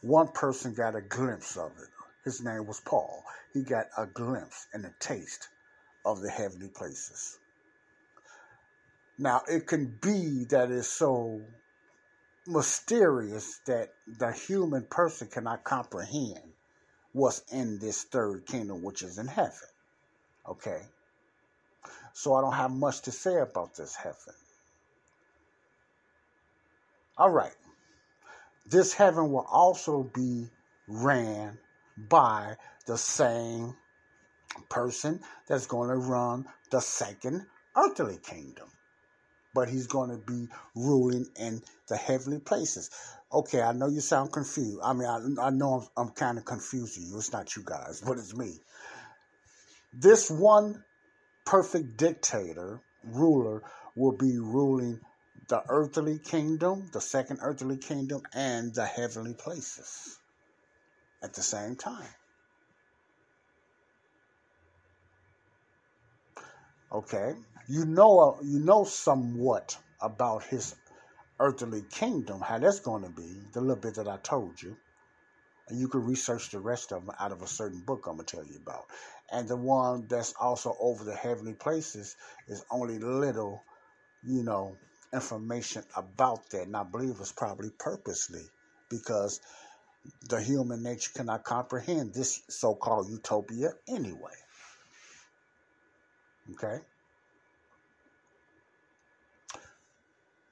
One 0.02 0.28
person 0.28 0.74
got 0.74 0.96
a 0.96 1.00
glimpse 1.00 1.56
of 1.56 1.70
it. 1.78 1.88
His 2.24 2.40
name 2.42 2.66
was 2.66 2.80
Paul. 2.80 3.22
He 3.52 3.62
got 3.62 3.86
a 3.96 4.06
glimpse 4.06 4.66
and 4.72 4.84
a 4.84 4.94
taste 4.98 5.48
of 6.04 6.20
the 6.20 6.30
heavenly 6.30 6.68
places. 6.68 7.38
Now, 9.18 9.42
it 9.48 9.66
can 9.66 9.98
be 10.00 10.44
that 10.50 10.70
it's 10.70 10.88
so 10.88 11.40
mysterious 12.46 13.60
that 13.66 13.90
the 14.18 14.32
human 14.32 14.84
person 14.90 15.28
cannot 15.28 15.62
comprehend 15.62 16.52
what's 17.12 17.40
in 17.52 17.78
this 17.78 18.02
third 18.04 18.46
kingdom, 18.46 18.82
which 18.82 19.02
is 19.02 19.18
in 19.18 19.28
heaven. 19.28 19.68
Okay? 20.48 20.82
So 22.14 22.34
I 22.34 22.40
don't 22.40 22.54
have 22.54 22.72
much 22.72 23.02
to 23.02 23.12
say 23.12 23.38
about 23.38 23.76
this 23.76 23.94
heaven. 23.94 24.34
All 27.18 27.30
right. 27.30 27.52
This 28.66 28.94
heaven 28.94 29.32
will 29.32 29.46
also 29.50 30.04
be 30.14 30.48
ran 30.88 31.58
by 31.96 32.56
the 32.86 32.96
same 32.96 33.76
person 34.68 35.20
that's 35.46 35.66
going 35.66 35.88
to 35.90 35.96
run 35.96 36.46
the 36.70 36.80
second 36.80 37.46
earthly 37.76 38.18
kingdom. 38.22 38.68
But 39.54 39.68
he's 39.68 39.86
going 39.86 40.10
to 40.10 40.16
be 40.16 40.48
ruling 40.74 41.26
in 41.38 41.62
the 41.88 41.96
heavenly 41.96 42.38
places. 42.38 42.90
Okay, 43.30 43.60
I 43.60 43.72
know 43.72 43.88
you 43.88 44.00
sound 44.00 44.32
confused. 44.32 44.80
I 44.82 44.94
mean, 44.94 45.06
I, 45.06 45.46
I 45.46 45.50
know 45.50 45.80
I'm, 45.96 46.08
I'm 46.08 46.14
kind 46.14 46.38
of 46.38 46.46
confusing 46.46 47.04
you. 47.08 47.18
It's 47.18 47.32
not 47.32 47.54
you 47.54 47.62
guys, 47.64 48.00
but 48.00 48.16
it's 48.16 48.34
me. 48.34 48.60
This 49.92 50.30
one 50.30 50.82
perfect 51.44 51.98
dictator, 51.98 52.80
ruler, 53.04 53.62
will 53.94 54.16
be 54.16 54.38
ruling 54.38 55.00
the 55.52 55.62
earthly 55.68 56.18
kingdom, 56.18 56.88
the 56.94 57.00
second 57.02 57.38
earthly 57.42 57.76
kingdom, 57.76 58.22
and 58.32 58.74
the 58.74 58.86
heavenly 58.86 59.34
places 59.34 60.18
at 61.22 61.34
the 61.34 61.42
same 61.42 61.76
time. 61.76 62.08
Okay, 66.90 67.34
you 67.68 67.84
know 67.84 68.18
uh, 68.18 68.42
you 68.42 68.60
know 68.60 68.84
somewhat 68.84 69.76
about 70.00 70.42
his 70.44 70.74
earthly 71.38 71.82
kingdom, 71.90 72.40
how 72.40 72.58
that's 72.58 72.80
going 72.80 73.02
to 73.02 73.10
be, 73.10 73.42
the 73.52 73.60
little 73.60 73.76
bit 73.76 73.96
that 73.96 74.08
I 74.08 74.16
told 74.22 74.62
you. 74.62 74.74
And 75.68 75.78
you 75.78 75.88
can 75.88 76.06
research 76.06 76.48
the 76.48 76.60
rest 76.60 76.92
of 76.92 77.04
them 77.04 77.14
out 77.20 77.32
of 77.32 77.42
a 77.42 77.46
certain 77.46 77.80
book 77.80 78.06
I'm 78.06 78.16
going 78.16 78.24
to 78.24 78.36
tell 78.36 78.46
you 78.46 78.56
about. 78.56 78.86
And 79.30 79.46
the 79.46 79.58
one 79.58 80.06
that's 80.08 80.32
also 80.40 80.74
over 80.80 81.04
the 81.04 81.14
heavenly 81.14 81.52
places 81.52 82.16
is 82.48 82.64
only 82.70 82.98
little, 82.98 83.62
you 84.26 84.44
know, 84.44 84.76
information 85.12 85.82
about 85.96 86.48
that. 86.50 86.62
And 86.62 86.76
I 86.76 86.84
believe 86.84 87.16
it's 87.20 87.32
probably 87.32 87.70
purposely 87.78 88.42
because 88.88 89.40
the 90.28 90.40
human 90.40 90.82
nature 90.82 91.10
cannot 91.14 91.44
comprehend 91.44 92.14
this 92.14 92.42
so 92.48 92.74
called 92.74 93.10
utopia 93.10 93.70
anyway. 93.88 94.32
Okay? 96.52 96.82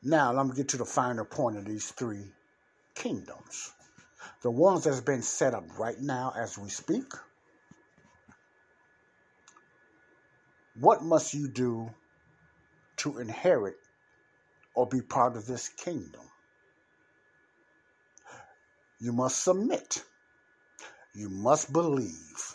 Now, 0.03 0.33
let 0.33 0.47
me 0.47 0.55
get 0.55 0.69
to 0.69 0.79
the 0.79 0.85
finer 0.85 1.25
point 1.25 1.59
of 1.59 1.65
these 1.65 1.91
three 1.91 2.25
kingdoms. 2.95 3.73
The 4.43 4.51
ones 4.51 4.85
that's 4.85 5.01
been 5.01 5.23
set 5.23 5.53
up 5.53 5.65
right 5.79 6.01
now 6.01 6.33
as 6.37 6.57
we 6.57 6.71
speak. 6.71 7.13
What 10.79 11.03
must 11.03 11.35
you 11.35 11.49
do 11.49 11.91
to 12.99 13.19
inherit 13.19 13.77
or 14.81 14.87
be 14.87 15.03
part 15.03 15.37
of 15.37 15.45
this 15.47 15.69
kingdom? 15.69 16.23
You 18.99 19.13
must 19.13 19.45
submit. 19.45 20.03
You 21.15 21.29
must 21.29 21.71
believe 21.71 22.55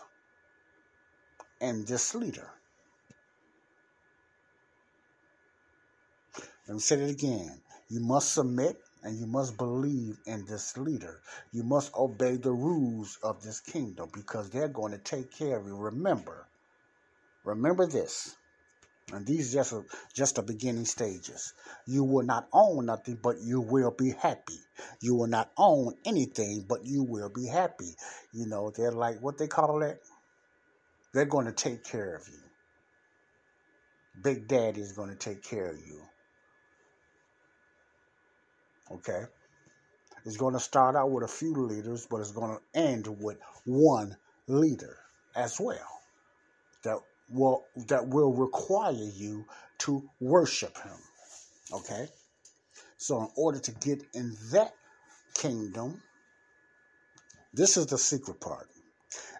in 1.62 1.86
this 1.86 2.16
leader. 2.16 2.50
Let 6.68 6.74
me 6.74 6.80
say 6.80 6.96
it 6.96 7.12
again. 7.12 7.62
You 7.90 8.00
must 8.00 8.34
submit 8.34 8.82
and 9.04 9.20
you 9.20 9.28
must 9.28 9.56
believe 9.56 10.18
in 10.26 10.48
this 10.48 10.76
leader. 10.78 11.22
You 11.54 11.62
must 11.62 11.94
obey 11.94 12.38
the 12.38 12.54
rules 12.54 13.20
of 13.22 13.44
this 13.44 13.60
kingdom 13.60 14.10
because 14.12 14.50
they're 14.50 14.68
going 14.68 14.94
to 14.94 14.98
take 14.98 15.30
care 15.30 15.60
of 15.60 15.68
you. 15.68 15.76
Remember, 15.76 16.48
remember 17.44 17.86
this. 17.86 18.36
And 19.14 19.26
these 19.26 19.54
just 19.54 19.72
are 19.72 19.86
just 20.14 20.36
the 20.36 20.42
beginning 20.42 20.86
stages. 20.86 21.54
You 21.86 22.04
will 22.04 22.26
not 22.26 22.48
own 22.52 22.88
nothing, 22.88 23.20
but 23.22 23.40
you 23.40 23.62
will 23.62 23.92
be 23.92 24.12
happy. 24.12 24.60
You 25.00 25.16
will 25.16 25.28
not 25.28 25.52
own 25.58 25.94
anything, 26.06 26.66
but 26.68 26.86
you 26.86 27.04
will 27.04 27.30
be 27.30 27.46
happy. 27.46 27.96
You 28.34 28.48
know, 28.48 28.72
they're 28.72 28.92
like 28.92 29.22
what 29.22 29.38
they 29.38 29.48
call 29.48 29.84
it. 29.84 30.02
They're 31.14 31.26
going 31.26 31.46
to 31.46 31.52
take 31.52 31.84
care 31.84 32.16
of 32.16 32.28
you. 32.28 32.40
Big 34.24 34.48
Daddy 34.48 34.82
is 34.82 34.94
going 34.94 35.10
to 35.10 35.16
take 35.16 35.44
care 35.44 35.70
of 35.70 35.78
you. 35.78 36.02
Okay? 38.92 39.24
It's 40.26 40.38
going 40.38 40.56
to 40.56 40.60
start 40.60 40.96
out 40.96 41.12
with 41.12 41.24
a 41.24 41.28
few 41.28 41.54
leaders, 41.54 42.08
but 42.10 42.18
it's 42.18 42.32
going 42.32 42.58
to 42.58 42.80
end 42.80 43.08
with 43.20 43.38
one 43.66 44.18
leader 44.48 44.98
as 45.36 45.60
well. 45.60 46.02
That 46.84 47.00
will 47.30 47.66
that 47.88 48.08
will 48.08 48.34
require 48.34 48.94
you 48.94 49.46
to 49.80 50.04
worship 50.20 50.78
him. 50.78 50.98
Okay? 51.74 52.08
So 52.98 53.22
in 53.22 53.28
order 53.36 53.60
to 53.60 53.72
get 53.72 54.04
in 54.14 54.36
that 54.52 54.74
kingdom, 55.34 56.02
this 57.54 57.78
is 57.78 57.88
the 57.88 57.98
secret 57.98 58.40
part. 58.40 58.70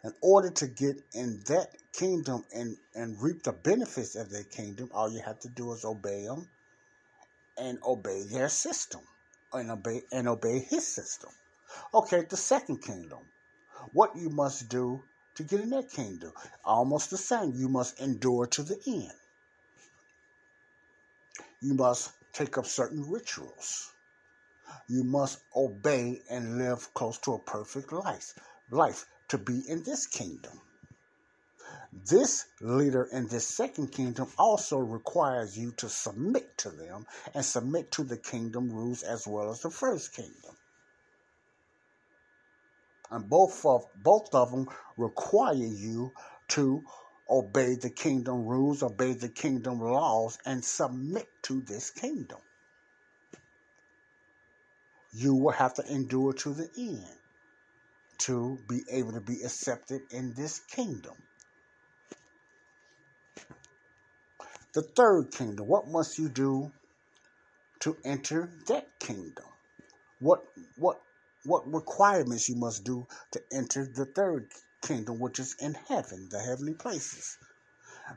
In 0.04 0.14
order 0.22 0.50
to 0.52 0.68
get 0.68 1.02
in 1.14 1.42
that 1.48 1.70
kingdom 1.94 2.46
and, 2.54 2.78
and 2.94 3.22
reap 3.22 3.44
the 3.44 3.54
benefits 3.54 4.16
of 4.16 4.30
that 4.30 4.52
kingdom, 4.52 4.90
all 4.94 5.12
you 5.12 5.22
have 5.26 5.40
to 5.42 5.50
do 5.50 5.74
is 5.74 5.84
obey 5.84 6.26
them 6.26 6.48
and 7.58 7.80
obey 7.86 8.24
their 8.24 8.50
system 8.50 9.02
and 9.54 9.72
obey 9.72 10.02
and 10.12 10.28
obey 10.28 10.60
his 10.60 10.86
system. 10.86 11.32
Okay, 11.94 12.26
the 12.30 12.38
second 12.38 12.82
kingdom. 12.82 13.20
What 13.94 14.16
you 14.16 14.30
must 14.30 14.70
do 14.70 15.02
to 15.36 15.44
get 15.44 15.62
in 15.62 15.70
that 15.72 15.92
kingdom. 15.92 16.32
Almost 16.64 17.10
the 17.10 17.18
same. 17.18 17.54
You 17.56 17.70
must 17.70 18.00
endure 18.00 18.48
to 18.48 18.64
the 18.64 18.80
end. 18.88 19.12
You 21.62 21.74
must 21.74 22.12
take 22.34 22.58
up 22.58 22.66
certain 22.66 23.10
rituals. 23.10 23.92
You 24.88 25.04
must 25.04 25.40
obey 25.56 26.22
and 26.30 26.58
live 26.58 26.94
close 26.94 27.18
to 27.20 27.34
a 27.34 27.40
perfect 27.40 27.92
life, 27.92 28.34
life 28.70 29.06
to 29.30 29.38
be 29.38 29.62
in 29.68 29.84
this 29.84 30.06
kingdom. 30.08 30.62
This 31.94 32.46
leader 32.60 33.08
in 33.12 33.28
this 33.28 33.48
second 33.48 33.92
kingdom 33.92 34.28
also 34.38 34.78
requires 34.78 35.58
you 35.58 35.72
to 35.78 35.90
submit 35.90 36.58
to 36.60 36.70
them 36.70 37.06
and 37.34 37.44
submit 37.44 37.92
to 37.94 38.04
the 38.04 38.18
kingdom 38.18 38.72
rules 38.72 39.02
as 39.02 39.26
well 39.26 39.50
as 39.50 39.62
the 39.62 39.70
first 39.70 40.14
kingdom. 40.14 40.58
And 43.12 43.30
both 43.30 43.66
of 43.66 43.86
both 44.04 44.34
of 44.34 44.52
them 44.52 44.68
require 44.98 45.54
you 45.56 46.12
to 46.50 46.84
obey 47.30 47.76
the 47.76 47.90
kingdom 47.90 48.46
rules, 48.46 48.84
obey 48.84 49.14
the 49.14 49.30
kingdom 49.30 49.80
laws, 49.80 50.38
and 50.46 50.64
submit 50.64 51.28
to 51.44 51.62
this 51.62 51.90
kingdom. 51.90 52.40
You 55.14 55.36
will 55.36 55.52
have 55.54 55.74
to 55.76 55.86
endure 55.92 56.34
to 56.34 56.54
the 56.54 56.70
end 56.78 57.06
to 58.20 58.58
be 58.68 58.82
able 58.92 59.14
to 59.14 59.22
be 59.22 59.42
accepted 59.44 60.02
in 60.12 60.34
this 60.34 60.60
kingdom. 60.60 61.14
The 64.74 64.82
third 64.82 65.32
kingdom, 65.32 65.68
what 65.68 65.88
must 65.88 66.18
you 66.18 66.28
do 66.30 66.72
to 67.80 67.96
enter 68.04 68.50
that 68.68 69.00
kingdom? 69.00 69.46
What 70.20 70.44
what 70.78 71.02
what 71.46 71.72
requirements 71.72 72.50
you 72.50 72.56
must 72.56 72.84
do 72.84 73.08
to 73.32 73.42
enter 73.52 73.86
the 73.86 74.06
third 74.06 74.50
kingdom, 74.82 75.20
which 75.20 75.40
is 75.40 75.56
in 75.60 75.76
heaven, 75.88 76.28
the 76.32 76.40
heavenly 76.40 76.74
places. 76.74 77.38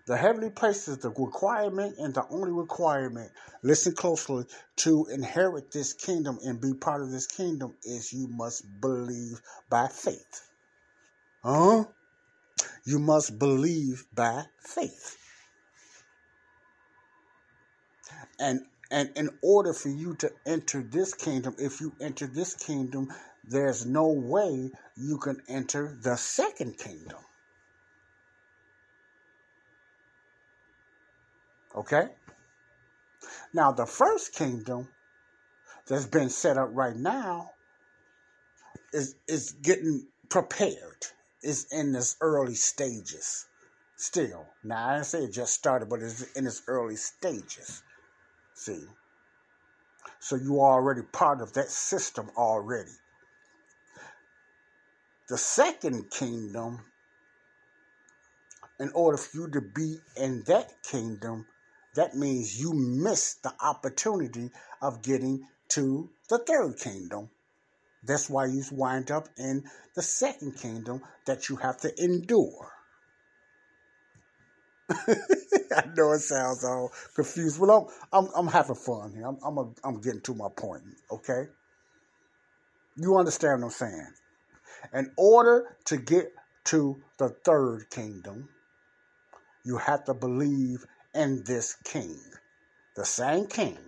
The 0.07 0.17
heavenly 0.17 0.51
places, 0.51 0.99
the 0.99 1.11
requirement 1.11 1.97
and 1.99 2.13
the 2.13 2.27
only 2.29 2.53
requirement, 2.53 3.33
listen 3.63 3.95
closely, 3.95 4.45
to 4.77 5.07
inherit 5.07 5.71
this 5.71 5.95
kingdom 5.95 6.39
and 6.45 6.61
be 6.61 6.75
part 6.75 7.03
of 7.03 7.11
this 7.11 7.27
kingdom 7.27 7.75
is 7.83 8.13
you 8.13 8.29
must 8.29 8.65
believe 8.81 9.41
by 9.71 9.89
faith. 9.89 10.49
Huh? 11.43 11.85
You 12.85 12.99
must 12.99 13.39
believe 13.39 14.05
by 14.15 14.45
faith. 14.59 15.17
And 18.39 18.61
and 18.91 19.11
in 19.17 19.31
order 19.43 19.73
for 19.73 19.91
you 19.91 20.15
to 20.17 20.31
enter 20.47 20.83
this 20.83 21.13
kingdom, 21.13 21.55
if 21.59 21.81
you 21.81 21.93
enter 22.01 22.27
this 22.27 22.55
kingdom, 22.55 23.09
there's 23.45 23.85
no 23.85 24.09
way 24.09 24.71
you 24.97 25.19
can 25.19 25.43
enter 25.49 25.99
the 26.03 26.17
second 26.17 26.79
kingdom. 26.79 27.19
Okay? 31.77 32.09
Now, 33.53 33.73
the 33.73 33.87
first 33.87 34.35
kingdom 34.35 34.89
that's 35.87 36.07
been 36.07 36.31
set 36.31 36.57
up 36.57 36.71
right 36.73 36.97
now 36.97 37.51
is, 38.93 39.15
is 39.27 39.53
getting 39.53 40.07
prepared, 40.29 41.07
is 41.43 41.67
in 41.71 41.95
its 41.95 42.17
early 42.21 42.55
stages 42.55 43.47
still. 43.97 44.47
Now, 44.65 44.89
I 44.89 44.95
didn't 44.95 45.07
say 45.07 45.25
it 45.25 45.33
just 45.33 45.55
started, 45.55 45.89
but 45.89 46.01
it's 46.01 46.23
in 46.33 46.47
its 46.47 46.63
early 46.67 46.97
stages. 46.97 47.83
See? 48.59 48.85
So 50.19 50.35
you 50.35 50.61
are 50.61 50.73
already 50.73 51.03
part 51.03 51.41
of 51.41 51.53
that 51.53 51.71
system 51.71 52.29
already. 52.37 52.91
The 55.29 55.39
second 55.39 56.11
kingdom, 56.11 56.81
in 58.81 58.91
order 58.95 59.17
for 59.17 59.37
you 59.37 59.51
to 59.51 59.61
be 59.61 59.99
in 60.17 60.43
that 60.49 60.83
kingdom, 60.83 61.47
that 61.95 62.17
means 62.17 62.61
you 62.61 62.73
miss 62.73 63.35
the 63.35 63.55
opportunity 63.63 64.51
of 64.83 65.03
getting 65.03 65.47
to 65.69 66.11
the 66.29 66.39
third 66.39 66.79
kingdom. 66.81 67.31
That's 68.03 68.29
why 68.29 68.47
you 68.47 68.65
wind 68.73 69.13
up 69.13 69.29
in 69.37 69.71
the 69.95 70.03
second 70.03 70.57
kingdom 70.57 71.03
that 71.27 71.49
you 71.49 71.57
have 71.57 71.79
to 71.83 71.93
endure. 72.03 72.73
I 74.91 75.85
know 75.97 76.13
it 76.13 76.21
sounds 76.21 76.65
all 76.65 76.93
confused. 77.15 77.61
Well, 77.61 77.93
I'm 78.13 78.27
I'm, 78.27 78.31
I'm 78.37 78.49
having 78.49 78.77
fun 78.77 79.13
here. 79.15 79.27
I'm 79.27 79.39
I'm, 79.45 79.59
a, 79.59 79.71
I'm 79.85 80.01
getting 80.01 80.23
to 80.23 80.35
my 80.35 80.49
point. 80.57 80.83
Okay, 81.11 81.45
you 82.97 83.17
understand 83.19 83.63
what 83.63 83.69
I'm 83.69 83.73
saying? 83.73 84.09
In 84.95 85.13
order 85.19 85.77
to 85.87 85.97
get 85.99 86.33
to 86.67 87.03
the 87.19 87.31
third 87.45 87.91
kingdom, 87.91 88.49
you 89.65 89.79
have 89.79 90.05
to 90.05 90.15
believe 90.15 90.85
in 91.15 91.43
this 91.47 91.77
king, 91.85 92.19
the 92.97 93.05
same 93.05 93.47
king 93.47 93.79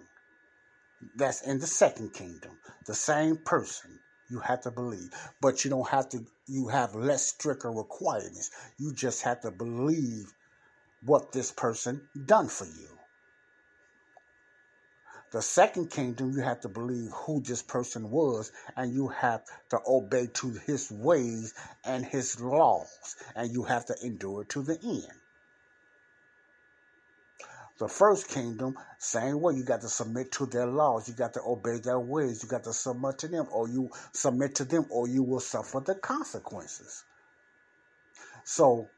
that's 1.16 1.42
in 1.42 1.59
the 1.59 1.66
second 1.66 2.12
kingdom, 2.14 2.53
the 2.86 2.94
same 2.94 3.36
person. 3.38 3.98
You 4.30 4.40
have 4.40 4.62
to 4.62 4.70
believe, 4.70 5.11
but 5.42 5.64
you 5.64 5.70
don't 5.70 5.88
have 5.88 6.09
to. 6.11 6.24
You 6.48 6.68
have 6.68 6.94
less 6.94 7.26
stricter 7.28 7.70
requirements. 7.70 8.51
You 8.78 8.94
just 8.94 9.22
have 9.22 9.40
to 9.42 9.51
believe 9.51 10.32
what 11.05 11.32
this 11.32 11.51
person 11.51 12.03
done 12.26 12.48
for 12.48 12.66
you. 12.66 12.88
The 15.32 15.42
second 15.42 15.90
kingdom, 15.90 16.32
you 16.32 16.40
have 16.40 16.61
to 16.62 16.68
believe 16.68 17.11
who 17.12 17.40
this 17.40 17.62
person 17.62 18.11
was, 18.11 18.51
and 18.76 18.92
you 18.92 19.09
have 19.09 19.44
to 19.68 19.78
obey 19.86 20.26
to 20.34 20.51
his 20.66 20.90
ways 20.90 21.55
and 21.84 22.05
his 22.05 22.40
laws, 22.40 23.16
and 23.36 23.53
you 23.53 23.62
have 23.62 23.86
to 23.86 23.96
endure 24.03 24.42
to 24.44 24.62
the 24.62 24.78
end. 24.82 25.20
The 27.78 27.88
first 27.88 28.28
kingdom, 28.28 28.76
same 28.98 29.40
way, 29.40 29.55
you 29.55 29.64
got 29.64 29.80
to 29.82 29.88
submit 29.88 30.32
to 30.32 30.46
their 30.46 30.66
laws, 30.66 31.09
you 31.09 31.14
got 31.14 31.32
to 31.34 31.42
obey 31.46 31.78
their 31.78 32.01
ways, 32.01 32.42
you 32.42 32.48
got 32.48 32.64
to 32.64 32.72
submit 32.72 33.18
to 33.20 33.28
them, 33.28 33.46
or 33.53 33.68
you 33.68 33.90
submit 34.12 34.57
to 34.57 34.64
them, 34.64 34.86
or 34.90 35.07
you 35.07 35.22
will 35.22 35.40
suffer 35.40 35.80
the 35.80 35.94
consequences. 35.94 37.05
So, 38.44 38.88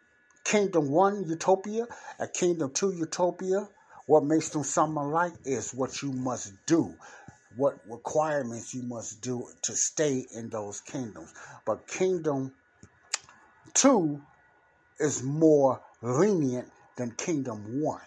kingdom 0.45 0.91
one, 0.91 1.25
utopia, 1.29 1.87
and 2.19 2.33
kingdom 2.33 2.71
two, 2.73 2.93
utopia, 2.93 3.69
what 4.07 4.25
makes 4.25 4.51
them 4.51 4.65
something 4.65 4.97
alike 4.97 5.35
is 5.45 5.73
what 5.73 6.03
you 6.03 6.13
must 6.13 6.53
do, 6.67 6.95
what 7.57 7.79
requirements 7.89 8.75
you 8.75 8.83
must 8.83 9.21
do 9.21 9.47
to 9.63 9.75
stay 9.75 10.27
in 10.35 10.51
those 10.51 10.81
kingdoms. 10.81 11.33
But 11.65 11.87
kingdom 11.87 12.53
two 13.75 14.21
is 14.99 15.23
more 15.23 15.81
lenient 16.03 16.71
than 16.97 17.13
kingdom 17.13 17.81
one. 17.83 18.01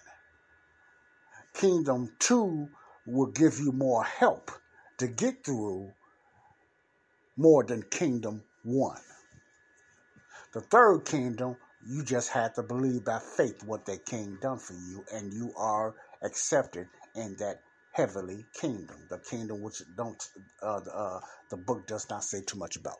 Kingdom 1.53 2.11
two 2.19 2.69
will 3.05 3.27
give 3.27 3.59
you 3.59 3.71
more 3.71 4.03
help 4.03 4.51
to 4.97 5.07
get 5.07 5.43
through 5.43 5.91
more 7.37 7.63
than 7.63 7.83
kingdom 7.83 8.43
one. 8.63 9.01
The 10.53 10.61
third 10.61 11.05
kingdom 11.05 11.57
you 11.85 12.03
just 12.03 12.29
had 12.29 12.55
to 12.55 12.63
believe 12.63 13.05
by 13.05 13.19
faith 13.19 13.63
what 13.63 13.85
that 13.85 14.05
king 14.05 14.37
done 14.41 14.59
for 14.59 14.73
you, 14.73 15.05
and 15.13 15.33
you 15.33 15.53
are 15.57 15.95
accepted 16.23 16.87
in 17.15 17.35
that 17.39 17.61
heavenly 17.91 18.45
kingdom, 18.59 18.97
the 19.09 19.19
kingdom 19.19 19.61
which 19.61 19.81
don't 19.95 20.21
uh, 20.61 20.79
the, 20.81 20.91
uh, 20.91 21.19
the 21.51 21.57
book 21.57 21.87
does 21.87 22.09
not 22.09 22.23
say 22.23 22.41
too 22.41 22.57
much 22.57 22.75
about. 22.75 22.97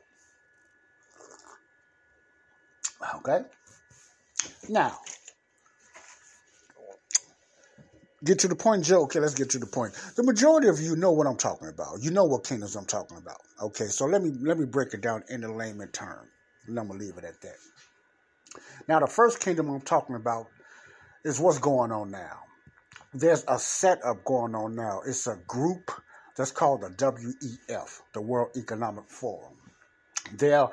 Okay. 3.17 3.41
Now, 4.69 4.97
get 8.23 8.39
to 8.39 8.47
the 8.47 8.55
point, 8.55 8.85
Joe. 8.85 9.03
Okay, 9.03 9.19
let's 9.19 9.35
get 9.35 9.49
to 9.51 9.59
the 9.59 9.67
point. 9.67 9.93
The 10.15 10.23
majority 10.23 10.67
of 10.69 10.79
you 10.79 10.95
know 10.95 11.11
what 11.11 11.27
I'm 11.27 11.37
talking 11.37 11.69
about. 11.69 12.01
You 12.01 12.11
know 12.11 12.25
what 12.25 12.45
kingdoms 12.45 12.75
I'm 12.75 12.85
talking 12.85 13.17
about. 13.17 13.37
Okay, 13.61 13.87
so 13.87 14.05
let 14.05 14.21
me 14.21 14.31
let 14.41 14.57
me 14.57 14.65
break 14.65 14.93
it 14.93 15.01
down 15.01 15.23
in 15.29 15.41
the 15.41 15.51
layman 15.51 15.89
term. 15.89 16.27
And 16.67 16.79
I'm 16.79 16.87
gonna 16.87 16.99
leave 16.99 17.17
it 17.17 17.25
at 17.25 17.41
that. 17.41 17.57
Now, 18.87 18.99
the 18.99 19.07
first 19.07 19.39
kingdom 19.39 19.69
I'm 19.69 19.81
talking 19.81 20.15
about 20.15 20.47
is 21.23 21.39
what's 21.39 21.59
going 21.59 21.91
on 21.91 22.11
now. 22.11 22.39
There's 23.13 23.45
a 23.47 23.57
setup 23.57 24.23
going 24.25 24.55
on 24.55 24.75
now. 24.75 25.01
It's 25.05 25.27
a 25.27 25.37
group 25.47 25.91
that's 26.35 26.51
called 26.51 26.81
the 26.81 26.89
WEF, 26.89 28.01
the 28.13 28.21
World 28.21 28.49
Economic 28.57 29.09
Forum. 29.09 29.53
They're 30.33 30.67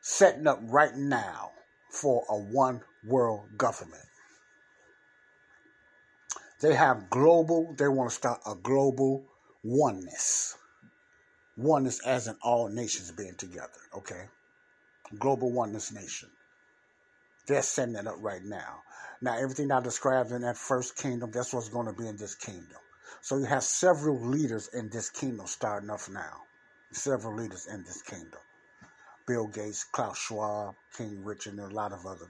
setting 0.00 0.46
up 0.46 0.60
right 0.62 0.94
now 0.94 1.50
for 1.90 2.22
a 2.28 2.36
one 2.36 2.82
world 3.06 3.40
government. 3.56 4.04
They 6.60 6.74
have 6.74 7.08
global, 7.08 7.74
they 7.78 7.88
want 7.88 8.10
to 8.10 8.14
start 8.14 8.40
a 8.46 8.54
global 8.54 9.24
oneness. 9.64 10.56
Oneness 11.56 12.00
as 12.06 12.28
in 12.28 12.36
all 12.42 12.68
nations 12.68 13.10
being 13.10 13.34
together, 13.36 13.68
okay? 13.96 14.26
Global 15.18 15.50
oneness 15.50 15.92
nation. 15.92 16.28
They're 17.50 17.62
setting 17.62 17.96
it 17.96 18.06
up 18.06 18.14
right 18.20 18.44
now. 18.44 18.84
Now, 19.20 19.36
everything 19.36 19.72
I 19.72 19.80
described 19.80 20.30
in 20.30 20.42
that 20.42 20.56
first 20.56 20.94
kingdom, 20.94 21.32
that's 21.32 21.52
what's 21.52 21.68
going 21.68 21.86
to 21.86 21.92
be 21.92 22.06
in 22.06 22.16
this 22.16 22.36
kingdom. 22.36 22.78
So 23.22 23.38
you 23.38 23.44
have 23.46 23.64
several 23.64 24.24
leaders 24.24 24.68
in 24.72 24.88
this 24.88 25.10
kingdom 25.10 25.48
starting 25.48 25.90
off 25.90 26.08
now. 26.08 26.42
Several 26.92 27.34
leaders 27.34 27.66
in 27.66 27.82
this 27.82 28.02
kingdom. 28.02 28.38
Bill 29.26 29.48
Gates, 29.48 29.82
Klaus 29.82 30.16
Schwab, 30.16 30.76
King 30.96 31.24
Richard, 31.24 31.54
and 31.54 31.72
a 31.72 31.74
lot 31.74 31.92
of 31.92 32.06
other. 32.06 32.28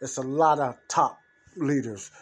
It's 0.00 0.18
a 0.18 0.22
lot 0.22 0.60
of 0.60 0.78
top 0.86 1.20
leaders, 1.56 2.12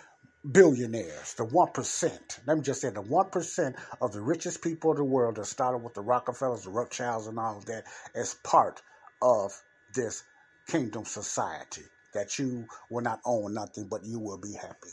billionaires, 0.50 1.34
the 1.34 1.44
1%. 1.44 2.38
Let 2.46 2.56
me 2.56 2.62
just 2.62 2.80
say 2.80 2.88
the 2.88 3.02
1% 3.02 3.74
of 4.00 4.12
the 4.14 4.22
richest 4.22 4.62
people 4.62 4.92
of 4.92 4.96
the 4.96 5.04
world 5.04 5.36
that 5.36 5.44
started 5.44 5.84
with 5.84 5.92
the 5.92 6.00
Rockefellers, 6.00 6.64
the 6.64 6.70
Rothschilds, 6.70 7.26
and 7.26 7.38
all 7.38 7.58
of 7.58 7.66
that 7.66 7.84
as 8.14 8.32
part 8.32 8.80
of 9.20 9.52
this 9.92 10.22
kingdom 10.66 11.04
society 11.04 11.84
that 12.14 12.38
you 12.38 12.66
will 12.90 13.02
not 13.02 13.20
own 13.24 13.54
nothing, 13.54 13.86
but 13.88 14.04
you 14.04 14.18
will 14.18 14.38
be 14.38 14.52
happy. 14.52 14.90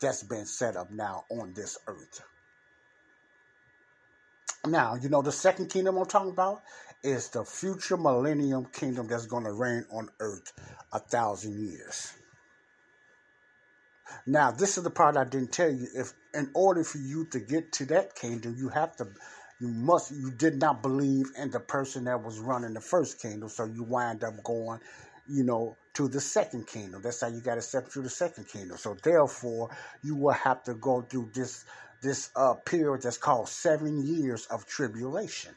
That's 0.00 0.22
been 0.22 0.46
set 0.46 0.76
up 0.76 0.90
now 0.90 1.24
on 1.30 1.54
this 1.54 1.78
earth. 1.86 2.22
Now, 4.66 4.94
you 4.94 5.08
know, 5.08 5.22
the 5.22 5.32
second 5.32 5.70
kingdom 5.70 5.96
I'm 5.96 6.06
talking 6.06 6.30
about 6.30 6.62
is 7.02 7.28
the 7.30 7.44
future 7.44 7.96
millennium 7.96 8.66
kingdom 8.66 9.08
that's 9.08 9.26
going 9.26 9.44
to 9.44 9.52
reign 9.52 9.84
on 9.92 10.08
earth 10.20 10.52
a 10.92 11.00
thousand 11.00 11.60
years. 11.68 12.12
Now, 14.26 14.52
this 14.52 14.78
is 14.78 14.84
the 14.84 14.90
part 14.90 15.16
I 15.16 15.24
didn't 15.24 15.52
tell 15.52 15.70
you. 15.70 15.88
If 15.94 16.12
in 16.34 16.50
order 16.54 16.84
for 16.84 16.98
you 16.98 17.26
to 17.26 17.40
get 17.40 17.72
to 17.72 17.86
that 17.86 18.14
kingdom, 18.14 18.54
you 18.56 18.68
have 18.68 18.94
to, 18.96 19.08
you 19.60 19.68
must, 19.68 20.12
you 20.12 20.30
did 20.30 20.60
not 20.60 20.82
believe 20.82 21.26
in 21.36 21.50
the 21.50 21.60
person 21.60 22.04
that 22.04 22.22
was 22.22 22.38
running 22.38 22.74
the 22.74 22.80
first 22.80 23.20
kingdom, 23.20 23.48
so 23.48 23.64
you 23.64 23.82
wind 23.82 24.22
up 24.22 24.42
going, 24.44 24.80
you 25.28 25.42
know, 25.42 25.76
to 25.94 26.08
the 26.08 26.20
second 26.20 26.66
kingdom. 26.66 27.02
That's 27.02 27.20
how 27.20 27.28
you 27.28 27.40
got 27.40 27.56
to 27.56 27.62
step 27.62 27.88
through 27.88 28.04
the 28.04 28.10
second 28.10 28.48
kingdom. 28.48 28.76
So 28.78 28.96
therefore, 29.02 29.70
you 30.02 30.16
will 30.16 30.32
have 30.32 30.62
to 30.64 30.74
go 30.74 31.02
through 31.02 31.30
this 31.34 31.64
this 32.00 32.30
uh, 32.34 32.54
period 32.54 33.02
that's 33.02 33.16
called 33.16 33.48
seven 33.48 34.04
years 34.04 34.46
of 34.46 34.66
tribulation. 34.66 35.54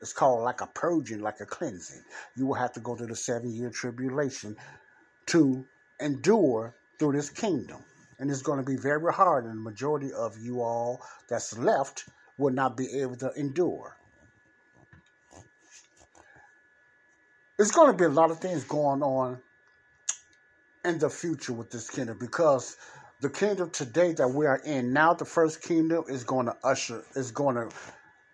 It's 0.00 0.12
called 0.12 0.42
like 0.42 0.60
a 0.60 0.66
purging, 0.66 1.20
like 1.20 1.40
a 1.40 1.46
cleansing. 1.46 2.02
You 2.36 2.46
will 2.46 2.54
have 2.54 2.72
to 2.74 2.80
go 2.80 2.94
through 2.94 3.08
the 3.08 3.16
seven 3.16 3.52
year 3.54 3.70
tribulation 3.70 4.56
to 5.26 5.64
endure 6.00 6.74
through 6.98 7.12
this 7.12 7.30
kingdom. 7.30 7.84
And 8.18 8.30
it's 8.30 8.42
going 8.42 8.58
to 8.58 8.64
be 8.64 8.76
very 8.76 9.12
hard, 9.12 9.44
and 9.44 9.58
the 9.58 9.62
majority 9.62 10.12
of 10.12 10.38
you 10.38 10.60
all 10.60 11.00
that's 11.28 11.58
left 11.58 12.04
will 12.38 12.52
not 12.52 12.76
be 12.76 13.00
able 13.00 13.16
to 13.16 13.32
endure. 13.34 13.96
There's 17.56 17.70
going 17.70 17.92
to 17.92 17.96
be 17.96 18.04
a 18.04 18.08
lot 18.08 18.30
of 18.30 18.40
things 18.40 18.64
going 18.64 19.02
on 19.02 19.38
in 20.84 20.98
the 20.98 21.10
future 21.10 21.52
with 21.52 21.70
this 21.70 21.88
kingdom 21.90 22.18
because 22.18 22.76
the 23.20 23.30
kingdom 23.30 23.70
today 23.70 24.12
that 24.14 24.28
we 24.28 24.46
are 24.46 24.60
in 24.64 24.92
now, 24.92 25.14
the 25.14 25.24
first 25.24 25.62
kingdom 25.62 26.04
is 26.08 26.24
going 26.24 26.46
to 26.46 26.56
usher, 26.64 27.04
is 27.14 27.30
going 27.30 27.54
to, 27.56 27.68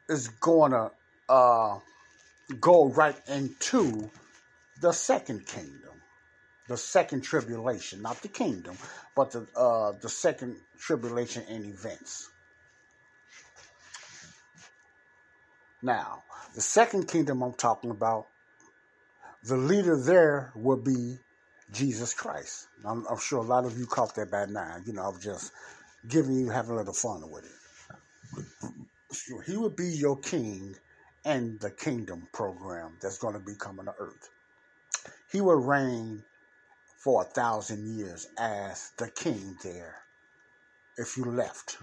is 0.09 0.29
going 0.29 0.73
to 0.73 0.91
uh, 1.29 1.79
go 2.61 2.89
right 2.89 3.21
into 3.29 4.11
the 4.81 4.93
second 4.93 5.47
kingdom, 5.47 6.01
the 6.69 6.77
second 6.77 7.23
tribulation, 7.23 8.01
not 8.01 8.23
the 8.23 8.29
kingdom, 8.29 8.77
but 9.15 9.33
the 9.33 9.47
uh, 9.57 9.93
the 10.01 10.09
second 10.09 10.57
tribulation 10.79 11.43
and 11.51 11.67
events. 11.67 12.31
Now, 15.83 16.23
the 16.55 16.61
second 16.61 17.09
kingdom 17.09 17.43
I'm 17.43 17.53
talking 17.55 17.91
about, 17.91 18.27
the 19.49 19.57
leader 19.57 19.97
there 19.97 20.53
will 20.55 20.77
be 20.77 21.17
Jesus 21.73 22.15
Christ. 22.15 22.69
I'm, 22.85 23.07
I'm 23.11 23.19
sure 23.19 23.39
a 23.39 23.47
lot 23.47 23.65
of 23.65 23.79
you 23.79 23.87
caught 23.87 24.15
that 24.17 24.31
by 24.31 24.47
now. 24.47 24.77
You 24.85 24.93
know, 24.93 25.03
I'm 25.03 25.21
just 25.21 25.53
giving 26.07 26.35
you, 26.37 26.51
having 26.51 26.73
a 26.73 26.77
little 26.77 26.93
fun 26.93 27.31
with 27.31 27.45
it. 27.45 27.51
So 29.11 29.39
he 29.41 29.57
will 29.57 29.71
be 29.71 29.89
your 29.89 30.19
king 30.19 30.75
and 31.25 31.59
the 31.61 31.71
kingdom 31.71 32.29
program 32.33 32.99
that's 33.01 33.19
going 33.19 33.35
to 33.35 33.41
be 33.41 33.55
coming 33.59 33.87
to 33.87 33.95
earth. 33.99 34.29
He 35.33 35.41
will 35.41 35.57
reign 35.57 36.23
for 36.99 37.23
a 37.23 37.25
thousand 37.25 37.97
years 37.97 38.29
as 38.39 38.93
the 38.99 39.09
king 39.11 39.57
there. 39.65 39.97
If 40.99 41.17
you 41.17 41.25
left 41.25 41.79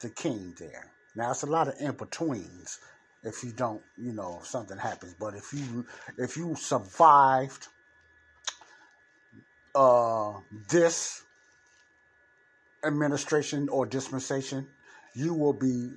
the 0.00 0.10
king 0.10 0.54
there. 0.58 0.90
Now 1.16 1.30
it's 1.30 1.42
a 1.42 1.46
lot 1.46 1.68
of 1.68 1.74
in 1.80 1.92
betweens 1.92 2.80
if 3.24 3.42
you 3.42 3.52
don't, 3.52 3.82
you 3.96 4.12
know, 4.12 4.40
something 4.42 4.78
happens. 4.78 5.14
But 5.18 5.34
if 5.34 5.52
you 5.52 5.86
if 6.18 6.36
you 6.36 6.54
survived 6.54 7.68
uh, 9.74 10.34
this 10.68 11.24
administration 12.84 13.68
or 13.68 13.86
dispensation, 13.86 14.66
you 15.14 15.34
will 15.34 15.52
be 15.52 15.90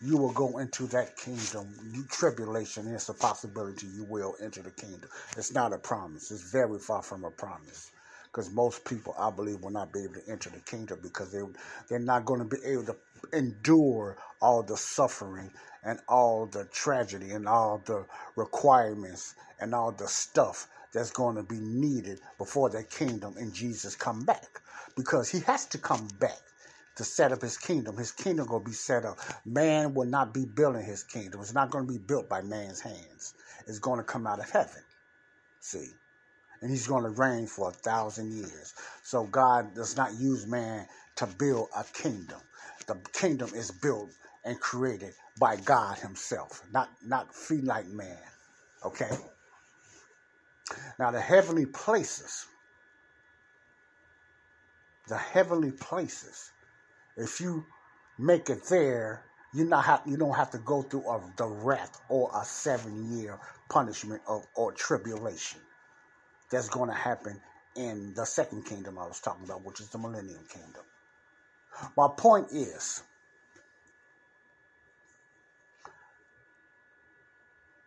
you 0.00 0.16
will 0.16 0.32
go 0.32 0.58
into 0.58 0.86
that 0.88 1.16
kingdom. 1.16 1.68
Tribulation 2.10 2.88
It's 2.88 3.08
a 3.08 3.14
possibility 3.14 3.86
you 3.86 4.04
will 4.04 4.34
enter 4.42 4.62
the 4.62 4.70
kingdom. 4.70 5.08
It's 5.36 5.52
not 5.52 5.72
a 5.72 5.78
promise. 5.78 6.30
It's 6.30 6.50
very 6.50 6.78
far 6.78 7.02
from 7.02 7.24
a 7.24 7.30
promise. 7.30 7.92
Because 8.24 8.50
most 8.50 8.84
people, 8.86 9.14
I 9.18 9.30
believe, 9.30 9.60
will 9.60 9.70
not 9.70 9.92
be 9.92 10.04
able 10.04 10.14
to 10.14 10.28
enter 10.30 10.50
the 10.50 10.60
kingdom 10.60 10.98
because 11.02 11.30
they 11.30 11.40
they're 11.88 11.98
not 11.98 12.24
going 12.24 12.40
to 12.40 12.46
be 12.46 12.56
able 12.66 12.84
to 12.86 12.96
endure 13.32 14.16
all 14.40 14.62
the 14.62 14.76
suffering 14.76 15.50
and 15.84 15.98
all 16.08 16.46
the 16.46 16.64
tragedy 16.66 17.30
and 17.30 17.48
all 17.48 17.82
the 17.86 18.04
requirements 18.36 19.34
and 19.60 19.74
all 19.74 19.92
the 19.92 20.08
stuff 20.08 20.68
that's 20.92 21.10
going 21.10 21.36
to 21.36 21.42
be 21.42 21.58
needed 21.58 22.20
before 22.38 22.70
that 22.70 22.90
kingdom 22.90 23.34
and 23.38 23.52
Jesus 23.54 23.96
come 23.96 24.24
back 24.24 24.60
because 24.96 25.30
he 25.30 25.40
has 25.40 25.66
to 25.66 25.78
come 25.78 26.08
back 26.20 26.40
to 26.96 27.04
set 27.04 27.32
up 27.32 27.40
his 27.40 27.56
kingdom. 27.56 27.96
His 27.96 28.12
kingdom 28.12 28.48
to 28.48 28.60
be 28.60 28.72
set 28.72 29.04
up. 29.04 29.18
Man 29.46 29.94
will 29.94 30.06
not 30.06 30.34
be 30.34 30.44
building 30.44 30.84
his 30.84 31.02
kingdom. 31.02 31.40
It's 31.40 31.54
not 31.54 31.70
going 31.70 31.86
to 31.86 31.92
be 31.92 31.98
built 31.98 32.28
by 32.28 32.42
man's 32.42 32.80
hands. 32.80 33.34
It's 33.66 33.78
going 33.78 33.98
to 33.98 34.04
come 34.04 34.26
out 34.26 34.40
of 34.40 34.50
heaven. 34.50 34.82
See? 35.60 35.88
And 36.60 36.70
he's 36.70 36.86
going 36.86 37.02
to 37.04 37.10
reign 37.10 37.46
for 37.46 37.70
a 37.70 37.72
thousand 37.72 38.32
years. 38.32 38.74
So 39.02 39.24
God 39.24 39.74
does 39.74 39.96
not 39.96 40.14
use 40.14 40.46
man 40.46 40.86
to 41.16 41.26
build 41.26 41.68
a 41.76 41.84
kingdom. 41.84 42.40
The 42.86 42.96
kingdom 43.12 43.50
is 43.54 43.70
built 43.70 44.10
and 44.44 44.58
created 44.60 45.14
by 45.38 45.56
God 45.56 45.98
himself, 45.98 46.62
not 46.72 46.90
not 47.06 47.34
finite 47.34 47.88
man. 47.88 48.18
Okay? 48.84 49.10
Now 50.98 51.10
the 51.10 51.20
heavenly 51.20 51.66
places 51.66 52.46
the 55.08 55.16
heavenly 55.18 55.72
places. 55.72 56.50
If 57.16 57.40
you 57.40 57.64
make 58.18 58.50
it 58.50 58.64
there, 58.70 59.24
you 59.54 59.64
not 59.64 59.84
have 59.84 60.02
you 60.06 60.16
don't 60.16 60.34
have 60.36 60.50
to 60.52 60.58
go 60.58 60.82
through 60.82 61.08
a, 61.08 61.20
the 61.36 61.46
wrath 61.46 62.00
or 62.08 62.30
a 62.34 62.44
seven 62.44 63.18
year 63.18 63.38
punishment 63.68 64.22
of, 64.28 64.46
or 64.54 64.72
tribulation. 64.72 65.60
That's 66.50 66.68
going 66.68 66.88
to 66.90 66.96
happen 66.96 67.40
in 67.76 68.14
the 68.14 68.24
second 68.24 68.64
kingdom 68.66 68.98
I 68.98 69.06
was 69.06 69.20
talking 69.20 69.44
about, 69.44 69.64
which 69.64 69.80
is 69.80 69.88
the 69.90 69.98
millennium 69.98 70.44
kingdom. 70.52 70.82
My 71.96 72.08
point 72.16 72.48
is 72.52 73.02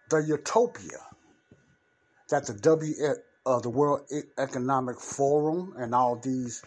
the 0.09 0.17
utopia 0.17 0.99
that 2.29 2.45
the 2.47 2.53
W 2.53 2.93
uh, 3.45 3.59
the 3.59 3.69
World 3.69 4.01
Economic 4.37 4.99
Forum 4.99 5.73
and 5.77 5.93
all 5.93 6.15
these 6.15 6.63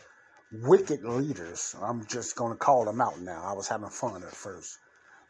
wicked 0.52 1.04
leaders, 1.04 1.74
I'm 1.82 2.06
just 2.06 2.36
going 2.36 2.52
to 2.52 2.58
call 2.58 2.84
them 2.84 3.00
out 3.00 3.20
now. 3.20 3.42
I 3.44 3.52
was 3.52 3.68
having 3.68 3.90
fun 3.90 4.22
at 4.22 4.34
first. 4.34 4.78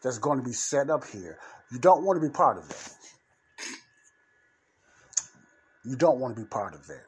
That's 0.03 0.19
going 0.19 0.39
to 0.39 0.45
be 0.45 0.53
set 0.53 0.91
up 0.91 1.05
here. 1.07 1.39
You 1.73 1.79
don't 1.79 2.05
want 2.05 2.21
to 2.21 2.27
be 2.27 2.33
part 2.33 2.59
of 2.59 2.69
that. 2.69 2.93
You 5.85 5.97
don't 5.97 6.21
want 6.21 6.37
to 6.37 6.43
be 6.43 6.47
part 6.47 6.75
of 6.75 6.87
that. 6.87 7.05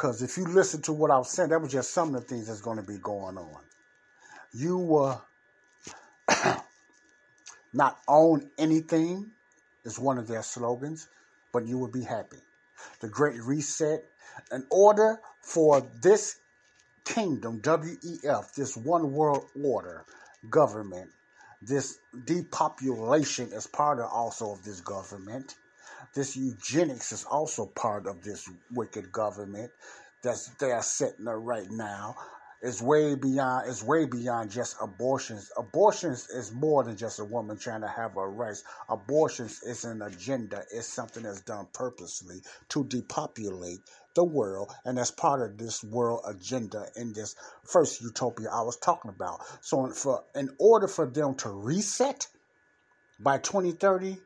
Because 0.00 0.22
if 0.22 0.38
you 0.38 0.46
listen 0.46 0.80
to 0.82 0.94
what 0.94 1.10
I 1.10 1.18
was 1.18 1.28
saying, 1.28 1.50
that 1.50 1.60
was 1.60 1.72
just 1.72 1.92
some 1.92 2.14
of 2.14 2.22
the 2.22 2.26
things 2.26 2.46
that's 2.46 2.62
going 2.62 2.78
to 2.78 2.82
be 2.82 2.96
going 2.96 3.36
on. 3.36 3.60
You 4.54 4.96
uh, 6.26 6.54
not 7.74 7.98
own 8.08 8.48
anything, 8.56 9.30
is 9.84 9.98
one 9.98 10.16
of 10.16 10.26
their 10.26 10.42
slogans, 10.42 11.06
but 11.52 11.66
you 11.66 11.76
will 11.76 11.90
be 11.90 12.02
happy. 12.02 12.38
The 13.00 13.08
Great 13.08 13.42
Reset. 13.42 14.02
In 14.50 14.64
order 14.70 15.20
for 15.42 15.86
this 16.00 16.36
kingdom, 17.04 17.60
WEF, 17.60 18.54
this 18.54 18.78
one 18.78 19.12
world 19.12 19.44
order 19.62 20.06
government, 20.48 21.10
this 21.60 21.98
depopulation 22.24 23.52
is 23.52 23.66
part 23.66 23.98
of 23.98 24.10
also 24.10 24.52
of 24.52 24.64
this 24.64 24.80
government. 24.80 25.56
This 26.14 26.36
eugenics 26.36 27.12
is 27.12 27.24
also 27.24 27.66
part 27.66 28.06
of 28.06 28.22
this 28.22 28.48
wicked 28.72 29.12
government 29.12 29.70
that's 30.22 30.48
they're 30.58 30.82
setting 30.82 31.28
up 31.28 31.36
right 31.38 31.70
now. 31.70 32.16
It's 32.62 32.82
way 32.82 33.14
beyond 33.14 33.68
it's 33.70 33.82
way 33.82 34.04
beyond 34.04 34.50
just 34.50 34.76
abortions. 34.82 35.50
Abortions 35.56 36.28
is 36.28 36.52
more 36.52 36.84
than 36.84 36.96
just 36.96 37.20
a 37.20 37.24
woman 37.24 37.56
trying 37.56 37.80
to 37.82 37.88
have 37.88 38.14
her 38.14 38.28
rights. 38.28 38.64
Abortions 38.88 39.62
is 39.62 39.84
an 39.84 40.02
agenda. 40.02 40.64
It's 40.70 40.86
something 40.86 41.22
that's 41.22 41.40
done 41.40 41.68
purposely 41.72 42.42
to 42.70 42.84
depopulate 42.84 43.80
the 44.14 44.24
world, 44.24 44.72
and 44.84 44.98
that's 44.98 45.10
part 45.10 45.40
of 45.40 45.56
this 45.56 45.82
world 45.84 46.20
agenda 46.26 46.86
in 46.96 47.12
this 47.12 47.36
first 47.64 48.02
utopia 48.02 48.50
I 48.50 48.62
was 48.62 48.76
talking 48.76 49.10
about. 49.10 49.40
So, 49.62 49.86
for 49.92 50.24
in 50.34 50.50
order 50.58 50.88
for 50.88 51.06
them 51.06 51.36
to 51.36 51.48
reset 51.48 52.26
by 53.20 53.38
2030, 53.38 54.18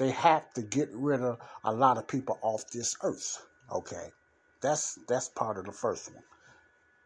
they 0.00 0.10
have 0.12 0.50
to 0.54 0.62
get 0.62 0.88
rid 0.94 1.20
of 1.20 1.38
a 1.62 1.72
lot 1.74 1.98
of 1.98 2.08
people 2.08 2.38
off 2.40 2.64
this 2.72 2.96
earth. 3.02 3.46
Okay, 3.70 4.08
that's 4.62 4.98
that's 5.06 5.28
part 5.28 5.58
of 5.58 5.66
the 5.66 5.72
first 5.72 6.12
one. 6.14 6.24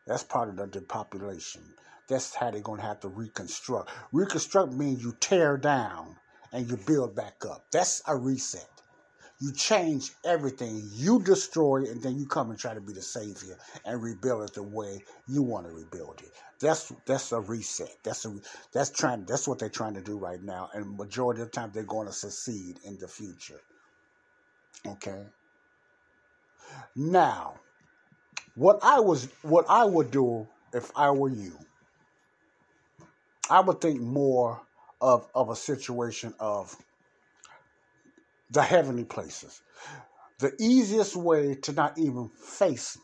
That's 0.07 0.23
part 0.23 0.49
of 0.49 0.57
the 0.57 0.69
depopulation. 0.69 1.63
That's 2.09 2.33
how 2.37 2.53
they're 2.53 2.61
to 2.61 2.87
have 2.87 3.01
to 3.01 3.09
reconstruct. 3.09 3.91
Reconstruct 4.13 4.75
means 4.75 5.03
you 5.03 5.13
tear 5.19 5.57
down 5.57 6.17
and 6.53 6.71
you 6.71 6.77
build 6.77 7.17
back 7.17 7.45
up. 7.45 7.67
That's 7.73 8.01
a 8.07 8.17
reset. 8.17 8.74
You 9.45 9.53
change 9.53 10.13
everything. 10.25 10.89
You 10.95 11.23
destroy 11.23 11.83
it, 11.83 11.91
and 11.91 12.03
then 12.03 12.19
you 12.19 12.27
come 12.27 12.49
and 12.49 12.59
try 12.59 12.73
to 12.73 12.81
be 12.81 12.95
the 12.95 13.03
savior 13.03 13.59
and 13.85 14.03
rebuild 14.03 14.49
it 14.49 14.55
the 14.55 14.63
way 14.63 15.05
you 15.29 15.43
want 15.43 15.67
to 15.67 15.73
rebuild 15.73 16.23
it. 16.23 16.33
That's 16.63 16.91
that's 17.05 17.31
a 17.31 17.41
reset. 17.41 17.95
That's 18.03 18.25
a 18.25 18.35
that's 18.73 18.89
trying. 18.89 19.27
That's 19.27 19.47
what 19.47 19.59
they're 19.59 19.69
trying 19.69 19.93
to 19.97 20.01
do 20.01 20.17
right 20.17 20.43
now, 20.43 20.71
and 20.73 20.97
majority 20.97 21.43
of 21.43 21.49
the 21.49 21.53
time 21.53 21.73
they're 21.75 21.83
going 21.83 22.07
to 22.07 22.13
succeed 22.15 22.81
in 22.87 22.97
the 22.99 23.07
future. 23.07 23.61
Okay. 24.87 25.25
Now, 26.97 27.61
what 28.55 28.79
I 28.83 29.01
was, 29.01 29.29
what 29.43 29.67
I 29.69 29.85
would 29.85 30.11
do 30.11 30.49
if 30.73 30.91
I 30.97 31.11
were 31.11 31.29
you, 31.29 31.59
I 33.51 33.61
would 33.61 33.83
think 33.83 34.01
more 34.01 34.63
of 35.03 35.29
of 35.35 35.51
a 35.51 35.57
situation 35.57 36.33
of 36.41 36.75
the 38.55 38.63
heavenly 38.63 39.05
places. 39.05 39.61
The 40.39 40.53
easiest 40.59 41.17
way 41.17 41.57
to 41.57 41.73
not 41.73 41.99
even 41.99 42.29
face 42.29 42.97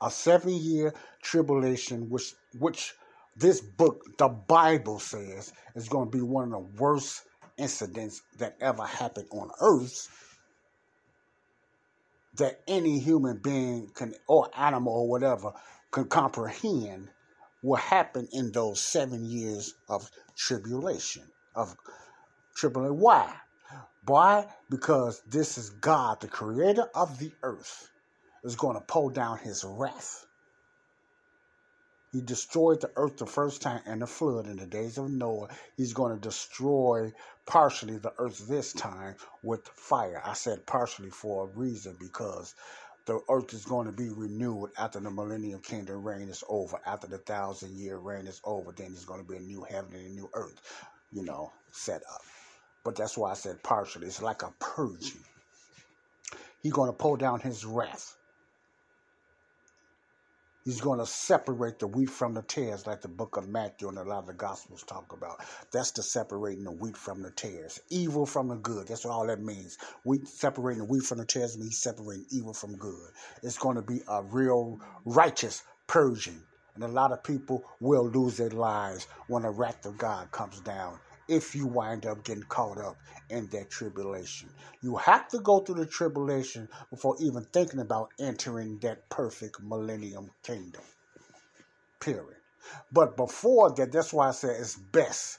a 0.00 0.10
seven 0.10 0.54
year 0.54 0.94
tribulation, 1.22 2.08
which 2.10 2.34
which 2.58 2.94
this 3.36 3.60
book, 3.60 4.04
the 4.18 4.28
Bible 4.28 5.00
says, 5.00 5.52
is 5.74 5.88
going 5.88 6.10
to 6.10 6.16
be 6.16 6.22
one 6.22 6.44
of 6.44 6.50
the 6.52 6.82
worst 6.82 7.22
incidents 7.56 8.22
that 8.38 8.56
ever 8.60 8.84
happened 8.84 9.28
on 9.30 9.50
earth 9.60 10.08
that 12.36 12.60
any 12.66 12.98
human 12.98 13.38
being 13.38 13.90
can 13.94 14.14
or 14.26 14.48
animal 14.56 14.92
or 14.92 15.08
whatever 15.08 15.52
can 15.92 16.04
comprehend 16.06 17.08
will 17.62 17.76
happen 17.76 18.28
in 18.32 18.50
those 18.52 18.80
seven 18.80 19.24
years 19.24 19.74
of 19.88 20.10
tribulation 20.36 21.22
of 21.54 21.76
tribulation 22.56 22.98
why 22.98 23.32
why 24.06 24.46
because 24.70 25.22
this 25.28 25.58
is 25.58 25.70
god 25.70 26.20
the 26.20 26.28
creator 26.28 26.88
of 26.94 27.18
the 27.18 27.32
earth 27.42 27.90
is 28.42 28.56
going 28.56 28.76
to 28.76 28.82
pull 28.82 29.10
down 29.10 29.38
his 29.38 29.64
wrath 29.64 30.26
he 32.14 32.20
destroyed 32.20 32.80
the 32.80 32.92
earth 32.94 33.16
the 33.16 33.26
first 33.26 33.60
time 33.60 33.82
in 33.86 33.98
the 33.98 34.06
flood 34.06 34.46
in 34.46 34.56
the 34.56 34.66
days 34.66 34.98
of 34.98 35.10
Noah. 35.10 35.48
He's 35.76 35.94
going 35.94 36.14
to 36.14 36.20
destroy 36.20 37.12
partially 37.44 37.98
the 37.98 38.14
earth 38.18 38.46
this 38.46 38.72
time 38.72 39.16
with 39.42 39.66
fire. 39.66 40.22
I 40.24 40.34
said 40.34 40.64
partially 40.64 41.10
for 41.10 41.42
a 41.42 41.58
reason 41.58 41.96
because 41.98 42.54
the 43.06 43.20
earth 43.28 43.52
is 43.52 43.64
going 43.64 43.86
to 43.86 43.92
be 43.92 44.10
renewed 44.10 44.70
after 44.78 45.00
the 45.00 45.10
millennium 45.10 45.60
kingdom 45.60 46.04
reign 46.04 46.28
is 46.28 46.44
over. 46.48 46.78
After 46.86 47.08
the 47.08 47.18
thousand 47.18 47.76
year 47.76 47.96
reign 47.98 48.28
is 48.28 48.40
over, 48.44 48.70
then 48.70 48.92
there's 48.92 49.04
going 49.04 49.20
to 49.20 49.28
be 49.28 49.36
a 49.36 49.40
new 49.40 49.64
heaven 49.64 49.94
and 49.96 50.06
a 50.06 50.10
new 50.10 50.30
earth, 50.34 50.60
you 51.10 51.24
know, 51.24 51.52
set 51.72 52.02
up. 52.12 52.22
But 52.84 52.96
that's 52.96 53.16
why 53.16 53.30
I 53.30 53.34
said 53.34 53.62
partially. 53.62 54.06
It's 54.06 54.22
like 54.22 54.42
a 54.42 54.52
purging. 54.60 55.24
He's 56.62 56.72
going 56.72 56.90
to 56.90 56.96
pull 56.96 57.16
down 57.16 57.40
his 57.40 57.64
wrath. 57.64 58.16
He's 60.64 60.80
going 60.80 60.98
to 60.98 61.06
separate 61.06 61.78
the 61.78 61.86
wheat 61.86 62.08
from 62.08 62.32
the 62.32 62.40
tares, 62.40 62.86
like 62.86 63.02
the 63.02 63.08
book 63.08 63.36
of 63.36 63.48
Matthew 63.48 63.88
and 63.88 63.98
a 63.98 64.02
lot 64.02 64.20
of 64.20 64.26
the 64.26 64.32
Gospels 64.32 64.82
talk 64.82 65.12
about. 65.12 65.40
That's 65.72 65.90
the 65.90 66.02
separating 66.02 66.64
the 66.64 66.72
wheat 66.72 66.96
from 66.96 67.22
the 67.22 67.30
tares, 67.30 67.80
evil 67.90 68.24
from 68.24 68.48
the 68.48 68.56
good. 68.56 68.88
That's 68.88 69.04
what 69.04 69.12
all 69.12 69.26
that 69.26 69.42
means. 69.42 69.76
Wheat 70.04 70.26
separating 70.26 70.84
the 70.84 70.88
wheat 70.88 71.02
from 71.02 71.18
the 71.18 71.26
tares 71.26 71.58
means 71.58 71.82
separating 71.82 72.24
evil 72.30 72.54
from 72.54 72.76
good. 72.76 73.10
It's 73.42 73.58
going 73.58 73.76
to 73.76 73.82
be 73.82 74.00
a 74.08 74.22
real 74.22 74.80
righteous 75.04 75.62
purging, 75.86 76.42
and 76.74 76.84
a 76.84 76.88
lot 76.88 77.12
of 77.12 77.22
people 77.22 77.62
will 77.80 78.08
lose 78.08 78.38
their 78.38 78.48
lives 78.48 79.06
when 79.28 79.42
the 79.42 79.50
wrath 79.50 79.84
of 79.84 79.98
God 79.98 80.30
comes 80.30 80.60
down 80.60 80.98
if 81.28 81.54
you 81.54 81.66
wind 81.66 82.06
up 82.06 82.24
getting 82.24 82.44
caught 82.44 82.78
up 82.78 82.96
in 83.30 83.46
that 83.48 83.70
tribulation. 83.70 84.50
You 84.82 84.96
have 84.96 85.28
to 85.28 85.38
go 85.40 85.60
through 85.60 85.76
the 85.76 85.86
tribulation 85.86 86.68
before 86.90 87.16
even 87.20 87.44
thinking 87.52 87.80
about 87.80 88.10
entering 88.20 88.78
that 88.80 89.08
perfect 89.08 89.62
millennium 89.62 90.30
kingdom. 90.42 90.82
Period. 92.00 92.38
But 92.92 93.16
before 93.16 93.70
that, 93.74 93.92
that's 93.92 94.12
why 94.12 94.28
I 94.28 94.32
say 94.32 94.48
it's 94.48 94.76
best 94.76 95.38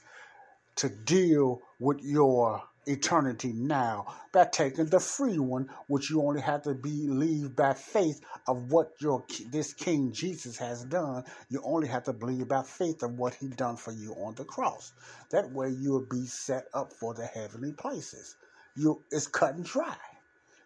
to 0.76 0.88
deal 0.88 1.60
with 1.80 2.00
your 2.02 2.62
eternity 2.86 3.52
now 3.52 4.06
by 4.32 4.44
taking 4.46 4.86
the 4.86 5.00
free 5.00 5.38
one, 5.38 5.68
which 5.88 6.10
you 6.10 6.22
only 6.22 6.40
have 6.40 6.62
to 6.62 6.74
believe 6.74 7.56
by 7.56 7.74
faith 7.74 8.20
of 8.48 8.72
what 8.72 8.92
your 9.00 9.24
this 9.50 9.74
King 9.74 10.12
Jesus 10.12 10.58
has 10.58 10.84
done. 10.84 11.24
You 11.50 11.62
only 11.64 11.88
have 11.88 12.04
to 12.04 12.12
believe 12.12 12.48
by 12.48 12.62
faith 12.62 13.02
of 13.02 13.18
what 13.18 13.34
he 13.34 13.48
done 13.48 13.76
for 13.76 13.92
you 13.92 14.14
on 14.14 14.34
the 14.36 14.44
cross. 14.44 14.92
That 15.30 15.52
way 15.52 15.70
you 15.70 15.92
will 15.92 16.06
be 16.10 16.26
set 16.26 16.66
up 16.74 16.92
for 16.92 17.14
the 17.14 17.26
heavenly 17.26 17.72
places. 17.72 18.36
You 18.76 19.02
it's 19.10 19.26
cut 19.28 19.54
and 19.54 19.64
dry. 19.64 19.96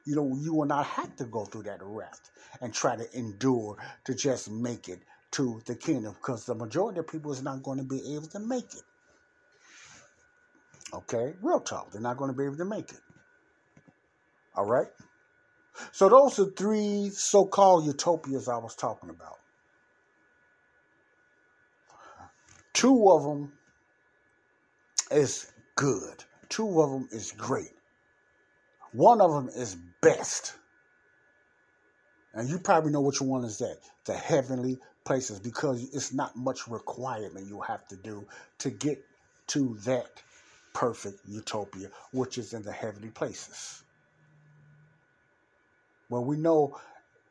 You 0.06 0.16
know, 0.16 0.36
you 0.40 0.54
will 0.54 0.66
not 0.66 0.86
have 0.86 1.16
to 1.16 1.24
go 1.26 1.44
through 1.46 1.64
that 1.64 1.80
wrath 1.82 2.30
and 2.60 2.74
try 2.74 2.96
to 2.96 3.18
endure 3.18 3.76
to 4.04 4.14
just 4.14 4.50
make 4.50 4.88
it 4.88 5.00
to 5.32 5.62
the 5.66 5.76
kingdom 5.76 6.14
because 6.14 6.46
the 6.46 6.54
majority 6.56 7.00
of 7.00 7.08
people 7.08 7.32
is 7.32 7.42
not 7.42 7.62
going 7.62 7.78
to 7.78 7.84
be 7.84 8.14
able 8.14 8.28
to 8.28 8.40
make 8.40 8.74
it. 8.74 8.82
Okay, 10.92 11.34
real 11.40 11.60
talk. 11.60 11.92
They're 11.92 12.00
not 12.00 12.16
going 12.16 12.30
to 12.30 12.36
be 12.36 12.44
able 12.44 12.56
to 12.56 12.64
make 12.64 12.90
it. 12.90 13.00
All 14.56 14.66
right. 14.66 14.88
So 15.92 16.08
those 16.08 16.38
are 16.38 16.50
three 16.50 17.10
so-called 17.10 17.86
utopias 17.86 18.48
I 18.48 18.56
was 18.56 18.74
talking 18.74 19.10
about. 19.10 19.38
Two 22.72 23.10
of 23.10 23.22
them 23.22 23.52
is 25.10 25.52
good. 25.76 26.24
Two 26.48 26.80
of 26.80 26.90
them 26.90 27.08
is 27.12 27.32
great. 27.32 27.72
One 28.92 29.20
of 29.20 29.30
them 29.32 29.48
is 29.54 29.76
best. 30.00 30.54
And 32.34 32.48
you 32.48 32.58
probably 32.58 32.92
know 32.92 33.00
which 33.00 33.20
one 33.20 33.44
is 33.44 33.58
that. 33.58 33.78
The 34.04 34.14
heavenly 34.14 34.78
places 35.04 35.40
because 35.40 35.82
it's 35.94 36.12
not 36.12 36.36
much 36.36 36.68
requirement 36.68 37.46
you 37.46 37.60
have 37.60 37.86
to 37.88 37.96
do 37.96 38.26
to 38.58 38.70
get 38.70 39.02
to 39.48 39.76
that 39.84 40.22
perfect 40.74 41.20
utopia, 41.26 41.90
which 42.12 42.38
is 42.38 42.52
in 42.54 42.62
the 42.62 42.72
heavenly 42.72 43.10
places. 43.10 43.82
Well, 46.08 46.24
we 46.24 46.36
know 46.36 46.78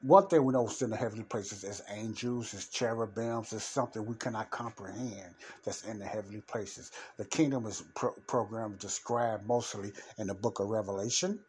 one 0.01 0.27
thing 0.27 0.45
we 0.45 0.53
know 0.53 0.67
is 0.67 0.81
in 0.81 0.91
the 0.91 0.95
heavenly 0.95 1.25
places 1.25 1.65
is 1.65 1.81
angels, 1.89 2.53
is 2.53 2.67
cherubims, 2.69 3.51
is 3.51 3.63
something 3.63 4.05
we 4.05 4.15
cannot 4.15 4.49
comprehend 4.49 5.35
that's 5.65 5.83
in 5.83 5.99
the 5.99 6.05
heavenly 6.05 6.41
places. 6.41 6.91
The 7.17 7.25
kingdom 7.25 7.65
is 7.65 7.83
pro- 7.95 8.13
programmed 8.27 8.79
described 8.79 9.45
mostly 9.45 9.91
in 10.17 10.27
the 10.27 10.33
book 10.35 10.61
of 10.61 10.69
Revelation. 10.69 11.39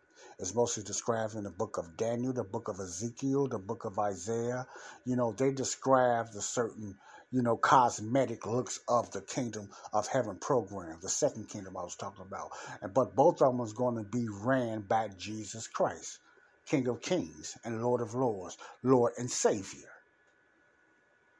It's 0.40 0.54
mostly 0.54 0.82
described 0.82 1.36
in 1.36 1.44
the 1.44 1.50
book 1.50 1.78
of 1.78 1.96
Daniel, 1.96 2.32
the 2.32 2.42
book 2.42 2.66
of 2.68 2.80
Ezekiel, 2.80 3.46
the 3.46 3.58
book 3.58 3.84
of 3.84 3.98
Isaiah. 4.00 4.66
You 5.04 5.14
know, 5.14 5.32
they 5.32 5.52
describe 5.52 6.32
the 6.32 6.42
certain, 6.42 6.96
you 7.32 7.42
know, 7.42 7.56
cosmetic 7.56 8.46
looks 8.46 8.80
of 8.88 9.10
the 9.12 9.20
kingdom 9.20 9.68
of 9.92 10.08
heaven 10.08 10.36
program, 10.36 10.98
the 11.00 11.08
second 11.08 11.48
kingdom 11.48 11.76
I 11.76 11.82
was 11.82 11.96
talking 11.96 12.24
about. 12.26 12.50
And 12.82 12.92
but 12.92 13.14
both 13.14 13.40
of 13.40 13.56
them 13.56 13.64
is 13.64 13.72
going 13.72 13.96
to 13.96 14.02
be 14.02 14.26
ran 14.28 14.82
by 14.82 15.08
Jesus 15.16 15.68
Christ. 15.68 16.18
King 16.66 16.88
of 16.88 17.00
Kings 17.00 17.56
and 17.64 17.82
Lord 17.82 18.00
of 18.00 18.14
Lords, 18.14 18.56
Lord 18.82 19.12
and 19.18 19.30
Savior. 19.30 19.90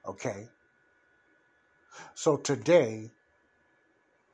Okay? 0.06 0.48
So 2.14 2.36
today, 2.36 3.10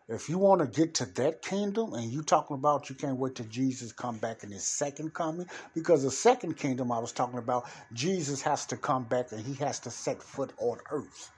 if 0.08 0.28
you 0.28 0.38
want 0.38 0.60
to 0.60 0.66
get 0.66 0.94
to 0.94 1.06
that 1.14 1.42
kingdom 1.42 1.94
and 1.94 2.10
you 2.12 2.22
talking 2.22 2.54
about 2.54 2.88
you 2.88 2.94
can't 2.94 3.18
wait 3.18 3.34
till 3.34 3.46
Jesus 3.46 3.92
come 3.92 4.18
back 4.18 4.44
in 4.44 4.50
his 4.50 4.66
second 4.66 5.12
coming, 5.14 5.46
because 5.74 6.02
the 6.02 6.10
second 6.10 6.56
kingdom 6.56 6.92
I 6.92 6.98
was 6.98 7.12
talking 7.12 7.38
about, 7.38 7.64
Jesus 7.92 8.40
has 8.42 8.66
to 8.66 8.76
come 8.76 9.04
back 9.04 9.32
and 9.32 9.44
he 9.44 9.54
has 9.54 9.80
to 9.80 9.90
set 9.90 10.22
foot 10.22 10.52
on 10.58 10.78
earth 10.90 11.30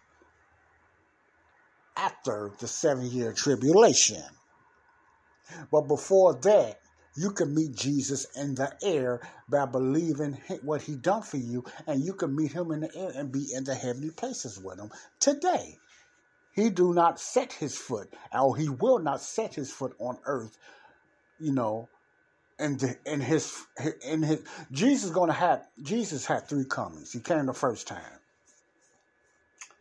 after 1.98 2.52
the 2.60 2.68
seven 2.68 3.10
year 3.10 3.32
tribulation. 3.32 4.22
But 5.70 5.82
before 5.82 6.34
that, 6.34 6.80
you 7.16 7.32
can 7.32 7.54
meet 7.54 7.74
Jesus 7.74 8.26
in 8.36 8.54
the 8.54 8.72
air 8.82 9.20
by 9.48 9.66
believing 9.66 10.38
what 10.62 10.82
he 10.82 10.94
done 10.94 11.22
for 11.22 11.38
you, 11.38 11.64
and 11.86 12.04
you 12.04 12.12
can 12.12 12.36
meet 12.36 12.52
him 12.52 12.70
in 12.70 12.80
the 12.80 12.96
air 12.96 13.10
and 13.14 13.32
be 13.32 13.52
in 13.52 13.64
the 13.64 13.74
heavenly 13.74 14.10
places 14.10 14.58
with 14.58 14.78
him 14.78 14.90
today. 15.18 15.78
He 16.52 16.70
do 16.70 16.94
not 16.94 17.18
set 17.18 17.52
his 17.52 17.76
foot, 17.76 18.12
or 18.32 18.56
he 18.56 18.68
will 18.68 19.00
not 19.00 19.20
set 19.20 19.54
his 19.54 19.70
foot 19.70 19.94
on 19.98 20.18
earth, 20.26 20.56
you 21.40 21.52
know, 21.52 21.88
and 22.58 22.96
in 23.04 23.20
his 23.20 23.56
in 24.04 24.22
his 24.22 24.42
Jesus 24.70 25.10
to 25.10 25.32
have 25.32 25.66
Jesus 25.82 26.26
had 26.26 26.48
three 26.48 26.64
comings. 26.64 27.12
He 27.12 27.20
came 27.20 27.46
the 27.46 27.52
first 27.52 27.86
time 27.86 28.17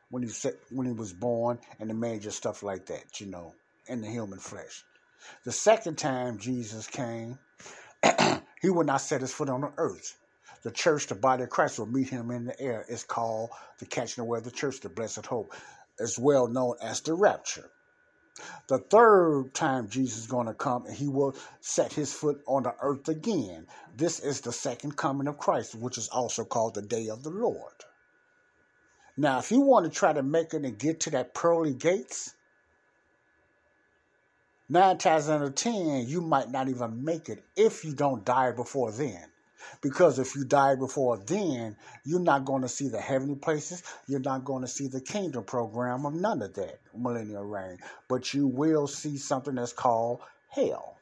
when 0.09 0.23
he 0.23 0.29
set, 0.29 0.53
when 0.69 0.87
he 0.87 0.93
was 0.93 1.13
born 1.13 1.59
and 1.79 1.89
the 1.89 1.93
major 1.93 2.31
stuff 2.31 2.63
like 2.63 2.85
that, 2.87 3.19
you 3.19 3.27
know, 3.27 3.53
in 3.87 4.01
the 4.01 4.07
human 4.07 4.39
flesh. 4.39 4.83
The 5.43 5.51
second 5.51 5.97
time 5.97 6.37
Jesus 6.37 6.87
came, 6.87 7.37
he 8.61 8.69
would 8.69 8.87
not 8.87 9.01
set 9.01 9.21
his 9.21 9.33
foot 9.33 9.49
on 9.49 9.61
the 9.61 9.71
earth. 9.77 10.17
The 10.63 10.71
church, 10.71 11.07
the 11.07 11.15
body 11.15 11.43
of 11.43 11.49
Christ, 11.49 11.79
will 11.79 11.85
meet 11.85 12.09
him 12.09 12.31
in 12.31 12.45
the 12.45 12.59
air. 12.59 12.85
It's 12.89 13.03
called 13.03 13.51
the 13.79 13.85
catching 13.85 14.21
away 14.21 14.39
of 14.39 14.43
the 14.43 14.51
church, 14.51 14.79
the 14.79 14.89
blessed 14.89 15.25
hope, 15.25 15.53
as 15.99 16.17
well 16.17 16.47
known 16.47 16.75
as 16.81 17.01
the 17.01 17.13
rapture. 17.13 17.69
The 18.67 18.77
third 18.77 19.53
time 19.53 19.89
Jesus 19.89 20.19
is 20.19 20.27
going 20.27 20.47
to 20.47 20.53
come, 20.53 20.85
and 20.85 20.95
he 20.95 21.07
will 21.07 21.35
set 21.61 21.93
his 21.93 22.13
foot 22.13 22.41
on 22.47 22.63
the 22.63 22.75
earth 22.81 23.07
again. 23.07 23.67
This 23.95 24.19
is 24.19 24.41
the 24.41 24.51
second 24.51 24.95
coming 24.95 25.27
of 25.27 25.37
Christ, 25.37 25.73
which 25.75 25.97
is 25.97 26.07
also 26.09 26.45
called 26.45 26.75
the 26.75 26.81
day 26.81 27.07
of 27.09 27.23
the 27.23 27.29
Lord. 27.31 27.73
Now, 29.17 29.39
if 29.39 29.51
you 29.51 29.61
want 29.61 29.85
to 29.85 29.91
try 29.91 30.13
to 30.13 30.21
make 30.21 30.53
it 30.53 30.63
and 30.63 30.77
get 30.77 30.99
to 31.01 31.09
that 31.11 31.33
pearly 31.33 31.73
gates, 31.73 32.35
nine 34.69 34.99
times 34.99 35.27
out 35.27 35.41
of 35.41 35.55
ten, 35.55 36.05
you 36.07 36.21
might 36.21 36.51
not 36.51 36.69
even 36.69 37.03
make 37.03 37.27
it 37.27 37.43
if 37.55 37.83
you 37.83 37.93
don't 37.93 38.23
die 38.23 38.51
before 38.51 38.91
then. 38.91 39.23
Because 39.81 40.19
if 40.19 40.35
you 40.35 40.45
die 40.45 40.75
before 40.75 41.17
then, 41.17 41.75
you're 42.05 42.19
not 42.19 42.45
going 42.45 42.61
to 42.61 42.69
see 42.69 42.89
the 42.89 43.01
heavenly 43.01 43.35
places. 43.35 43.81
You're 44.07 44.19
not 44.19 44.45
going 44.45 44.61
to 44.61 44.67
see 44.67 44.87
the 44.87 45.01
kingdom 45.01 45.43
program 45.43 46.05
of 46.05 46.13
none 46.13 46.43
of 46.43 46.53
that 46.53 46.79
millennial 46.95 47.43
reign. 47.43 47.79
But 48.07 48.33
you 48.33 48.47
will 48.47 48.87
see 48.87 49.17
something 49.17 49.55
that's 49.55 49.73
called 49.73 50.19
hell. 50.49 50.97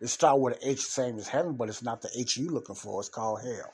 It 0.00 0.06
starts 0.06 0.40
with 0.40 0.54
an 0.54 0.60
H, 0.62 0.80
same 0.80 1.18
as 1.18 1.28
heaven, 1.28 1.54
but 1.54 1.68
it's 1.68 1.82
not 1.82 2.00
the 2.00 2.10
H 2.16 2.36
you 2.36 2.48
looking 2.48 2.76
for. 2.76 3.00
It's 3.00 3.08
called 3.08 3.42
hell. 3.42 3.72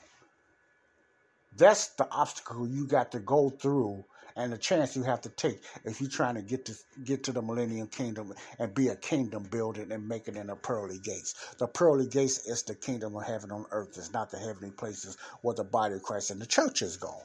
That's 1.57 1.87
the 1.95 2.07
obstacle 2.11 2.67
you 2.67 2.87
got 2.87 3.11
to 3.13 3.19
go 3.19 3.49
through 3.49 4.05
and 4.35 4.53
the 4.53 4.57
chance 4.59 4.95
you 4.95 5.03
have 5.03 5.21
to 5.21 5.29
take 5.29 5.63
if 5.85 5.99
you're 5.99 6.09
trying 6.09 6.35
to 6.35 6.43
get 6.43 6.65
to 6.65 6.75
get 7.03 7.23
to 7.23 7.31
the 7.31 7.41
millennium 7.41 7.87
kingdom 7.87 8.33
and 8.59 8.75
be 8.75 8.89
a 8.89 8.95
kingdom 8.95 9.43
building 9.43 9.91
and 9.91 10.07
make 10.07 10.27
it 10.27 10.37
in 10.37 10.47
the 10.47 10.55
pearly 10.55 10.99
gates. 10.99 11.33
The 11.57 11.67
pearly 11.67 12.07
gates 12.07 12.45
is 12.47 12.61
the 12.63 12.75
kingdom 12.75 13.15
of 13.15 13.23
heaven 13.25 13.51
on 13.51 13.65
earth. 13.71 13.97
It's 13.97 14.13
not 14.13 14.29
the 14.29 14.37
heavenly 14.37 14.71
places 14.71 15.17
where 15.41 15.55
the 15.55 15.63
body 15.63 15.95
of 15.95 16.03
Christ 16.03 16.29
and 16.29 16.39
the 16.39 16.45
church 16.45 16.83
is 16.83 16.97
going. 16.97 17.15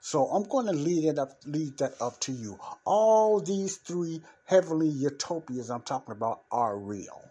So 0.00 0.26
I'm 0.26 0.42
going 0.48 0.66
to 0.66 0.72
lead 0.72 1.06
it 1.06 1.18
up, 1.18 1.30
lead 1.46 1.78
that 1.78 1.94
up 2.00 2.20
to 2.20 2.32
you. 2.32 2.58
All 2.84 3.40
these 3.40 3.76
three 3.78 4.22
heavenly 4.44 4.88
utopias 4.88 5.70
I'm 5.70 5.82
talking 5.82 6.12
about 6.12 6.42
are 6.50 6.76
real. 6.76 7.22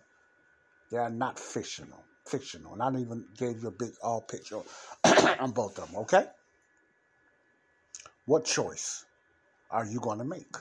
They 0.89 0.97
are 0.97 1.09
not 1.09 1.37
fictional. 1.37 2.03
Fictional. 2.25 2.73
And 2.73 2.83
I 2.83 3.01
even 3.01 3.25
gave 3.37 3.61
you 3.61 3.69
a 3.69 3.71
big 3.71 3.91
all 4.03 4.21
picture 4.21 4.61
on 5.39 5.51
both 5.51 5.79
of 5.79 5.87
them. 5.87 6.01
Okay. 6.01 6.25
What 8.25 8.45
choice 8.45 9.05
are 9.69 9.85
you 9.85 9.99
going 9.99 10.19
to 10.19 10.25
make? 10.25 10.55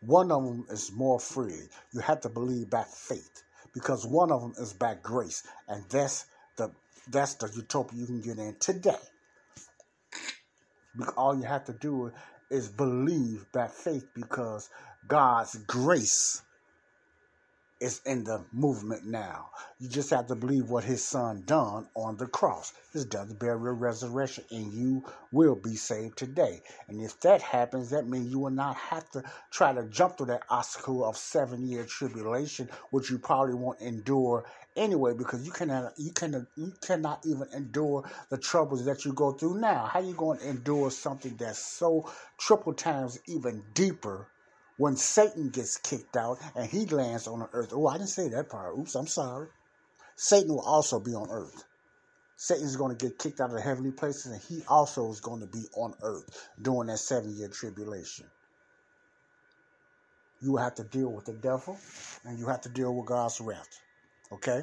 One 0.00 0.30
of 0.30 0.44
them 0.44 0.66
is 0.70 0.92
more 0.92 1.18
free. 1.18 1.68
You 1.92 2.00
have 2.00 2.20
to 2.22 2.28
believe 2.28 2.68
by 2.68 2.84
faith 2.84 3.42
because 3.72 4.06
one 4.06 4.30
of 4.30 4.42
them 4.42 4.54
is 4.58 4.72
by 4.74 4.96
grace, 5.02 5.42
and 5.68 5.84
that's 5.88 6.26
the 6.56 6.70
that's 7.10 7.34
the 7.34 7.50
utopia 7.54 8.00
you 8.00 8.06
can 8.06 8.20
get 8.20 8.38
in 8.38 8.56
today. 8.60 8.96
All 11.16 11.36
you 11.36 11.44
have 11.44 11.64
to 11.66 11.72
do 11.72 12.12
is 12.50 12.68
believe 12.68 13.46
by 13.52 13.68
faith 13.68 14.06
because 14.14 14.68
God's 15.08 15.56
grace 15.66 16.42
is 17.80 18.00
in 18.06 18.24
the 18.24 18.44
movement 18.52 19.04
now. 19.04 19.50
You 19.78 19.88
just 19.88 20.10
have 20.10 20.28
to 20.28 20.34
believe 20.34 20.70
what 20.70 20.84
his 20.84 21.04
son 21.04 21.42
done 21.44 21.88
on 21.94 22.16
the 22.16 22.26
cross. 22.26 22.72
His 22.92 23.04
death, 23.04 23.38
burial, 23.38 23.74
resurrection, 23.74 24.44
and 24.50 24.72
you 24.72 25.04
will 25.32 25.56
be 25.56 25.76
saved 25.76 26.16
today. 26.16 26.62
And 26.88 27.00
if 27.00 27.20
that 27.20 27.42
happens, 27.42 27.90
that 27.90 28.06
means 28.06 28.30
you 28.30 28.38
will 28.38 28.50
not 28.50 28.76
have 28.76 29.10
to 29.10 29.22
try 29.50 29.72
to 29.72 29.84
jump 29.84 30.16
through 30.16 30.26
that 30.26 30.44
obstacle 30.48 31.04
of 31.04 31.16
seven 31.16 31.66
year 31.66 31.84
tribulation, 31.84 32.68
which 32.90 33.10
you 33.10 33.18
probably 33.18 33.54
won't 33.54 33.80
endure 33.80 34.44
anyway, 34.76 35.14
because 35.14 35.44
you 35.44 35.52
cannot 35.52 35.92
you 35.98 36.12
cannot 36.12 36.42
you 36.56 36.72
cannot 36.80 37.20
even 37.26 37.48
endure 37.54 38.08
the 38.30 38.38
troubles 38.38 38.84
that 38.84 39.04
you 39.04 39.12
go 39.12 39.32
through 39.32 39.60
now. 39.60 39.86
How 39.86 40.00
you 40.00 40.14
going 40.14 40.38
to 40.38 40.48
endure 40.48 40.90
something 40.90 41.36
that's 41.36 41.58
so 41.58 42.10
triple 42.38 42.74
times 42.74 43.18
even 43.26 43.62
deeper 43.74 44.28
when 44.76 44.96
Satan 44.96 45.50
gets 45.50 45.76
kicked 45.76 46.16
out 46.16 46.38
and 46.56 46.68
he 46.68 46.86
lands 46.86 47.26
on 47.26 47.40
the 47.40 47.48
earth. 47.52 47.70
Oh, 47.72 47.86
I 47.86 47.94
didn't 47.98 48.08
say 48.08 48.28
that 48.28 48.48
part. 48.48 48.76
Oops, 48.78 48.94
I'm 48.94 49.06
sorry. 49.06 49.48
Satan 50.16 50.50
will 50.50 50.60
also 50.60 51.00
be 51.00 51.14
on 51.14 51.30
earth. 51.30 51.64
Satan's 52.36 52.76
going 52.76 52.96
to 52.96 53.06
get 53.06 53.18
kicked 53.18 53.40
out 53.40 53.50
of 53.50 53.56
the 53.56 53.62
heavenly 53.62 53.92
places 53.92 54.26
and 54.32 54.42
he 54.42 54.64
also 54.68 55.10
is 55.10 55.20
going 55.20 55.40
to 55.40 55.46
be 55.46 55.64
on 55.76 55.94
earth 56.02 56.48
during 56.60 56.88
that 56.88 56.98
seven 56.98 57.34
year 57.36 57.48
tribulation. 57.48 58.26
You 60.40 60.56
have 60.56 60.74
to 60.74 60.84
deal 60.84 61.10
with 61.10 61.24
the 61.24 61.32
devil 61.32 61.78
and 62.24 62.38
you 62.38 62.46
have 62.48 62.60
to 62.62 62.68
deal 62.68 62.94
with 62.94 63.06
God's 63.06 63.40
wrath. 63.40 63.80
Okay? 64.32 64.62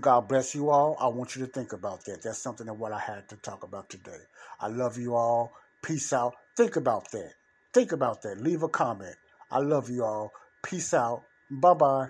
God 0.00 0.28
bless 0.28 0.54
you 0.54 0.68
all. 0.70 0.96
I 1.00 1.08
want 1.08 1.34
you 1.34 1.44
to 1.46 1.50
think 1.50 1.72
about 1.72 2.04
that. 2.04 2.22
That's 2.22 2.38
something 2.38 2.66
that 2.66 2.74
what 2.74 2.92
I 2.92 2.98
had 2.98 3.28
to 3.30 3.36
talk 3.36 3.64
about 3.64 3.88
today. 3.88 4.20
I 4.60 4.68
love 4.68 4.98
you 4.98 5.14
all. 5.14 5.52
Peace 5.82 6.12
out. 6.12 6.34
Think 6.56 6.76
about 6.76 7.10
that. 7.12 7.32
Think 7.74 7.92
about 7.92 8.22
that. 8.22 8.40
Leave 8.40 8.62
a 8.62 8.68
comment. 8.68 9.14
I 9.50 9.58
love 9.58 9.90
you 9.90 10.04
all. 10.04 10.32
Peace 10.64 10.92
out. 10.94 11.22
Bye 11.50 11.74
bye. 11.74 12.08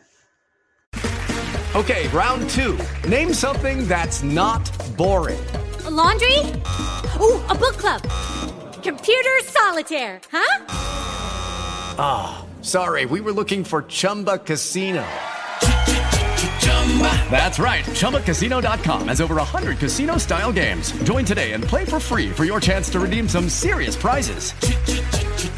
Okay, 1.76 2.08
round 2.08 2.48
two. 2.50 2.78
Name 3.08 3.32
something 3.32 3.86
that's 3.86 4.22
not 4.22 4.64
boring. 4.96 5.44
A 5.84 5.90
laundry? 5.90 6.38
Ooh, 7.20 7.44
a 7.46 7.54
book 7.54 7.76
club. 7.76 8.02
Computer 8.82 9.38
solitaire, 9.44 10.20
huh? 10.32 10.64
Ah, 12.00 12.38
oh, 12.40 12.62
sorry, 12.62 13.04
we 13.06 13.20
were 13.20 13.32
looking 13.32 13.64
for 13.64 13.82
Chumba 13.82 14.38
Casino. 14.38 15.06
That's 17.30 17.58
right. 17.58 17.84
ChumbaCasino.com 17.84 19.08
has 19.08 19.20
over 19.20 19.36
100 19.36 19.78
casino 19.78 20.16
style 20.16 20.52
games. 20.52 20.90
Join 21.02 21.24
today 21.24 21.52
and 21.52 21.62
play 21.62 21.84
for 21.84 22.00
free 22.00 22.30
for 22.30 22.44
your 22.44 22.60
chance 22.60 22.88
to 22.90 22.98
redeem 22.98 23.28
some 23.28 23.48
serious 23.48 23.94
prizes. 23.94 24.52